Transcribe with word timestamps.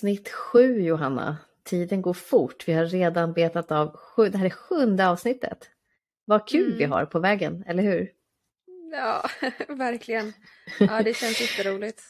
avsnitt 0.00 0.28
sju 0.28 0.80
Johanna. 0.80 1.36
Tiden 1.64 2.02
går 2.02 2.14
fort. 2.14 2.68
Vi 2.68 2.72
har 2.72 2.86
redan 2.86 3.32
betat 3.32 3.72
av 3.72 3.96
sju. 3.96 4.28
Det 4.28 4.38
här 4.38 4.46
är 4.46 4.50
sjunde 4.50 5.08
avsnittet. 5.08 5.70
Vad 6.24 6.48
kul 6.48 6.66
mm. 6.66 6.78
vi 6.78 6.84
har 6.84 7.04
på 7.04 7.18
vägen, 7.18 7.64
eller 7.66 7.82
hur? 7.82 8.10
Ja, 8.92 9.24
verkligen. 9.68 10.32
Ja, 10.78 11.02
det 11.02 11.14
känns 11.14 11.40
jätteroligt. 11.40 12.02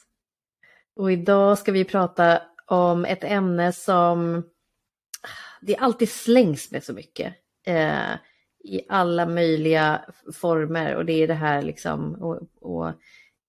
Och 0.97 1.13
idag 1.13 1.59
ska 1.59 1.73
vi 1.73 1.85
prata 1.85 2.43
om 2.67 3.05
ett 3.05 3.25
ämne 3.25 3.73
som 3.73 4.43
det 5.61 5.77
alltid 5.77 6.11
slängs 6.11 6.71
med 6.71 6.85
så 6.85 6.93
mycket. 6.93 7.35
Eh, 7.67 8.13
I 8.65 8.81
alla 8.89 9.27
möjliga 9.27 10.05
former 10.33 10.95
och 10.95 11.05
det 11.05 11.13
är 11.13 11.29
det 11.29 11.35
här 11.35 11.63
liksom 11.63 12.15
och, 12.15 12.41
och, 12.61 12.93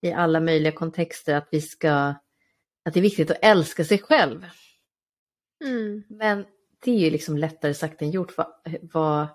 i 0.00 0.12
alla 0.12 0.40
möjliga 0.40 0.72
kontexter 0.72 1.34
att 1.34 1.48
vi 1.50 1.60
ska 1.60 2.14
att 2.84 2.94
det 2.94 3.00
är 3.00 3.02
viktigt 3.02 3.30
att 3.30 3.38
älska 3.42 3.84
sig 3.84 3.98
själv. 3.98 4.46
Mm. 5.64 6.04
Men 6.08 6.44
det 6.84 6.90
är 6.90 6.98
ju 6.98 7.10
liksom 7.10 7.38
lättare 7.38 7.74
sagt 7.74 8.02
än 8.02 8.10
gjort. 8.10 8.36
Vad, 8.36 8.46
vad, 8.82 9.26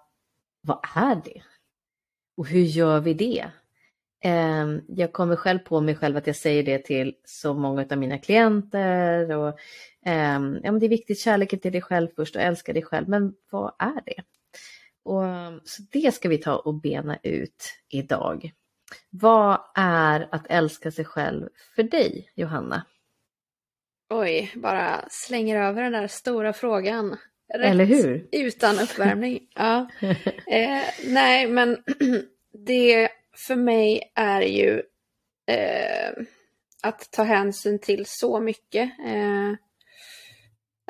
vad 0.61 0.79
är 0.95 1.15
det? 1.15 1.41
Och 2.37 2.47
hur 2.47 2.61
gör 2.61 2.99
vi 2.99 3.13
det? 3.13 3.51
Ehm, 4.23 4.81
jag 4.87 5.13
kommer 5.13 5.35
själv 5.35 5.59
på 5.59 5.81
mig 5.81 5.95
själv 5.95 6.17
att 6.17 6.27
jag 6.27 6.35
säger 6.35 6.63
det 6.63 6.85
till 6.85 7.15
så 7.25 7.53
många 7.53 7.85
av 7.91 7.97
mina 7.97 8.17
klienter. 8.17 9.35
Och, 9.37 9.59
ehm, 10.05 10.59
ja, 10.63 10.71
men 10.71 10.79
det 10.79 10.85
är 10.85 10.89
viktigt, 10.89 11.19
kärleken 11.19 11.59
till 11.59 11.71
dig 11.71 11.81
själv 11.81 12.07
först 12.15 12.35
och 12.35 12.41
älska 12.41 12.73
dig 12.73 12.83
själv. 12.83 13.09
Men 13.09 13.33
vad 13.49 13.73
är 13.79 14.01
det? 14.05 14.23
Och, 15.03 15.23
så 15.63 15.83
det 15.91 16.13
ska 16.13 16.29
vi 16.29 16.37
ta 16.37 16.55
och 16.55 16.73
bena 16.73 17.17
ut 17.23 17.73
idag. 17.89 18.51
Vad 19.09 19.59
är 19.75 20.27
att 20.31 20.47
älska 20.49 20.91
sig 20.91 21.05
själv 21.05 21.49
för 21.75 21.83
dig, 21.83 22.31
Johanna? 22.35 22.85
Oj, 24.09 24.51
bara 24.55 25.05
slänger 25.09 25.61
över 25.61 25.83
den 25.83 25.91
där 25.91 26.07
stora 26.07 26.53
frågan. 26.53 27.17
Rätt 27.53 27.71
Eller 27.71 27.85
hur? 27.85 28.27
Utan 28.31 28.79
uppvärmning. 28.79 29.47
ja. 29.55 29.89
Eh, 30.47 30.83
nej, 31.05 31.47
men 31.47 31.83
det 32.65 33.09
för 33.47 33.55
mig 33.55 34.11
är 34.15 34.41
ju 34.41 34.83
eh, 35.47 36.23
att 36.83 37.11
ta 37.11 37.23
hänsyn 37.23 37.79
till 37.79 38.05
så 38.07 38.39
mycket. 38.39 38.89
Eh, 39.05 39.53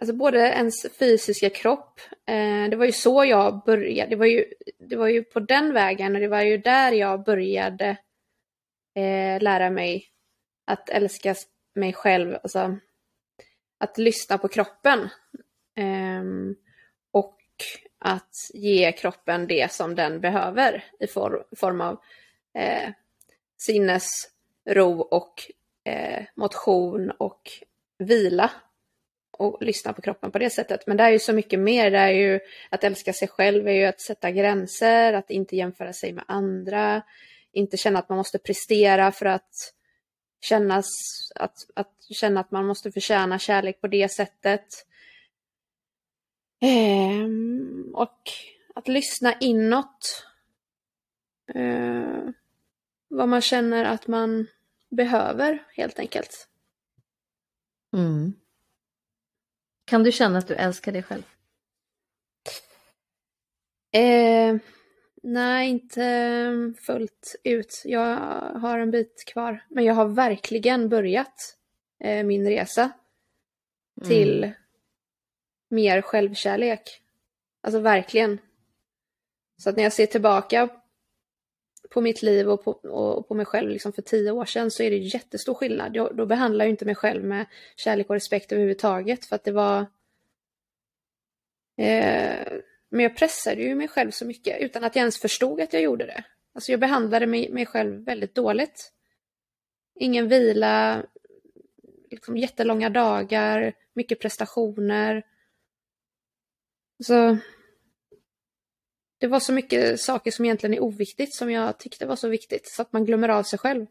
alltså 0.02 0.16
både 0.16 0.40
ens 0.40 0.98
fysiska 1.00 1.50
kropp, 1.50 2.00
eh, 2.28 2.70
det 2.70 2.76
var 2.76 2.86
ju 2.86 2.92
så 2.92 3.26
jag 3.26 3.64
började, 3.66 4.10
det 4.10 4.16
var 4.16 4.26
ju, 4.26 4.46
det 4.80 4.96
var 4.96 5.08
ju 5.08 5.24
på 5.24 5.40
den 5.40 5.74
vägen 5.74 6.16
och 6.16 6.22
det 6.22 6.28
var 6.28 6.42
ju 6.42 6.58
där 6.58 6.92
jag 6.92 7.24
började 7.24 7.98
eh, 8.96 9.42
lära 9.42 9.70
mig 9.70 10.08
att 10.68 10.90
älska 10.90 11.36
mig 11.76 11.94
själv, 11.94 12.38
alltså 12.44 12.78
att 13.78 13.98
lyssna 13.98 14.38
på 14.38 14.48
kroppen. 14.48 15.10
Ehm, 15.76 16.56
och 17.12 17.38
att 18.00 18.36
ge 18.54 18.92
kroppen 18.92 19.48
det 19.48 19.72
som 19.72 19.96
den 19.96 20.20
behöver 20.20 20.84
i 21.00 21.08
form 21.08 21.82
av 21.82 22.00
eh, 22.54 22.90
sinnesro 23.58 25.00
och 25.02 25.52
eh, 25.84 26.24
motion 26.36 27.12
och 27.12 27.52
vila 27.98 28.52
och 29.32 29.58
lyssna 29.62 29.94
på 29.94 30.02
kroppen 30.02 30.32
på 30.32 30.40
det 30.40 30.50
sättet. 30.50 30.88
Men 30.88 30.98
det 30.98 31.04
är 31.04 31.10
ju 31.10 31.20
så 31.20 31.34
mycket 31.34 31.60
mer. 31.60 31.92
Det 31.92 31.98
är 31.98 32.12
ju 32.12 32.40
att 32.70 32.84
älska 32.84 33.14
sig 33.14 33.28
själv, 33.28 33.68
är 33.68 33.72
ju 33.72 33.86
att 33.86 34.02
sätta 34.02 34.32
gränser, 34.32 35.14
att 35.14 35.30
inte 35.30 35.56
jämföra 35.56 35.94
sig 35.94 36.14
med 36.14 36.24
andra, 36.28 37.02
inte 37.52 37.78
känna 37.78 38.00
att 38.00 38.10
man 38.10 38.18
måste 38.18 38.38
prestera 38.38 39.12
för 39.12 39.26
att 39.26 39.74
kännas, 40.48 40.86
att, 41.36 41.70
att 41.74 41.94
känna 42.10 42.40
att 42.40 42.52
man 42.52 42.66
måste 42.66 42.92
förtjäna 42.92 43.40
kärlek 43.40 43.82
på 43.82 43.88
det 43.88 44.10
sättet. 44.12 44.66
Ehm, 46.62 47.92
och 47.94 48.22
att 48.76 48.88
lyssna 48.88 49.34
inåt. 49.40 50.26
Ehm, 51.54 52.34
vad 53.08 53.30
man 53.30 53.42
känner 53.42 53.86
att 53.86 54.08
man 54.08 54.48
behöver 54.90 55.64
helt 55.76 56.00
enkelt. 56.00 56.48
Mm. 57.94 58.34
Kan 59.86 60.04
du 60.04 60.12
känna 60.12 60.38
att 60.38 60.48
du 60.48 60.56
älskar 60.56 60.92
dig 60.92 61.04
själv? 61.04 61.24
Eh, 63.92 64.56
nej, 65.28 65.70
inte 65.70 66.74
fullt 66.80 67.36
ut. 67.44 67.82
Jag 67.86 68.16
har 68.60 68.80
en 68.80 68.92
bit 68.92 69.24
kvar. 69.28 69.64
Men 69.70 69.86
jag 69.86 69.94
har 69.94 70.08
verkligen 70.08 70.90
börjat 70.90 71.58
eh, 72.00 72.26
min 72.26 72.50
resa 72.50 72.92
mm. 73.98 74.10
till 74.10 74.52
mer 75.70 76.02
självkärlek. 76.02 77.02
Alltså 77.62 77.80
verkligen. 77.80 78.38
Så 79.58 79.70
att 79.70 79.76
när 79.76 79.84
jag 79.84 79.94
ser 79.94 80.06
tillbaka 80.06 80.70
på 81.90 82.02
mitt 82.02 82.22
liv 82.22 82.50
och 82.50 82.64
på, 82.64 82.72
och 82.72 83.28
på 83.28 83.34
mig 83.34 83.46
själv 83.46 83.70
liksom 83.70 83.94
för 83.94 84.02
tio 84.02 84.32
år 84.32 84.46
sedan 84.46 84.72
så 84.72 84.84
är 84.84 84.92
det 84.92 84.98
jättestor 84.98 85.54
skillnad. 85.54 85.96
Jag, 85.96 86.16
då 86.16 86.26
behandlar 86.26 86.66
jag 86.66 86.70
inte 86.70 86.86
mig 86.86 86.96
själv 86.96 87.24
med 87.24 87.46
kärlek 87.76 88.10
och 88.10 88.16
respekt 88.16 88.52
överhuvudtaget 88.52 89.26
för 89.26 89.36
att 89.36 89.44
det 89.44 89.52
var... 89.52 89.86
Eh, 91.78 92.60
men 92.90 93.00
jag 93.00 93.18
pressade 93.18 93.62
ju 93.62 93.76
mig 93.76 93.88
själv 93.88 94.12
så 94.12 94.26
mycket 94.26 94.62
utan 94.62 94.84
att 94.84 94.96
jag 94.96 95.02
ens 95.02 95.22
förstod 95.22 95.62
att 95.62 95.74
jag 95.74 95.82
gjorde 95.82 96.06
det. 96.06 96.24
Alltså 96.54 96.72
jag 96.72 96.80
behandlade 96.80 97.28
mig, 97.28 97.50
mig 97.50 97.66
själv 97.66 98.06
väldigt 98.06 98.36
dåligt. 98.36 98.92
Ingen 99.96 100.28
vila, 100.28 101.04
liksom 102.12 102.38
jättelånga 102.38 102.90
dagar, 102.90 103.74
mycket 103.94 104.20
prestationer. 104.20 105.24
Så 107.04 107.38
det 109.18 109.28
var 109.28 109.40
så 109.40 109.54
mycket 109.54 110.00
saker 110.00 110.32
som 110.32 110.46
egentligen 110.46 110.74
är 110.74 110.84
oviktigt 110.84 111.36
som 111.36 111.52
jag 111.52 111.80
tyckte 111.80 112.06
var 112.06 112.16
så 112.16 112.28
viktigt 112.28 112.68
så 112.68 112.82
att 112.82 112.94
man 112.94 113.06
glömmer 113.06 113.30
av 113.30 113.44
sig 113.44 113.60
själv. 113.60 113.86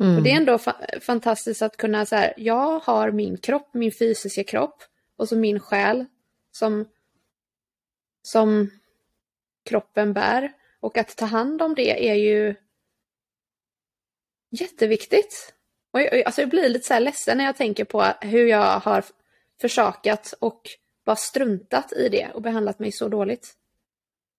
Mm. 0.00 0.16
Och 0.16 0.22
det 0.22 0.30
är 0.30 0.36
ändå 0.36 0.58
fa 0.58 0.86
fantastiskt 1.00 1.62
att 1.62 1.76
kunna 1.76 2.06
så 2.06 2.16
här, 2.16 2.34
jag 2.36 2.78
har 2.78 3.10
min 3.10 3.38
kropp, 3.38 3.74
min 3.74 3.92
fysiska 3.92 4.44
kropp 4.44 4.82
och 5.16 5.28
så 5.28 5.36
min 5.36 5.60
själ 5.60 6.04
som, 6.50 6.88
som 8.26 8.70
kroppen 9.64 10.12
bär. 10.12 10.52
Och 10.80 10.98
att 10.98 11.16
ta 11.16 11.24
hand 11.24 11.62
om 11.62 11.74
det 11.74 12.10
är 12.10 12.14
ju 12.14 12.54
jätteviktigt. 14.50 15.54
Och 15.90 16.00
jag, 16.00 16.22
alltså 16.22 16.40
jag 16.40 16.50
blir 16.50 16.68
lite 16.68 16.86
så 16.86 16.94
här 16.94 17.00
ledsen 17.00 17.38
när 17.38 17.44
jag 17.44 17.56
tänker 17.56 17.84
på 17.84 18.02
hur 18.20 18.46
jag 18.46 18.80
har 18.80 19.04
försakat 19.60 20.34
och 20.38 20.62
bara 21.04 21.16
struntat 21.16 21.92
i 21.92 22.08
det 22.08 22.30
och 22.34 22.42
behandlat 22.42 22.78
mig 22.78 22.92
så 22.92 23.08
dåligt. 23.08 23.54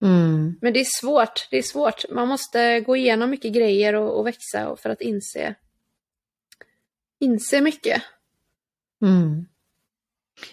Mm. 0.02 0.56
Men 0.62 0.74
det 0.74 0.80
är 0.80 1.02
svårt, 1.02 1.48
det 1.52 1.58
är 1.58 1.64
svårt. 1.64 2.10
Man 2.10 2.28
måste 2.28 2.80
gå 2.80 2.96
igenom 2.96 3.30
mycket 3.30 3.54
grejer 3.54 3.94
och, 3.94 4.20
och 4.20 4.28
växa 4.28 4.76
för 4.76 4.90
att 4.90 5.02
inse, 5.02 5.56
inse 7.20 7.62
mycket. 7.62 8.04
Mm. 9.02 9.46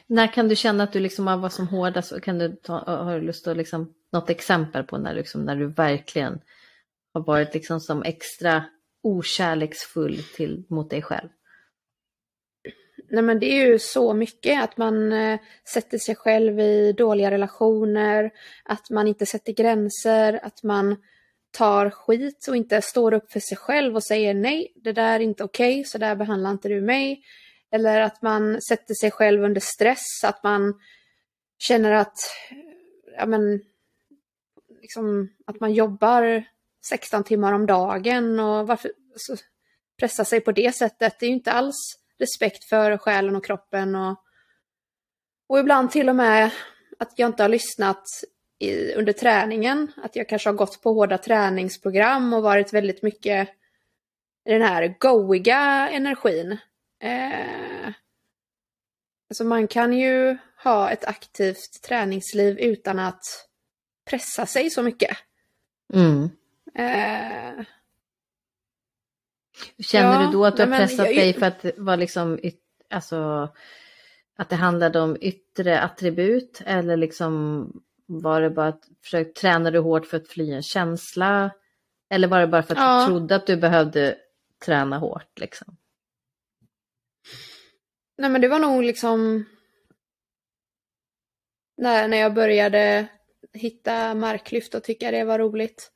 När 0.07 0.27
kan 0.33 0.49
du 0.49 0.57
känna 0.57 0.85
att 0.85 0.93
du 0.93 1.01
liksom 1.01 1.29
ah, 1.29 1.31
har 1.31 1.39
varit 1.39 1.53
som 1.53 1.69
hårdast? 1.69 2.21
Kan 2.23 2.39
du 2.39 2.57
ta, 2.63 2.85
ah, 2.87 3.03
har 3.03 3.21
du 3.21 3.27
lust 3.27 3.47
att 3.47 3.57
liksom, 3.57 3.95
något 4.13 4.31
exempel 4.31 4.85
på 4.85 4.99
när, 4.99 5.15
liksom, 5.15 5.45
när 5.45 5.57
du 5.57 5.67
verkligen 5.67 6.41
har 7.15 7.25
varit 7.25 7.55
liksom 7.55 7.81
som 7.81 8.03
extra 8.03 8.65
okärleksfull 9.03 10.23
till, 10.37 10.65
mot 10.69 10.91
dig 10.91 11.03
själv? 11.03 11.29
Nej 13.11 13.23
men 13.23 13.39
det 13.39 13.47
är 13.47 13.67
ju 13.67 13.79
så 13.79 14.15
mycket 14.15 14.65
att 14.65 14.77
man 14.77 15.13
eh, 15.13 15.41
sätter 15.69 15.99
sig 15.99 16.15
själv 16.15 16.61
i 16.61 16.93
dåliga 16.93 17.31
relationer, 17.31 18.31
att 18.65 18.91
man 18.91 19.09
inte 19.09 19.27
sätter 19.27 19.53
gränser, 19.53 20.41
att 20.43 20.63
man 20.63 20.97
tar 21.51 21.91
skit 21.91 22.47
och 22.49 22.57
inte 22.57 22.83
står 22.83 23.15
upp 23.15 23.33
för 23.33 23.41
sig 23.41 23.57
själv 23.57 23.97
och 23.97 24.05
säger 24.05 24.35
nej, 24.35 24.73
det 24.77 24.93
där 24.93 25.15
är 25.15 25.21
inte 25.21 25.45
okej, 25.45 25.73
okay, 25.73 25.85
så 25.85 25.99
där 25.99 26.17
behandlar 26.17 26.51
inte 26.51 26.69
du 26.69 26.81
mig. 26.81 27.23
Eller 27.75 28.01
att 28.01 28.23
man 28.23 28.63
sätter 28.63 28.95
sig 28.95 29.11
själv 29.11 29.45
under 29.45 29.61
stress, 29.61 30.25
att 30.25 30.43
man 30.43 30.81
känner 31.59 31.93
att, 31.93 32.17
ja 33.17 33.27
men, 33.27 33.61
liksom, 34.81 35.29
att 35.47 35.61
man 35.61 35.73
jobbar 35.73 36.45
16 36.89 37.25
timmar 37.25 37.53
om 37.53 37.67
dagen 37.67 38.41
och 38.41 38.67
varför 38.67 38.91
alltså, 39.13 39.37
pressa 39.99 40.25
sig 40.25 40.41
på 40.41 40.53
det 40.53 40.77
sättet, 40.77 41.21
det 41.21 41.27
är 41.27 41.29
ju 41.29 41.35
inte 41.35 41.53
alls 41.53 41.77
respekt 42.19 42.65
för 42.69 42.97
själen 42.97 43.37
och 43.37 43.45
kroppen 43.45 43.95
och, 43.97 44.19
och 45.47 45.59
ibland 45.59 45.91
till 45.91 46.09
och 46.09 46.17
med 46.17 46.51
att 46.99 47.13
jag 47.17 47.29
inte 47.29 47.43
har 47.43 47.49
lyssnat 47.49 48.05
i, 48.59 48.93
under 48.95 49.13
träningen, 49.13 49.93
att 49.97 50.17
jag 50.17 50.29
kanske 50.29 50.49
har 50.49 50.55
gått 50.55 50.83
på 50.83 50.93
hårda 50.93 51.19
träningsprogram 51.19 52.33
och 52.33 52.43
varit 52.43 52.73
väldigt 52.73 53.03
mycket 53.03 53.49
i 54.45 54.53
den 54.53 54.63
här 54.63 54.97
goiga 54.99 55.89
energin. 55.91 56.59
Eh, 57.05 57.93
alltså 59.31 59.45
man 59.45 59.69
kan 59.69 59.93
ju 59.93 60.37
ha 60.65 60.91
ett 60.91 61.05
aktivt 61.05 61.83
träningsliv 61.83 62.59
utan 62.59 62.99
att 62.99 63.23
pressa 64.11 64.47
sig 64.47 64.71
så 64.71 64.83
mycket. 64.83 65.17
Mm. 65.95 66.31
Känner 69.79 70.21
ja, 70.21 70.27
du 70.27 70.33
då 70.33 70.45
att 70.45 70.57
du 70.57 70.63
har 70.63 70.79
pressat 70.79 71.07
jag, 71.07 71.17
dig 71.17 71.33
för 71.33 71.47
att 71.47 71.65
vara 71.77 71.97
liksom 71.97 72.39
alltså 72.91 73.49
att 74.37 74.49
det 74.49 74.57
handlade 74.57 75.01
om 75.01 75.17
yttre 75.21 75.81
attribut 75.81 76.63
eller 76.67 76.97
liksom 76.97 77.67
var 78.07 78.41
det 78.41 78.51
bara 78.51 78.69
att 78.69 78.89
försöka 79.03 79.41
träna 79.41 79.71
du 79.71 79.79
hårt 79.79 80.07
för 80.07 80.17
att 80.17 80.29
fly 80.29 80.53
en 80.53 80.63
känsla? 80.63 81.51
Eller 82.11 82.29
var 82.29 82.41
det 82.41 82.47
bara 82.47 82.63
för 82.63 82.75
att 82.75 82.81
ja. 82.81 83.01
du 83.01 83.07
trodde 83.07 83.37
att 83.37 83.47
du 83.47 83.57
behövde 83.57 84.17
träna 84.65 84.99
hårt 84.99 85.41
liksom? 85.41 85.77
Nej 88.17 88.31
men 88.31 88.41
det 88.41 88.49
var 88.49 88.59
nog 88.59 88.83
liksom 88.83 89.45
när, 91.77 92.09
när 92.09 92.17
jag 92.17 92.35
började 92.35 93.07
hitta 93.53 94.15
marklyft 94.15 94.75
och 94.75 94.85
tycka 94.85 95.11
det 95.11 95.25
var 95.25 95.39
roligt. 95.39 95.91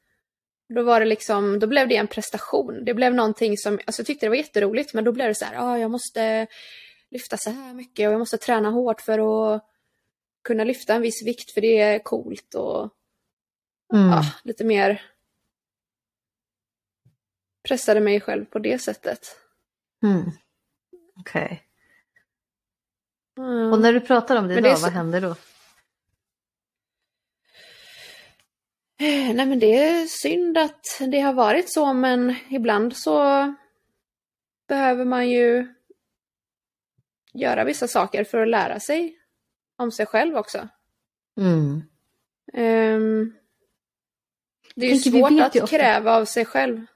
Då 0.75 0.83
var 0.83 1.01
det 1.01 1.07
liksom, 1.07 1.59
då 1.59 1.67
blev 1.67 1.89
det 1.89 1.97
en 1.97 2.07
prestation. 2.07 2.85
Det 2.85 2.95
blev 2.95 3.15
någonting 3.15 3.59
som, 3.59 3.81
alltså 3.87 4.01
jag 4.01 4.07
tyckte 4.07 4.27
det 4.27 4.31
var 4.31 4.37
jätteroligt 4.37 4.95
men 4.95 5.05
då 5.05 5.13
blev 5.13 5.29
det 5.29 5.35
så 5.35 5.45
här, 5.45 5.57
ah, 5.57 5.79
jag 5.79 5.91
måste 5.91 6.47
lyfta 7.11 7.37
så 7.37 7.51
här 7.51 7.75
mycket 7.75 8.09
och 8.09 8.13
jag 8.13 8.19
måste 8.19 8.39
träna 8.39 8.71
hårt 8.71 9.01
för 9.01 9.19
att 9.55 9.65
kunna 10.45 10.65
lyfta 10.65 10.95
en 10.95 11.03
viss 11.03 11.27
vikt 11.27 11.51
för 11.51 11.61
det 11.61 11.79
är 11.79 11.99
coolt 11.99 12.55
och 12.55 12.91
mm. 13.95 14.09
ja, 14.11 14.23
lite 14.45 14.65
mer 14.65 15.03
pressade 17.69 18.01
mig 18.01 18.21
själv 18.21 18.45
på 18.45 18.59
det 18.59 18.79
sättet. 18.79 19.37
Mm. 20.03 20.31
Okej. 21.17 21.45
Okay. 21.45 21.59
Mm. 23.39 23.73
Och 23.73 23.81
när 23.81 23.93
du 23.93 24.01
pratar 24.01 24.37
om 24.37 24.49
det 24.49 24.55
idag, 24.55 24.73
det 24.73 24.77
så... 24.77 24.83
vad 24.83 24.93
händer 24.93 25.21
då? 25.21 25.37
Nej 29.35 29.47
men 29.47 29.59
det 29.59 29.77
är 29.77 30.07
synd 30.07 30.59
att 30.59 31.01
det 31.01 31.21
har 31.21 31.33
varit 31.33 31.73
så 31.73 31.93
men 31.93 32.35
ibland 32.49 32.97
så 32.97 33.55
behöver 34.69 35.05
man 35.05 35.29
ju 35.29 35.75
göra 37.33 37.65
vissa 37.65 37.89
saker 37.89 38.25
för 38.25 38.43
att 38.43 38.49
lära 38.49 38.81
sig 38.81 39.19
om 39.77 39.93
sig 39.93 40.07
själv 40.07 40.37
också. 40.37 40.69
Mm. 41.37 41.83
Um, 42.53 43.35
det 44.75 44.87
är 44.87 44.95
ju 44.95 44.99
svårt 44.99 45.41
att 45.41 45.71
kräva 45.71 46.17
av 46.17 46.25
sig 46.25 46.45
själv. 46.45 46.87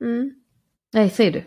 Mm. 0.00 0.34
Nej, 0.92 1.10
säger 1.10 1.32
du. 1.32 1.44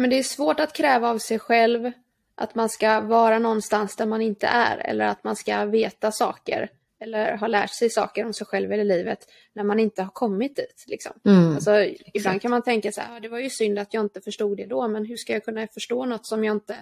Men 0.00 0.10
det 0.10 0.18
är 0.18 0.22
svårt 0.22 0.60
att 0.60 0.72
kräva 0.72 1.10
av 1.10 1.18
sig 1.18 1.38
själv 1.38 1.92
att 2.36 2.54
man 2.54 2.68
ska 2.68 3.00
vara 3.00 3.38
någonstans 3.38 3.96
där 3.96 4.06
man 4.06 4.22
inte 4.22 4.46
är 4.46 4.78
eller 4.78 5.06
att 5.06 5.24
man 5.24 5.36
ska 5.36 5.64
veta 5.64 6.12
saker 6.12 6.70
eller 7.00 7.36
ha 7.36 7.46
lärt 7.46 7.70
sig 7.70 7.90
saker 7.90 8.24
om 8.24 8.32
sig 8.32 8.46
själv 8.46 8.72
eller 8.72 8.84
livet 8.84 9.18
när 9.52 9.64
man 9.64 9.80
inte 9.80 10.02
har 10.02 10.10
kommit 10.10 10.56
dit. 10.56 10.84
Liksom. 10.86 11.12
Mm, 11.24 11.54
alltså, 11.54 11.84
ibland 12.14 12.42
kan 12.42 12.50
man 12.50 12.62
tänka 12.62 12.92
så 12.92 13.00
här, 13.00 13.20
det 13.20 13.28
var 13.28 13.38
ju 13.38 13.50
synd 13.50 13.78
att 13.78 13.94
jag 13.94 14.04
inte 14.04 14.20
förstod 14.20 14.56
det 14.56 14.66
då, 14.66 14.88
men 14.88 15.04
hur 15.04 15.16
ska 15.16 15.32
jag 15.32 15.44
kunna 15.44 15.66
förstå 15.66 16.04
något 16.04 16.26
som 16.26 16.44
jag 16.44 16.56
inte 16.56 16.76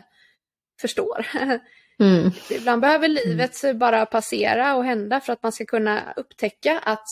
förstår? 0.80 1.26
Mm. 1.98 2.30
ibland 2.50 2.82
behöver 2.82 3.08
livet 3.08 3.64
mm. 3.64 3.78
bara 3.78 4.06
passera 4.06 4.76
och 4.76 4.84
hända 4.84 5.20
för 5.20 5.32
att 5.32 5.42
man 5.42 5.52
ska 5.52 5.64
kunna 5.64 6.12
upptäcka 6.16 6.78
att, 6.78 7.08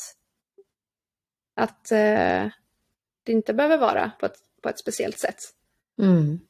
att 1.55 1.89
uh, 1.93 2.51
det 3.23 3.33
inte 3.33 3.55
behöver 3.55 3.79
vara 3.79 4.11
på 4.21 4.27
ett, 4.27 4.37
på 4.63 4.69
ett 4.69 4.79
speciellt 4.79 5.19
sätt. 5.19 5.39
Mm. 5.99 6.41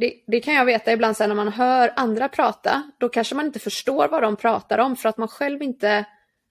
Det, 0.00 0.14
det, 0.26 0.40
kan 0.40 0.54
jag 0.54 0.64
veta 0.64 0.92
ibland 0.92 1.16
sen 1.16 1.28
när 1.28 1.36
man 1.36 1.48
hör 1.48 1.92
andra 1.96 2.28
prata, 2.28 2.90
då 2.98 3.08
kanske 3.08 3.34
man 3.34 3.46
inte 3.46 3.58
förstår 3.58 4.08
vad 4.08 4.22
de 4.22 4.36
pratar 4.36 4.78
om 4.78 4.96
för 4.96 5.08
att 5.08 5.18
man 5.18 5.28
själv 5.28 5.62
inte 5.62 6.04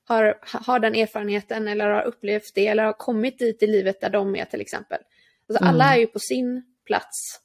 har, 0.08 0.40
har 0.44 0.80
den 0.80 0.96
erfarenheten 0.96 1.68
eller 1.68 1.90
har 1.90 2.04
upplevt 2.04 2.52
det 2.56 2.68
eller 2.68 2.84
har 2.84 2.94
kommit 2.94 3.40
dit 3.40 3.64
i 3.64 3.68
livet 3.68 4.02
där 4.02 4.10
de 4.10 4.36
är 4.36 4.46
till 4.46 4.62
exempel. 4.62 4.98
Alltså, 5.50 5.64
mm. 5.64 5.74
Alla 5.74 5.96
är 5.96 6.00
ju 6.00 6.08
på 6.08 6.20
sin 6.20 6.64
plats 6.86 7.40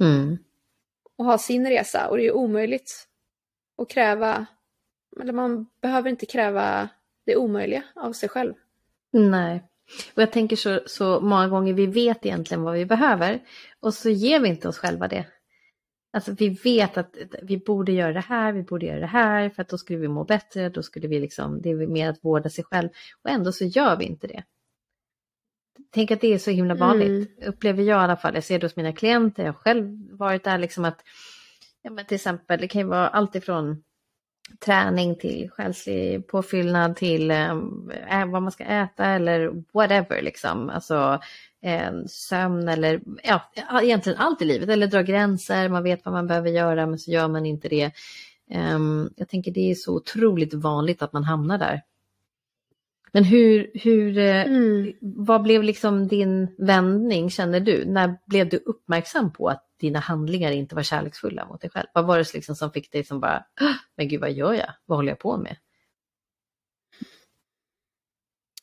mm. 0.00 0.38
och 1.16 1.24
har 1.24 1.38
sin 1.38 1.68
resa 1.68 2.08
och 2.08 2.16
det 2.16 2.26
är 2.26 2.32
omöjligt 2.32 3.06
att 3.78 3.90
kräva, 3.90 4.46
eller 5.20 5.32
man 5.32 5.66
behöver 5.82 6.10
inte 6.10 6.26
kräva 6.26 6.88
det 7.26 7.36
omöjliga 7.36 7.82
av 7.94 8.12
sig 8.12 8.28
själv. 8.28 8.54
Nej, 9.10 9.62
och 10.14 10.22
jag 10.22 10.32
tänker 10.32 10.56
så, 10.56 10.80
så 10.86 11.20
många 11.20 11.48
gånger 11.48 11.74
vi 11.74 11.86
vet 11.86 12.26
egentligen 12.26 12.62
vad 12.62 12.74
vi 12.74 12.86
behöver 12.86 13.40
och 13.80 13.94
så 13.94 14.10
ger 14.10 14.40
vi 14.40 14.48
inte 14.48 14.68
oss 14.68 14.78
själva 14.78 15.08
det. 15.08 15.26
Alltså 16.12 16.32
vi 16.32 16.48
vet 16.48 16.96
att 16.96 17.16
vi 17.42 17.58
borde 17.58 17.92
göra 17.92 18.12
det 18.12 18.20
här, 18.20 18.52
vi 18.52 18.62
borde 18.62 18.86
göra 18.86 19.00
det 19.00 19.06
här 19.06 19.50
för 19.50 19.62
att 19.62 19.68
då 19.68 19.78
skulle 19.78 19.98
vi 19.98 20.08
må 20.08 20.24
bättre, 20.24 20.68
då 20.68 20.82
skulle 20.82 21.08
vi 21.08 21.20
liksom, 21.20 21.62
det 21.62 21.70
är 21.70 21.86
mer 21.86 22.10
att 22.10 22.24
vårda 22.24 22.50
sig 22.50 22.64
själv 22.64 22.88
och 23.22 23.30
ändå 23.30 23.52
så 23.52 23.64
gör 23.64 23.96
vi 23.96 24.04
inte 24.04 24.26
det. 24.26 24.44
Tänk 25.90 26.10
att 26.10 26.20
det 26.20 26.34
är 26.34 26.38
så 26.38 26.50
himla 26.50 26.74
vanligt, 26.74 27.38
mm. 27.38 27.48
upplever 27.48 27.82
jag 27.82 28.00
i 28.00 28.04
alla 28.04 28.16
fall. 28.16 28.34
Jag 28.34 28.44
ser 28.44 28.58
det 28.58 28.66
hos 28.66 28.76
mina 28.76 28.92
klienter, 28.92 29.44
jag 29.44 29.52
har 29.52 29.58
själv 29.58 30.08
varit 30.12 30.44
där 30.44 30.58
liksom 30.58 30.84
att, 30.84 31.02
ja 31.82 31.90
men 31.90 32.04
till 32.04 32.14
exempel 32.14 32.60
det 32.60 32.68
kan 32.68 32.80
ju 32.80 32.86
vara 32.86 33.08
allt 33.08 33.34
ifrån 33.34 33.82
träning 34.58 35.16
till 35.16 35.50
själslig 35.50 36.26
påfyllnad 36.26 36.96
till 36.96 37.30
äh, 37.30 38.26
vad 38.26 38.42
man 38.42 38.52
ska 38.52 38.64
äta 38.64 39.06
eller 39.06 39.64
whatever 39.72 40.22
liksom. 40.22 40.70
Alltså 40.70 41.20
eh, 41.62 41.92
sömn 42.06 42.68
eller 42.68 43.00
ja, 43.22 43.50
egentligen 43.82 44.18
allt 44.18 44.42
i 44.42 44.44
livet 44.44 44.68
eller 44.68 44.86
dra 44.86 45.02
gränser, 45.02 45.68
man 45.68 45.82
vet 45.82 46.04
vad 46.04 46.14
man 46.14 46.26
behöver 46.26 46.50
göra 46.50 46.86
men 46.86 46.98
så 46.98 47.10
gör 47.10 47.28
man 47.28 47.46
inte 47.46 47.68
det. 47.68 47.92
Um, 48.74 49.10
jag 49.16 49.28
tänker 49.28 49.50
det 49.52 49.70
är 49.70 49.74
så 49.74 49.94
otroligt 49.94 50.54
vanligt 50.54 51.02
att 51.02 51.12
man 51.12 51.24
hamnar 51.24 51.58
där. 51.58 51.82
Men 53.12 53.24
hur, 53.24 53.70
hur 53.74 54.18
eh, 54.18 54.42
mm. 54.42 54.92
vad 55.00 55.42
blev 55.42 55.62
liksom 55.62 56.08
din 56.08 56.54
vändning 56.58 57.30
känner 57.30 57.60
du? 57.60 57.84
När 57.84 58.18
blev 58.26 58.48
du 58.48 58.56
uppmärksam 58.56 59.32
på 59.32 59.48
att 59.48 59.66
dina 59.80 59.98
handlingar 59.98 60.50
inte 60.50 60.74
var 60.74 60.82
kärleksfulla 60.82 61.46
mot 61.46 61.60
dig 61.60 61.70
själv? 61.70 61.86
Vad 61.94 62.06
var 62.06 62.18
det 62.18 62.34
liksom 62.34 62.56
som 62.56 62.72
fick 62.72 62.92
dig 62.92 63.04
som 63.04 63.20
bara, 63.20 63.44
men 63.96 64.08
gud 64.08 64.20
vad 64.20 64.32
gör 64.32 64.54
jag? 64.54 64.70
Vad 64.86 64.98
håller 64.98 65.12
jag 65.12 65.18
på 65.18 65.36
med? 65.36 65.56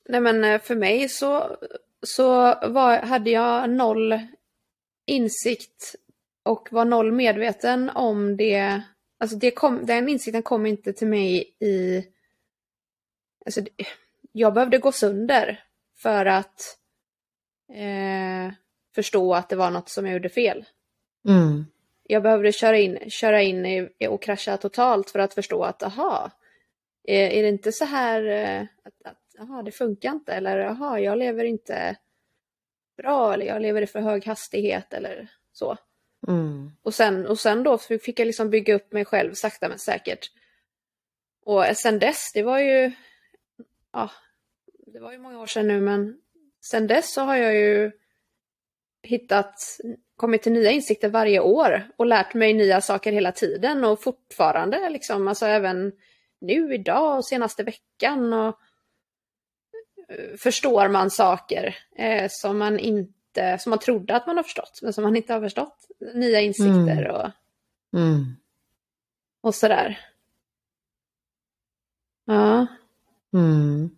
Nej 0.09 0.21
men 0.21 0.43
eh, 0.43 0.61
för 0.61 0.75
mig 0.75 1.09
så, 1.09 1.57
så 2.07 2.31
var, 2.69 3.01
hade 3.01 3.29
jag 3.29 3.69
noll 3.69 4.19
insikt 5.05 5.95
och 6.43 6.67
var 6.71 6.85
noll 6.85 7.11
medveten 7.11 7.89
om 7.89 8.37
det. 8.37 8.81
Alltså 9.19 9.37
det 9.37 9.51
kom, 9.51 9.85
den 9.85 10.09
insikten 10.09 10.43
kom 10.43 10.65
inte 10.65 10.93
till 10.93 11.07
mig 11.07 11.55
i... 11.59 12.05
Alltså 13.45 13.61
jag 14.31 14.53
behövde 14.53 14.77
gå 14.77 14.91
sönder 14.91 15.63
för 15.97 16.25
att 16.25 16.77
eh, 17.73 18.53
förstå 18.95 19.33
att 19.33 19.49
det 19.49 19.55
var 19.55 19.71
något 19.71 19.89
som 19.89 20.05
jag 20.05 20.13
gjorde 20.13 20.29
fel. 20.29 20.65
Mm. 21.27 21.65
Jag 22.03 22.23
behövde 22.23 22.51
köra 22.51 22.77
in, 22.77 23.09
köra 23.09 23.41
in 23.41 23.65
i, 23.65 24.07
och 24.09 24.21
krascha 24.21 24.57
totalt 24.57 25.09
för 25.09 25.19
att 25.19 25.33
förstå 25.33 25.63
att 25.63 25.83
aha, 25.83 26.31
är, 27.03 27.29
är 27.29 27.43
det 27.43 27.49
inte 27.49 27.71
så 27.71 27.85
här 27.85 28.25
eh, 28.25 28.61
att, 28.83 29.11
att 29.11 29.26
aha, 29.39 29.61
det 29.61 29.71
funkar 29.71 30.11
inte 30.11 30.33
eller 30.33 30.59
aha, 30.59 30.99
jag 30.99 31.17
lever 31.17 31.43
inte 31.43 31.97
bra 32.97 33.33
eller 33.33 33.45
jag 33.45 33.61
lever 33.61 33.81
i 33.81 33.87
för 33.87 33.99
hög 33.99 34.25
hastighet 34.25 34.93
eller 34.93 35.27
så. 35.51 35.77
Mm. 36.27 36.71
Och, 36.81 36.93
sen, 36.93 37.27
och 37.27 37.39
sen 37.39 37.63
då 37.63 37.77
fick 37.77 38.19
jag 38.19 38.25
liksom 38.25 38.49
bygga 38.49 38.75
upp 38.75 38.91
mig 38.91 39.05
själv 39.05 39.33
sakta 39.33 39.69
men 39.69 39.79
säkert. 39.79 40.31
Och 41.45 41.65
sen 41.73 41.99
dess, 41.99 42.31
det 42.33 42.43
var 42.43 42.59
ju, 42.59 42.91
ja, 43.93 44.11
det 44.93 44.99
var 44.99 45.11
ju 45.11 45.17
många 45.17 45.39
år 45.39 45.47
sedan 45.47 45.67
nu 45.67 45.81
men 45.81 46.21
sen 46.65 46.87
dess 46.87 47.13
så 47.13 47.21
har 47.21 47.35
jag 47.35 47.55
ju 47.55 47.91
hittat, 49.03 49.55
kommit 50.15 50.41
till 50.41 50.51
nya 50.51 50.71
insikter 50.71 51.09
varje 51.09 51.39
år 51.39 51.87
och 51.95 52.05
lärt 52.05 52.33
mig 52.33 52.53
nya 52.53 52.81
saker 52.81 53.11
hela 53.11 53.31
tiden 53.31 53.83
och 53.83 54.03
fortfarande 54.03 54.89
liksom, 54.89 55.27
alltså 55.27 55.45
även 55.45 55.91
nu 56.39 56.73
idag 56.73 57.17
och 57.17 57.25
senaste 57.25 57.63
veckan 57.63 58.33
och 58.33 58.59
förstår 60.37 60.89
man 60.89 61.11
saker 61.11 61.75
eh, 61.97 62.27
som 62.29 62.57
man 62.57 62.79
inte, 62.79 63.57
som 63.59 63.69
man 63.69 63.79
trodde 63.79 64.15
att 64.15 64.27
man 64.27 64.37
har 64.37 64.43
förstått 64.43 64.79
men 64.81 64.93
som 64.93 65.03
man 65.03 65.15
inte 65.15 65.33
har 65.33 65.41
förstått. 65.41 65.87
Nya 66.13 66.41
insikter 66.41 67.05
mm. 67.05 67.11
och, 67.11 67.31
mm. 67.93 68.35
och 69.41 69.55
sådär. 69.55 69.99
Ja. 72.25 72.67
Mm. 73.33 73.89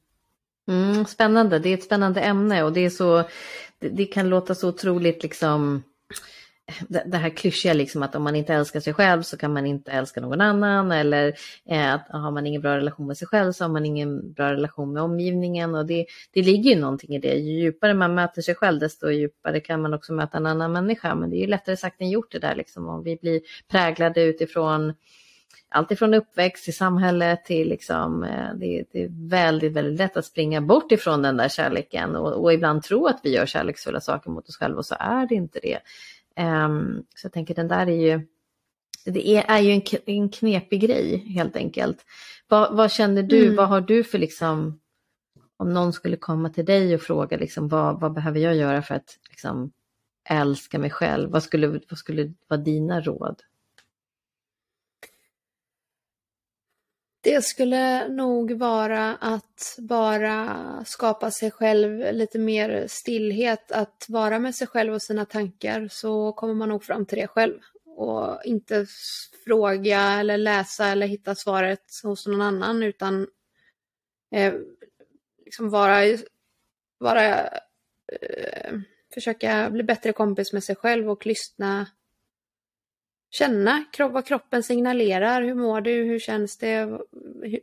Mm, 0.68 1.06
spännande, 1.06 1.60
det 1.60 1.70
är 1.70 1.74
ett 1.74 1.84
spännande 1.84 2.22
ämne 2.22 2.64
och 2.64 2.74
det 2.74 2.86
är 2.86 2.90
så, 2.90 3.24
det, 3.80 3.90
det 3.90 4.06
kan 4.06 4.30
låta 4.30 4.56
så 4.56 4.70
otroligt 4.70 5.24
liksom 5.24 5.84
det, 6.88 7.18
här 7.18 7.30
klyschiga 7.30 7.74
liksom 7.74 8.04
att 8.04 8.16
om 8.16 8.24
man 8.24 8.36
inte 8.36 8.54
älskar 8.54 8.80
sig 8.80 8.94
själv 8.94 9.22
så 9.22 9.38
kan 9.38 9.54
man 9.54 9.66
inte 9.66 9.92
älska 9.92 10.22
någon 10.22 10.42
annan 10.42 10.92
eller 10.92 11.34
eh, 11.70 11.94
att 11.94 12.08
har 12.10 12.32
man 12.32 12.48
ingen 12.48 12.62
bra 12.62 12.78
relation 12.78 13.08
med 13.08 13.18
sig 13.18 13.28
själv 13.28 13.52
så 13.52 13.64
har 13.64 13.70
man 13.70 13.86
ingen 13.86 14.34
bra 14.34 14.52
relation 14.52 14.94
med 14.94 15.04
omgivningen 15.04 15.76
och 15.76 15.86
det, 15.86 16.06
det 16.34 16.42
ligger 16.42 16.72
ju 16.72 16.82
någonting 16.82 17.16
i 17.16 17.20
det. 17.20 17.34
Ju 17.34 17.60
djupare 17.60 17.94
man 17.94 18.16
möter 18.16 18.42
sig 18.42 18.56
själv 18.56 18.80
desto 18.80 19.10
djupare 19.10 19.60
kan 19.60 19.82
man 19.82 19.94
också 19.94 20.14
möta 20.14 20.38
en 20.38 20.46
annan 20.46 20.72
människa 20.72 21.16
men 21.16 21.30
det 21.30 21.36
är 21.36 21.42
ju 21.42 21.48
lättare 21.48 21.78
sagt 21.78 22.02
än 22.02 22.10
gjort 22.10 22.32
det 22.32 22.40
där 22.40 22.56
liksom 22.56 22.88
om 22.88 23.04
vi 23.04 23.16
blir 23.16 23.42
präglade 23.68 24.24
utifrån 24.24 24.94
allt 25.72 25.92
ifrån 25.92 26.14
uppväxt 26.14 26.68
i 26.68 26.72
samhället 26.72 27.46
till 27.46 27.70
liksom, 27.70 28.24
eh, 28.24 28.54
det, 28.56 28.84
det, 28.92 29.04
är 29.04 29.30
väldigt, 29.30 29.74
väldigt 29.74 30.00
lätt 30.00 30.18
att 30.18 30.26
springa 30.26 30.62
bort 30.62 30.92
ifrån 30.92 31.22
den 31.22 31.38
där 31.38 31.50
kärleken 31.50 32.16
och, 32.16 32.44
och, 32.44 32.54
ibland 32.54 32.84
tro 32.84 33.08
att 33.08 33.20
vi 33.24 33.36
gör 33.36 33.46
kärleksfulla 33.46 34.00
saker 34.00 34.32
mot 34.32 34.50
oss 34.50 34.58
själva 34.58 34.78
och 34.78 34.86
så 34.86 34.96
är 35.00 35.28
det 35.28 35.36
inte 35.36 35.60
det. 35.60 35.80
Um, 36.40 37.06
så 37.16 37.26
jag 37.26 37.34
tänker 37.34 37.56
den 37.56 37.68
där 37.68 37.88
är 37.88 38.12
ju, 38.12 38.28
det 39.06 39.28
är, 39.28 39.44
är 39.48 39.60
ju 39.60 39.72
en, 39.72 39.82
en 40.06 40.30
knepig 40.30 40.82
grej 40.82 41.18
helt 41.18 41.56
enkelt. 41.56 42.06
Vad, 42.48 42.76
vad 42.76 42.92
känner 42.92 43.24
du, 43.24 43.44
mm. 43.44 43.56
vad 43.56 43.68
har 43.68 43.82
du 43.82 44.04
för 44.04 44.18
liksom, 44.18 44.80
om 45.58 45.74
någon 45.74 45.94
skulle 45.94 46.18
komma 46.18 46.50
till 46.50 46.66
dig 46.66 46.96
och 46.96 47.02
fråga 47.02 47.38
liksom, 47.38 47.68
vad, 47.68 48.00
vad 48.00 48.14
behöver 48.14 48.40
jag 48.40 48.56
göra 48.56 48.82
för 48.82 48.96
att 48.96 49.18
liksom, 49.30 49.72
älska 50.30 50.80
mig 50.80 50.90
själv, 50.90 51.30
vad 51.30 51.44
skulle, 51.44 51.68
vad 51.68 51.98
skulle 51.98 52.34
vara 52.48 52.62
dina 52.62 53.02
råd? 53.02 53.42
Det 57.22 57.42
skulle 57.42 58.08
nog 58.08 58.52
vara 58.52 59.16
att 59.16 59.76
bara 59.78 60.84
skapa 60.86 61.32
sig 61.32 61.52
själv 61.52 62.14
lite 62.14 62.40
mer 62.40 62.88
stillhet, 62.88 63.72
att 63.72 64.06
vara 64.10 64.40
med 64.40 64.56
sig 64.56 64.68
själv 64.68 64.94
och 64.94 65.02
sina 65.02 65.26
tankar 65.26 65.88
så 65.92 66.34
kommer 66.34 66.54
man 66.54 66.70
nog 66.70 66.84
fram 66.84 67.06
till 67.06 67.18
det 67.18 67.28
själv. 67.28 67.60
Och 67.86 68.46
inte 68.46 68.86
fråga 69.46 70.00
eller 70.00 70.38
läsa 70.38 70.88
eller 70.88 71.08
hitta 71.08 71.36
svaret 71.36 71.84
hos 72.04 72.28
någon 72.28 72.42
annan 72.42 72.84
utan 72.84 73.28
eh, 74.32 74.54
liksom 75.46 75.70
vara, 75.70 76.18
vara 76.98 77.48
eh, 78.08 78.74
försöka 79.14 79.70
bli 79.70 79.84
bättre 79.84 80.14
kompis 80.14 80.54
med 80.54 80.64
sig 80.64 80.76
själv 80.76 81.10
och 81.10 81.26
lyssna 81.26 81.88
känna 83.30 83.86
vad 83.98 84.26
kroppen 84.26 84.64
signalerar. 84.64 85.42
Hur 85.42 85.56
mår 85.56 85.82
du? 85.82 86.04
Hur 86.04 86.20
känns 86.20 86.58
det? 86.58 87.00
Hur, 87.42 87.60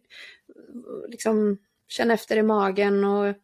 liksom, 1.09 1.59
känna 1.89 2.15
efter 2.15 2.37
i 2.37 2.43
magen 2.43 3.05
och 3.05 3.35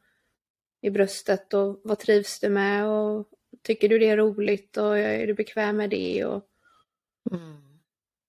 i 0.80 0.90
bröstet 0.90 1.54
och 1.54 1.80
vad 1.84 1.98
trivs 1.98 2.40
du 2.40 2.48
med 2.48 2.86
och 2.86 3.28
tycker 3.62 3.88
du 3.88 3.98
det 3.98 4.08
är 4.08 4.16
roligt 4.16 4.76
och 4.76 4.98
är 4.98 5.26
du 5.26 5.34
bekväm 5.34 5.76
med 5.76 5.90
det 5.90 6.24
och 6.24 6.48
mm. 7.30 7.62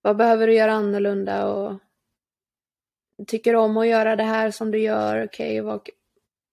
vad 0.02 0.16
behöver 0.16 0.46
du 0.46 0.54
göra 0.54 0.72
annorlunda 0.72 1.46
och 1.46 1.78
tycker 3.26 3.56
om 3.56 3.76
att 3.76 3.86
göra 3.86 4.16
det 4.16 4.22
här 4.22 4.50
som 4.50 4.70
du 4.70 4.78
gör, 4.78 5.24
okej, 5.24 5.62
okay, 5.62 5.94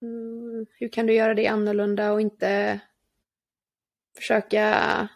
mm, 0.02 0.66
hur 0.70 0.88
kan 0.88 1.06
du 1.06 1.14
göra 1.14 1.34
det 1.34 1.46
annorlunda 1.46 2.12
och 2.12 2.20
inte 2.20 2.80
försöka 4.16 5.08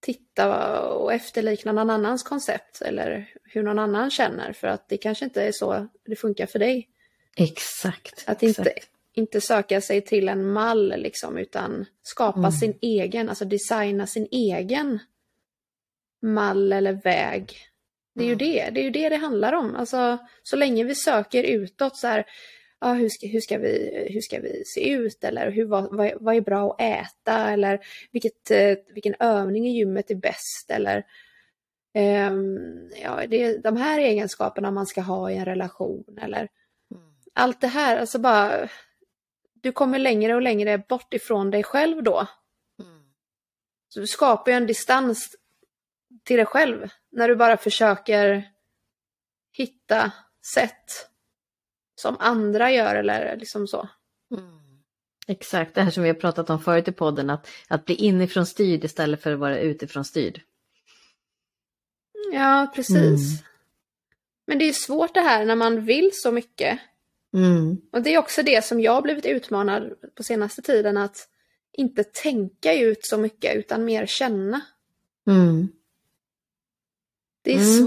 titta 0.00 0.80
och 0.80 1.12
efterlikna 1.12 1.72
någon 1.72 1.90
annans 1.90 2.22
koncept 2.22 2.82
eller 2.82 3.34
hur 3.44 3.62
någon 3.62 3.78
annan 3.78 4.10
känner 4.10 4.52
för 4.52 4.68
att 4.68 4.88
det 4.88 4.96
kanske 4.96 5.24
inte 5.24 5.42
är 5.42 5.52
så 5.52 5.88
det 6.06 6.16
funkar 6.16 6.46
för 6.46 6.58
dig. 6.58 6.88
Exakt. 7.36 8.24
Att 8.26 8.42
inte, 8.42 8.62
exakt. 8.62 8.92
inte 9.14 9.40
söka 9.40 9.80
sig 9.80 10.00
till 10.00 10.28
en 10.28 10.52
mall 10.52 10.94
liksom 10.96 11.38
utan 11.38 11.86
skapa 12.02 12.38
mm. 12.38 12.52
sin 12.52 12.78
egen, 12.80 13.28
alltså 13.28 13.44
designa 13.44 14.06
sin 14.06 14.28
egen 14.30 14.98
mall 16.22 16.72
eller 16.72 16.92
väg. 16.92 17.56
Det 18.14 18.24
är 18.24 18.32
mm. 18.32 18.38
ju 18.38 18.52
det, 18.52 18.70
det 18.70 18.80
är 18.80 18.84
ju 18.84 18.90
det 18.90 19.08
det 19.08 19.16
handlar 19.16 19.52
om. 19.52 19.76
Alltså 19.76 20.18
så 20.42 20.56
länge 20.56 20.84
vi 20.84 20.94
söker 20.94 21.44
utåt 21.44 21.96
så 21.96 22.06
här, 22.06 22.26
ja, 22.80 22.92
hur, 22.92 23.08
ska, 23.08 23.26
hur, 23.26 23.40
ska 23.40 23.58
vi, 23.58 24.06
hur 24.10 24.20
ska 24.20 24.40
vi 24.40 24.64
se 24.64 24.90
ut 24.90 25.24
eller 25.24 25.50
hur, 25.50 25.64
vad, 25.64 25.96
vad, 25.96 26.12
vad 26.20 26.36
är 26.36 26.40
bra 26.40 26.72
att 26.72 26.80
äta 26.80 27.50
eller 27.50 27.80
vilket, 28.12 28.50
eh, 28.50 28.74
vilken 28.94 29.14
övning 29.20 29.66
i 29.66 29.78
gymmet 29.78 30.10
är 30.10 30.14
bäst 30.14 30.70
eller 30.70 31.06
um, 31.94 32.90
ja, 33.02 33.26
det 33.26 33.42
är 33.42 33.58
de 33.58 33.76
här 33.76 33.98
egenskaperna 33.98 34.70
man 34.70 34.86
ska 34.86 35.00
ha 35.00 35.30
i 35.30 35.36
en 35.36 35.44
relation 35.44 36.18
eller 36.22 36.48
mm. 36.94 37.12
allt 37.34 37.60
det 37.60 37.66
här, 37.66 37.96
alltså 37.96 38.18
bara 38.18 38.68
du 39.52 39.72
kommer 39.72 39.98
längre 39.98 40.34
och 40.34 40.42
längre 40.42 40.78
bort 40.78 41.14
ifrån 41.14 41.50
dig 41.50 41.62
själv 41.62 42.02
då. 42.02 42.26
Mm. 42.80 43.02
Så 43.88 44.00
du 44.00 44.06
skapar 44.06 44.50
ju 44.50 44.56
en 44.56 44.66
distans 44.66 45.36
till 46.24 46.36
dig 46.36 46.46
själv 46.46 46.88
när 47.10 47.28
du 47.28 47.36
bara 47.36 47.56
försöker 47.56 48.50
hitta 49.52 50.12
sätt 50.54 51.09
som 52.00 52.16
andra 52.18 52.70
gör 52.70 52.94
eller 52.94 53.36
liksom 53.36 53.66
så. 53.66 53.88
Mm. 54.36 54.60
Exakt, 55.26 55.74
det 55.74 55.82
här 55.82 55.90
som 55.90 56.02
vi 56.02 56.08
har 56.08 56.16
pratat 56.16 56.50
om 56.50 56.60
förut 56.60 56.88
i 56.88 56.92
podden, 56.92 57.30
att, 57.30 57.48
att 57.68 57.84
bli 57.84 57.94
inifrån 57.94 58.46
styrd 58.46 58.84
istället 58.84 59.22
för 59.22 59.32
att 59.32 59.38
vara 59.38 59.58
utifrån 59.58 60.04
styrd. 60.04 60.40
Ja, 62.32 62.72
precis. 62.74 62.96
Mm. 62.96 63.44
Men 64.46 64.58
det 64.58 64.64
är 64.64 64.72
svårt 64.72 65.14
det 65.14 65.20
här 65.20 65.44
när 65.44 65.56
man 65.56 65.84
vill 65.84 66.10
så 66.12 66.32
mycket. 66.32 66.78
Mm. 67.34 67.76
Och 67.92 68.02
det 68.02 68.14
är 68.14 68.18
också 68.18 68.42
det 68.42 68.64
som 68.64 68.80
jag 68.80 68.92
har 68.92 69.02
blivit 69.02 69.26
utmanad 69.26 69.92
på 70.14 70.22
senaste 70.22 70.62
tiden, 70.62 70.96
att 70.96 71.28
inte 71.72 72.04
tänka 72.04 72.74
ut 72.74 73.06
så 73.06 73.18
mycket 73.18 73.56
utan 73.56 73.84
mer 73.84 74.06
känna. 74.06 74.60
Mm. 75.26 75.68
Det 77.42 77.52
är 77.52 77.56
mm. 77.56 77.86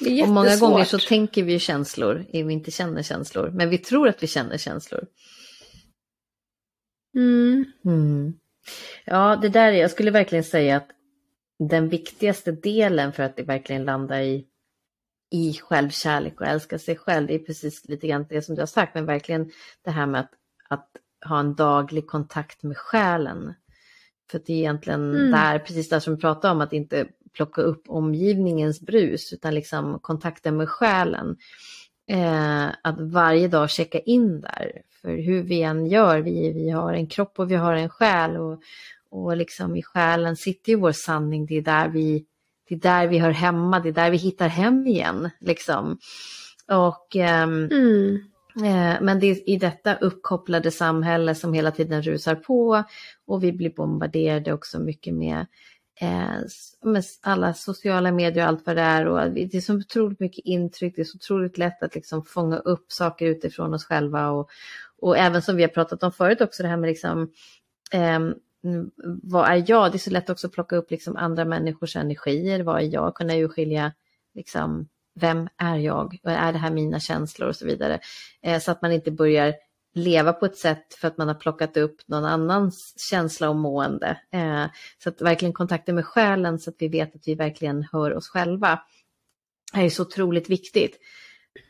Och 0.00 0.28
många 0.28 0.56
gånger 0.56 0.84
så 0.84 0.98
tänker 0.98 1.42
vi 1.42 1.58
känslor, 1.58 2.24
vi 2.32 2.52
inte 2.52 2.70
känner 2.70 3.02
känslor, 3.02 3.50
men 3.50 3.70
vi 3.70 3.78
tror 3.78 4.08
att 4.08 4.22
vi 4.22 4.26
känner 4.26 4.58
känslor. 4.58 5.06
Mm. 7.16 7.64
Mm. 7.84 8.32
Ja, 9.04 9.36
det 9.36 9.48
där 9.48 9.72
är, 9.72 9.76
jag 9.76 9.90
skulle 9.90 10.10
verkligen 10.10 10.44
säga 10.44 10.76
att 10.76 10.88
den 11.58 11.88
viktigaste 11.88 12.52
delen 12.52 13.12
för 13.12 13.22
att 13.22 13.36
det 13.36 13.42
verkligen 13.42 13.84
landar 13.84 14.20
i, 14.20 14.46
i 15.30 15.52
självkärlek 15.52 16.40
och 16.40 16.46
älska 16.46 16.78
sig 16.78 16.96
själv, 16.96 17.26
det 17.26 17.34
är 17.34 17.38
precis 17.38 17.88
lite 17.88 18.06
grann 18.06 18.26
det 18.28 18.42
som 18.42 18.54
du 18.54 18.62
har 18.62 18.66
sagt, 18.66 18.94
men 18.94 19.06
verkligen 19.06 19.50
det 19.84 19.90
här 19.90 20.06
med 20.06 20.20
att, 20.20 20.30
att 20.68 20.88
ha 21.28 21.40
en 21.40 21.54
daglig 21.54 22.06
kontakt 22.06 22.62
med 22.62 22.76
själen. 22.76 23.54
För 24.30 24.40
det 24.46 24.52
är 24.52 24.56
egentligen 24.56 25.14
mm. 25.14 25.30
där, 25.30 25.58
precis 25.58 25.88
det 25.88 26.00
som 26.00 26.14
vi 26.14 26.20
pratade 26.20 26.52
om, 26.54 26.60
att 26.60 26.72
inte 26.72 27.08
plocka 27.32 27.62
upp 27.62 27.82
omgivningens 27.88 28.80
brus 28.80 29.32
utan 29.32 29.54
liksom 29.54 29.98
kontakten 30.02 30.56
med 30.56 30.68
själen. 30.68 31.36
Eh, 32.10 32.66
att 32.82 33.00
varje 33.00 33.48
dag 33.48 33.70
checka 33.70 33.98
in 33.98 34.40
där. 34.40 34.82
För 35.02 35.16
hur 35.16 35.42
vi 35.42 35.62
än 35.62 35.86
gör, 35.86 36.18
vi, 36.18 36.52
vi 36.52 36.70
har 36.70 36.92
en 36.92 37.06
kropp 37.06 37.38
och 37.38 37.50
vi 37.50 37.54
har 37.54 37.74
en 37.74 37.88
själ 37.88 38.36
och, 38.36 38.60
och 39.10 39.36
liksom 39.36 39.76
i 39.76 39.82
själen 39.82 40.36
sitter 40.36 40.72
ju 40.72 40.78
vår 40.78 40.92
sanning, 40.92 41.46
det 41.46 41.56
är 41.56 41.62
där 41.62 41.88
vi 41.88 42.24
det 42.68 42.74
är 42.74 42.78
där 42.78 43.08
vi 43.08 43.18
hör 43.18 43.30
hemma, 43.30 43.80
det 43.80 43.88
är 43.88 43.92
där 43.92 44.10
vi 44.10 44.16
hittar 44.16 44.48
hem 44.48 44.86
igen. 44.86 45.30
Liksom. 45.40 45.98
Och, 46.68 47.16
eh, 47.16 47.42
mm. 47.42 48.16
eh, 48.56 48.96
men 49.00 49.20
det 49.20 49.26
är 49.26 49.48
i 49.48 49.56
detta 49.56 49.94
uppkopplade 49.94 50.70
samhälle 50.70 51.34
som 51.34 51.52
hela 51.52 51.70
tiden 51.70 52.02
rusar 52.02 52.34
på 52.34 52.84
och 53.26 53.42
vi 53.44 53.52
blir 53.52 53.70
bombarderade 53.70 54.52
också 54.52 54.78
mycket 54.78 55.14
med 55.14 55.46
eh, 56.00 56.40
med 56.82 57.04
alla 57.22 57.54
sociala 57.54 58.12
medier 58.12 58.44
och 58.44 58.48
allt 58.48 58.66
vad 58.66 58.76
det 58.76 58.82
är. 58.82 59.06
Och 59.06 59.30
det 59.30 59.54
är 59.54 59.60
så 59.60 59.74
otroligt 59.74 60.20
mycket 60.20 60.44
intryck, 60.44 60.96
det 60.96 61.02
är 61.02 61.04
så 61.04 61.16
otroligt 61.16 61.58
lätt 61.58 61.82
att 61.82 61.94
liksom 61.94 62.24
fånga 62.24 62.58
upp 62.58 62.92
saker 62.92 63.26
utifrån 63.26 63.74
oss 63.74 63.84
själva. 63.84 64.30
Och, 64.30 64.50
och 65.00 65.18
även 65.18 65.42
som 65.42 65.56
vi 65.56 65.62
har 65.62 65.68
pratat 65.68 66.02
om 66.02 66.12
förut 66.12 66.40
också 66.40 66.62
det 66.62 66.68
här 66.68 66.76
med 66.76 66.88
liksom, 66.88 67.32
eh, 67.92 68.20
vad 69.22 69.48
är 69.48 69.64
jag? 69.66 69.92
Det 69.92 69.96
är 69.96 69.98
så 69.98 70.10
lätt 70.10 70.30
också 70.30 70.46
att 70.46 70.52
plocka 70.52 70.76
upp 70.76 70.90
liksom 70.90 71.16
andra 71.16 71.44
människors 71.44 71.96
energier. 71.96 72.62
Vad 72.62 72.82
är 72.82 72.94
jag? 72.94 73.14
Kunna 73.14 73.36
urskilja 73.36 73.92
liksom, 74.34 74.88
vem 75.14 75.48
är 75.56 75.76
jag? 75.76 76.18
Är 76.22 76.52
det 76.52 76.58
här 76.58 76.70
mina 76.70 77.00
känslor 77.00 77.48
och 77.48 77.56
så 77.56 77.66
vidare? 77.66 78.00
Eh, 78.42 78.60
så 78.60 78.70
att 78.70 78.82
man 78.82 78.92
inte 78.92 79.10
börjar 79.10 79.54
leva 79.94 80.32
på 80.32 80.46
ett 80.46 80.56
sätt 80.56 80.94
för 80.94 81.08
att 81.08 81.18
man 81.18 81.28
har 81.28 81.34
plockat 81.34 81.76
upp 81.76 81.96
någon 82.06 82.24
annans 82.24 82.94
känsla 83.10 83.48
och 83.48 83.56
mående. 83.56 84.20
Eh, 84.32 84.64
så 85.02 85.08
att 85.08 85.22
verkligen 85.22 85.52
kontakten 85.52 85.94
med 85.94 86.06
själen 86.06 86.58
så 86.58 86.70
att 86.70 86.76
vi 86.78 86.88
vet 86.88 87.14
att 87.14 87.28
vi 87.28 87.34
verkligen 87.34 87.86
hör 87.92 88.14
oss 88.14 88.28
själva 88.28 88.80
är 89.72 89.88
så 89.88 90.02
otroligt 90.02 90.50
viktigt. 90.50 90.98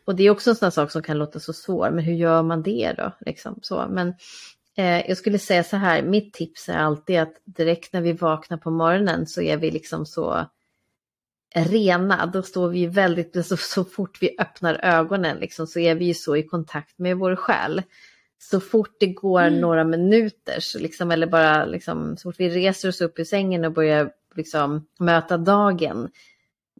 Och 0.06 0.16
det 0.16 0.22
är 0.22 0.30
också 0.30 0.50
en 0.50 0.56
sån 0.56 0.72
sak 0.72 0.90
som 0.90 1.02
kan 1.02 1.18
låta 1.18 1.40
så 1.40 1.52
svår, 1.52 1.90
men 1.90 2.04
hur 2.04 2.14
gör 2.14 2.42
man 2.42 2.62
det 2.62 2.94
då? 2.96 3.12
Liksom 3.20 3.58
så. 3.62 3.86
Men 3.90 4.08
eh, 4.76 5.08
jag 5.08 5.16
skulle 5.16 5.38
säga 5.38 5.64
så 5.64 5.76
här, 5.76 6.02
mitt 6.02 6.34
tips 6.34 6.68
är 6.68 6.76
alltid 6.76 7.18
att 7.18 7.34
direkt 7.44 7.92
när 7.92 8.00
vi 8.00 8.12
vaknar 8.12 8.56
på 8.56 8.70
morgonen 8.70 9.26
så 9.26 9.42
är 9.42 9.56
vi 9.56 9.70
liksom 9.70 10.06
så 10.06 10.46
rena, 11.54 12.26
då 12.26 12.42
står 12.42 12.68
vi 12.68 12.86
väldigt, 12.86 13.46
så, 13.46 13.56
så 13.56 13.84
fort 13.84 14.18
vi 14.20 14.36
öppnar 14.38 14.80
ögonen 14.82 15.38
liksom, 15.38 15.66
så 15.66 15.78
är 15.78 15.94
vi 15.94 16.04
ju 16.04 16.14
så 16.14 16.36
i 16.36 16.42
kontakt 16.42 16.98
med 16.98 17.16
vår 17.16 17.36
själ 17.36 17.82
så 18.38 18.60
fort 18.60 18.96
det 19.00 19.06
går 19.06 19.40
mm. 19.40 19.60
några 19.60 19.84
minuter, 19.84 20.60
så 20.60 20.78
liksom, 20.78 21.10
eller 21.10 21.26
bara 21.26 21.64
liksom, 21.64 22.16
så 22.16 22.28
fort 22.28 22.40
vi 22.40 22.48
reser 22.48 22.88
oss 22.88 23.00
upp 23.00 23.18
ur 23.18 23.24
sängen 23.24 23.64
och 23.64 23.72
börjar 23.72 24.10
liksom, 24.34 24.86
möta 24.98 25.36
dagen, 25.36 26.10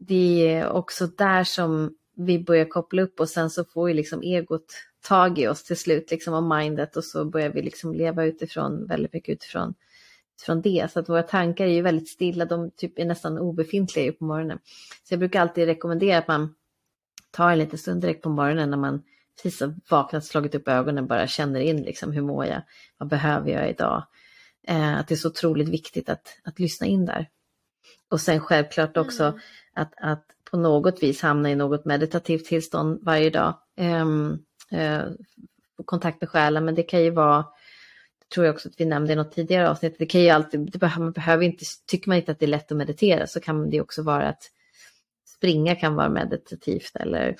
det 0.00 0.48
är 0.48 0.68
också 0.68 1.06
där 1.06 1.44
som 1.44 1.94
vi 2.16 2.38
börjar 2.38 2.64
koppla 2.64 3.02
upp 3.02 3.20
och 3.20 3.28
sen 3.28 3.50
så 3.50 3.64
får 3.64 3.88
ju 3.88 3.94
liksom 3.94 4.22
egot 4.22 4.74
tag 5.08 5.38
i 5.38 5.48
oss 5.48 5.64
till 5.64 5.76
slut, 5.76 6.10
liksom 6.10 6.34
och 6.34 6.58
mindet 6.58 6.96
och 6.96 7.04
så 7.04 7.24
börjar 7.24 7.50
vi 7.50 7.62
liksom 7.62 7.94
leva 7.94 8.24
utifrån, 8.24 8.86
väldigt 8.86 9.12
mycket 9.12 9.32
utifrån, 9.32 9.74
utifrån 10.38 10.62
det. 10.62 10.92
Så 10.92 11.00
att 11.00 11.08
våra 11.08 11.22
tankar 11.22 11.64
är 11.64 11.68
ju 11.72 11.82
väldigt 11.82 12.08
stilla, 12.08 12.44
de 12.44 12.70
typ 12.70 12.98
är 12.98 13.04
nästan 13.04 13.38
obefintliga 13.38 14.12
på 14.12 14.24
morgonen. 14.24 14.58
Så 15.04 15.12
jag 15.12 15.18
brukar 15.18 15.40
alltid 15.40 15.66
rekommendera 15.66 16.18
att 16.18 16.28
man 16.28 16.54
tar 17.30 17.50
en 17.50 17.58
liten 17.58 17.78
stund 17.78 18.00
direkt 18.00 18.22
på 18.22 18.28
morgonen 18.28 18.70
när 18.70 18.76
man 18.76 19.02
precis 19.42 19.60
har 19.60 19.74
vaknat, 19.90 20.24
slagit 20.24 20.54
upp 20.54 20.68
ögonen, 20.68 21.06
bara 21.06 21.26
känner 21.26 21.60
in 21.60 21.82
liksom 21.82 22.12
hur 22.12 22.22
mår 22.22 22.44
jag, 22.46 22.62
vad 22.98 23.08
behöver 23.08 23.50
jag 23.50 23.70
idag? 23.70 24.06
Eh, 24.66 24.98
att 24.98 25.08
det 25.08 25.14
är 25.14 25.16
så 25.16 25.28
otroligt 25.28 25.68
viktigt 25.68 26.08
att, 26.08 26.26
att 26.44 26.58
lyssna 26.58 26.86
in 26.86 27.06
där. 27.06 27.28
Och 28.10 28.20
sen 28.20 28.40
självklart 28.40 28.96
också 28.96 29.24
mm. 29.24 29.38
att, 29.74 29.92
att 30.00 30.24
på 30.50 30.56
något 30.56 31.02
vis 31.02 31.22
hamna 31.22 31.50
i 31.50 31.54
något 31.54 31.84
meditativt 31.84 32.44
tillstånd 32.44 32.98
varje 33.02 33.30
dag. 33.30 33.54
Um, 33.80 34.44
uh, 34.72 35.02
kontakt 35.84 36.20
med 36.20 36.30
själen, 36.30 36.64
men 36.64 36.74
det 36.74 36.82
kan 36.82 37.02
ju 37.02 37.10
vara, 37.10 37.44
tror 38.34 38.46
jag 38.46 38.54
också 38.54 38.68
att 38.68 38.80
vi 38.80 38.84
nämnde 38.84 39.12
i 39.12 39.16
något 39.16 39.32
tidigare 39.32 39.70
avsnitt, 39.70 39.96
det 39.98 40.06
kan 40.06 40.20
ju 40.20 40.28
alltid, 40.28 40.72
det 40.72 40.78
behöver, 40.78 41.04
man 41.04 41.12
behöver 41.12 41.44
inte, 41.44 41.64
tycker 41.86 42.08
man 42.08 42.18
inte 42.18 42.32
att 42.32 42.38
det 42.38 42.46
är 42.46 42.48
lätt 42.48 42.72
att 42.72 42.78
meditera 42.78 43.26
så 43.26 43.40
kan 43.40 43.70
det 43.70 43.80
också 43.80 44.02
vara 44.02 44.28
att 44.28 44.42
springa 45.36 45.74
kan 45.74 45.94
vara 45.94 46.08
meditativt 46.08 46.96
eller 46.96 47.36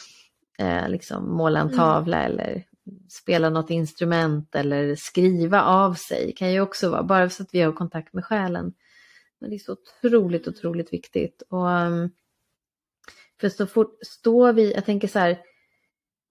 eh, 0.59 0.89
liksom 0.89 1.37
måla 1.37 1.61
en 1.61 1.67
mm. 1.67 1.79
tavla 1.79 2.25
mm. 2.25 2.33
eller 2.33 2.65
spela 3.09 3.51
något 3.51 3.71
instrument 3.71 4.55
eller 4.55 4.95
skriva 4.95 5.63
av 5.63 5.95
sig 5.95 6.35
kan 6.37 6.53
ju 6.53 6.61
också 6.61 6.91
vara, 6.91 7.03
bara 7.03 7.31
så 7.31 7.43
att 7.43 7.55
vi 7.55 7.61
har 7.61 7.73
kontakt 7.73 8.15
med 8.15 8.25
själen. 8.25 8.73
Men 9.41 9.51
det 9.51 9.57
är 9.57 9.59
så 9.59 9.73
otroligt, 9.73 10.49
otroligt 10.49 10.93
viktigt. 10.93 11.43
Och, 11.49 11.67
um, 11.67 12.11
för 13.41 13.49
så 13.49 13.67
fort 13.67 13.99
står 14.07 14.53
vi, 14.53 14.73
jag 14.73 14.85
tänker 14.85 15.09
så 15.09 15.19
här, 15.19 15.39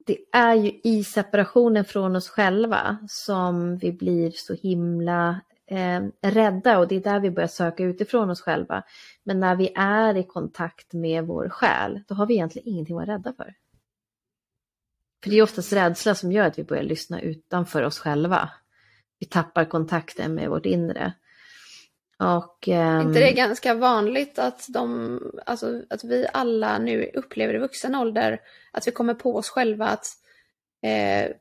det 0.07 0.17
är 0.31 0.53
ju 0.53 0.79
i 0.83 1.03
separationen 1.03 1.85
från 1.85 2.15
oss 2.15 2.29
själva 2.29 2.97
som 3.07 3.77
vi 3.77 3.91
blir 3.91 4.31
så 4.31 4.53
himla 4.53 5.41
eh, 5.67 6.01
rädda 6.21 6.79
och 6.79 6.87
det 6.87 6.95
är 6.95 6.99
där 6.99 7.19
vi 7.19 7.31
börjar 7.31 7.47
söka 7.47 7.83
utifrån 7.83 8.29
oss 8.29 8.41
själva. 8.41 8.83
Men 9.23 9.39
när 9.39 9.55
vi 9.55 9.73
är 9.75 10.17
i 10.17 10.23
kontakt 10.23 10.93
med 10.93 11.23
vår 11.23 11.49
själ, 11.49 12.01
då 12.07 12.15
har 12.15 12.25
vi 12.25 12.33
egentligen 12.33 12.67
ingenting 12.67 12.95
att 12.95 13.07
vara 13.07 13.17
rädda 13.17 13.33
för. 13.33 13.53
För 15.23 15.29
det 15.29 15.37
är 15.37 15.43
oftast 15.43 15.73
rädsla 15.73 16.15
som 16.15 16.31
gör 16.31 16.47
att 16.47 16.59
vi 16.59 16.63
börjar 16.63 16.83
lyssna 16.83 17.21
utanför 17.21 17.83
oss 17.83 17.99
själva. 17.99 18.49
Vi 19.19 19.25
tappar 19.25 19.65
kontakten 19.65 20.35
med 20.35 20.49
vårt 20.49 20.65
inre. 20.65 21.13
Och, 22.19 22.67
um... 22.67 23.01
inte 23.01 23.19
det 23.19 23.29
är 23.31 23.35
ganska 23.35 23.73
vanligt 23.73 24.39
att, 24.39 24.65
de, 24.69 25.19
alltså, 25.45 25.81
att 25.89 26.03
vi 26.03 26.27
alla 26.33 26.77
nu 26.77 27.11
upplever 27.13 27.53
i 27.53 27.57
vuxen 27.57 27.95
ålder 27.95 28.41
att 28.71 28.87
vi 28.87 28.91
kommer 28.91 29.13
på 29.13 29.35
oss 29.35 29.49
själva 29.49 29.87
att 29.87 30.05
eh, 30.83 31.31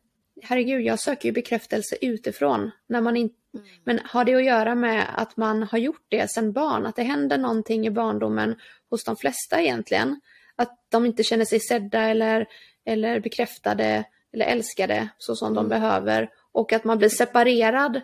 herregud, 0.43 0.83
jag 0.83 1.01
söker 1.01 1.29
ju 1.29 1.33
bekräftelse 1.33 1.97
utifrån. 2.01 2.71
När 2.87 3.01
man 3.01 3.17
in... 3.17 3.31
Mm. 3.55 3.67
Men 3.85 4.01
har 4.05 4.25
det 4.25 4.35
att 4.35 4.45
göra 4.45 4.75
med 4.75 5.07
att 5.15 5.37
man 5.37 5.63
har 5.63 5.79
gjort 5.79 6.07
det 6.09 6.31
sedan 6.31 6.53
barn? 6.53 6.87
Att 6.87 6.97
det 6.97 7.03
händer 7.03 7.39
någonting 7.39 7.87
i 7.87 7.91
barndomen 7.91 8.57
hos 8.91 9.05
de 9.05 9.17
flesta 9.17 9.61
egentligen? 9.61 10.21
Att 10.57 10.79
de 10.89 11.07
inte 11.07 11.23
känner 11.23 11.45
sig 11.45 11.61
sedda 11.61 12.01
eller, 12.01 12.47
eller 12.85 13.21
bekräftade 13.21 14.05
eller 14.33 14.47
älskade 14.47 15.09
så 15.19 15.37
som 15.37 15.53
mm. 15.53 15.55
de 15.55 15.69
behöver. 15.69 16.31
Och 16.53 16.73
att 16.73 16.85
man 16.85 16.99
blir 16.99 17.09
separerad 17.09 18.01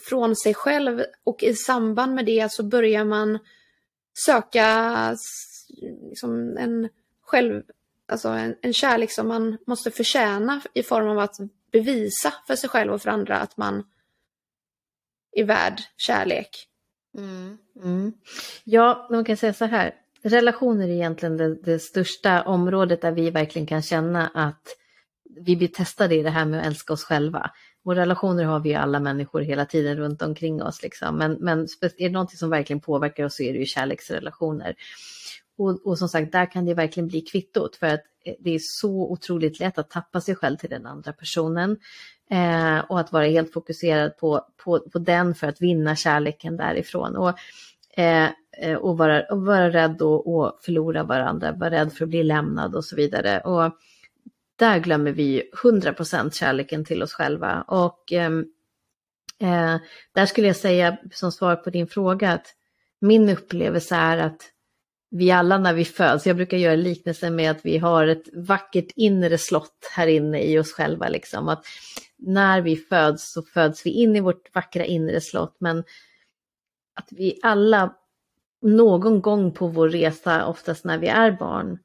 från 0.00 0.36
sig 0.36 0.54
själv 0.54 1.04
och 1.24 1.42
i 1.42 1.54
samband 1.54 2.14
med 2.14 2.26
det 2.26 2.52
så 2.52 2.62
börjar 2.62 3.04
man 3.04 3.38
söka 4.24 5.16
liksom 6.08 6.56
en 6.56 6.88
själv, 7.20 7.62
alltså 8.08 8.28
en, 8.28 8.56
en 8.62 8.72
kärlek 8.72 9.12
som 9.12 9.28
man 9.28 9.58
måste 9.66 9.90
förtjäna 9.90 10.60
i 10.74 10.82
form 10.82 11.08
av 11.08 11.18
att 11.18 11.36
bevisa 11.72 12.34
för 12.46 12.56
sig 12.56 12.70
själv 12.70 12.92
och 12.92 13.02
för 13.02 13.10
andra 13.10 13.36
att 13.36 13.56
man 13.56 13.84
är 15.32 15.44
värd 15.44 15.82
kärlek. 15.96 16.68
Mm. 17.18 17.58
Mm. 17.82 18.12
Ja, 18.64 19.08
man 19.10 19.24
kan 19.24 19.36
säga 19.36 19.52
så 19.52 19.64
här. 19.64 19.94
Relationer 20.22 20.88
är 20.88 20.92
egentligen 20.92 21.36
det, 21.36 21.54
det, 21.54 21.78
största 21.78 22.42
området 22.42 23.02
där 23.02 23.12
vi 23.12 23.30
verkligen 23.30 23.66
kan 23.66 23.82
känna 23.82 24.28
att 24.34 24.62
vi 25.40 25.56
blir 25.56 25.68
testade 25.68 26.14
i 26.14 26.22
det 26.22 26.30
här 26.30 26.44
med 26.44 26.60
att 26.60 26.66
älska 26.66 26.92
oss 26.92 27.04
själva. 27.04 27.50
Och 27.88 27.96
relationer 27.96 28.44
har 28.44 28.60
vi 28.60 28.68
ju 28.68 28.74
alla 28.74 29.00
människor 29.00 29.40
hela 29.40 29.64
tiden 29.64 29.96
runt 29.96 30.22
omkring 30.22 30.62
oss. 30.62 30.82
Liksom. 30.82 31.16
Men, 31.16 31.32
men 31.32 31.60
är 31.80 31.90
det 31.98 32.08
någonting 32.08 32.36
som 32.36 32.50
verkligen 32.50 32.80
påverkar 32.80 33.24
oss 33.24 33.36
så 33.36 33.42
är 33.42 33.52
det 33.52 33.58
ju 33.58 33.66
kärleksrelationer. 33.66 34.74
Och, 35.58 35.86
och, 35.86 35.98
som 35.98 36.08
sagt, 36.08 36.32
där 36.32 36.50
kan 36.50 36.64
det 36.64 36.74
verkligen 36.74 37.08
bli 37.08 37.20
kvittot 37.20 37.76
för 37.76 37.86
att 37.86 38.00
eh, 38.24 38.34
det 38.40 38.54
är 38.54 38.60
så 38.62 38.90
otroligt 38.90 39.60
lätt 39.60 39.78
att 39.78 39.90
tappa 39.90 40.20
sig 40.20 40.34
själv 40.34 40.56
till 40.56 40.70
den 40.70 40.86
andra 40.86 41.12
personen. 41.12 41.76
Eh, 42.30 42.78
och 42.78 43.00
att 43.00 43.12
vara 43.12 43.26
helt 43.26 43.52
fokuserad 43.52 44.16
på, 44.16 44.46
på, 44.64 44.80
på 44.80 44.98
den 44.98 45.34
för 45.34 45.46
att 45.46 45.60
vinna 45.60 45.96
kärleken 45.96 46.56
därifrån. 46.56 47.16
Och, 47.16 47.34
eh, 47.96 48.28
eh 48.62 48.76
och, 48.76 48.98
vara, 48.98 49.22
och 49.22 49.46
vara 49.46 49.70
rädd 49.70 50.02
och, 50.02 50.34
och 50.34 50.58
förlora 50.62 51.02
varandra, 51.02 51.52
vara 51.52 51.70
rädd 51.70 51.92
för 51.92 52.04
att 52.04 52.10
bli 52.10 52.22
lämnad 52.22 52.74
och 52.74 52.84
så 52.84 52.96
vidare. 52.96 53.40
Och, 53.40 53.72
där 54.58 54.78
glömmer 54.78 55.12
vi 55.12 55.50
100% 55.62 56.30
kärleken 56.30 56.84
till 56.84 57.02
oss 57.02 57.12
själva. 57.12 57.62
Och 57.62 58.12
ehm, 58.12 58.46
eh, 59.40 59.76
där 60.12 60.26
skulle 60.26 60.46
jag 60.46 60.56
säga 60.56 60.98
som 61.12 61.32
svar 61.32 61.56
på 61.56 61.70
din 61.70 61.86
fråga 61.86 62.32
att 62.32 62.46
min 63.00 63.28
upplevelse 63.28 63.96
är 63.96 64.18
att 64.18 64.42
vi 65.10 65.30
alla 65.30 65.58
när 65.58 65.74
vi 65.74 65.84
föds, 65.84 66.26
jag 66.26 66.36
brukar 66.36 66.56
göra 66.56 66.76
liknelsen 66.76 67.36
med 67.36 67.50
att 67.50 67.64
vi 67.64 67.78
har 67.78 68.06
ett 68.06 68.28
vackert 68.32 68.92
inre 68.96 69.38
slott 69.38 69.90
här 69.96 70.06
inne 70.06 70.42
i 70.42 70.58
oss 70.58 70.72
själva. 70.72 71.08
Liksom. 71.08 71.48
Att 71.48 71.64
när 72.16 72.60
vi 72.60 72.76
föds 72.76 73.32
så 73.32 73.42
föds 73.42 73.86
vi 73.86 73.90
in 73.90 74.16
i 74.16 74.20
vårt 74.20 74.54
vackra 74.54 74.84
inre 74.84 75.20
slott 75.20 75.56
men 75.58 75.78
att 76.94 77.08
vi 77.10 77.38
alla 77.42 77.94
någon 78.62 79.20
gång 79.20 79.52
på 79.52 79.66
vår 79.66 79.88
resa, 79.88 80.46
oftast 80.46 80.84
när 80.84 80.98
vi 80.98 81.06
är 81.06 81.32
barn, 81.32 81.78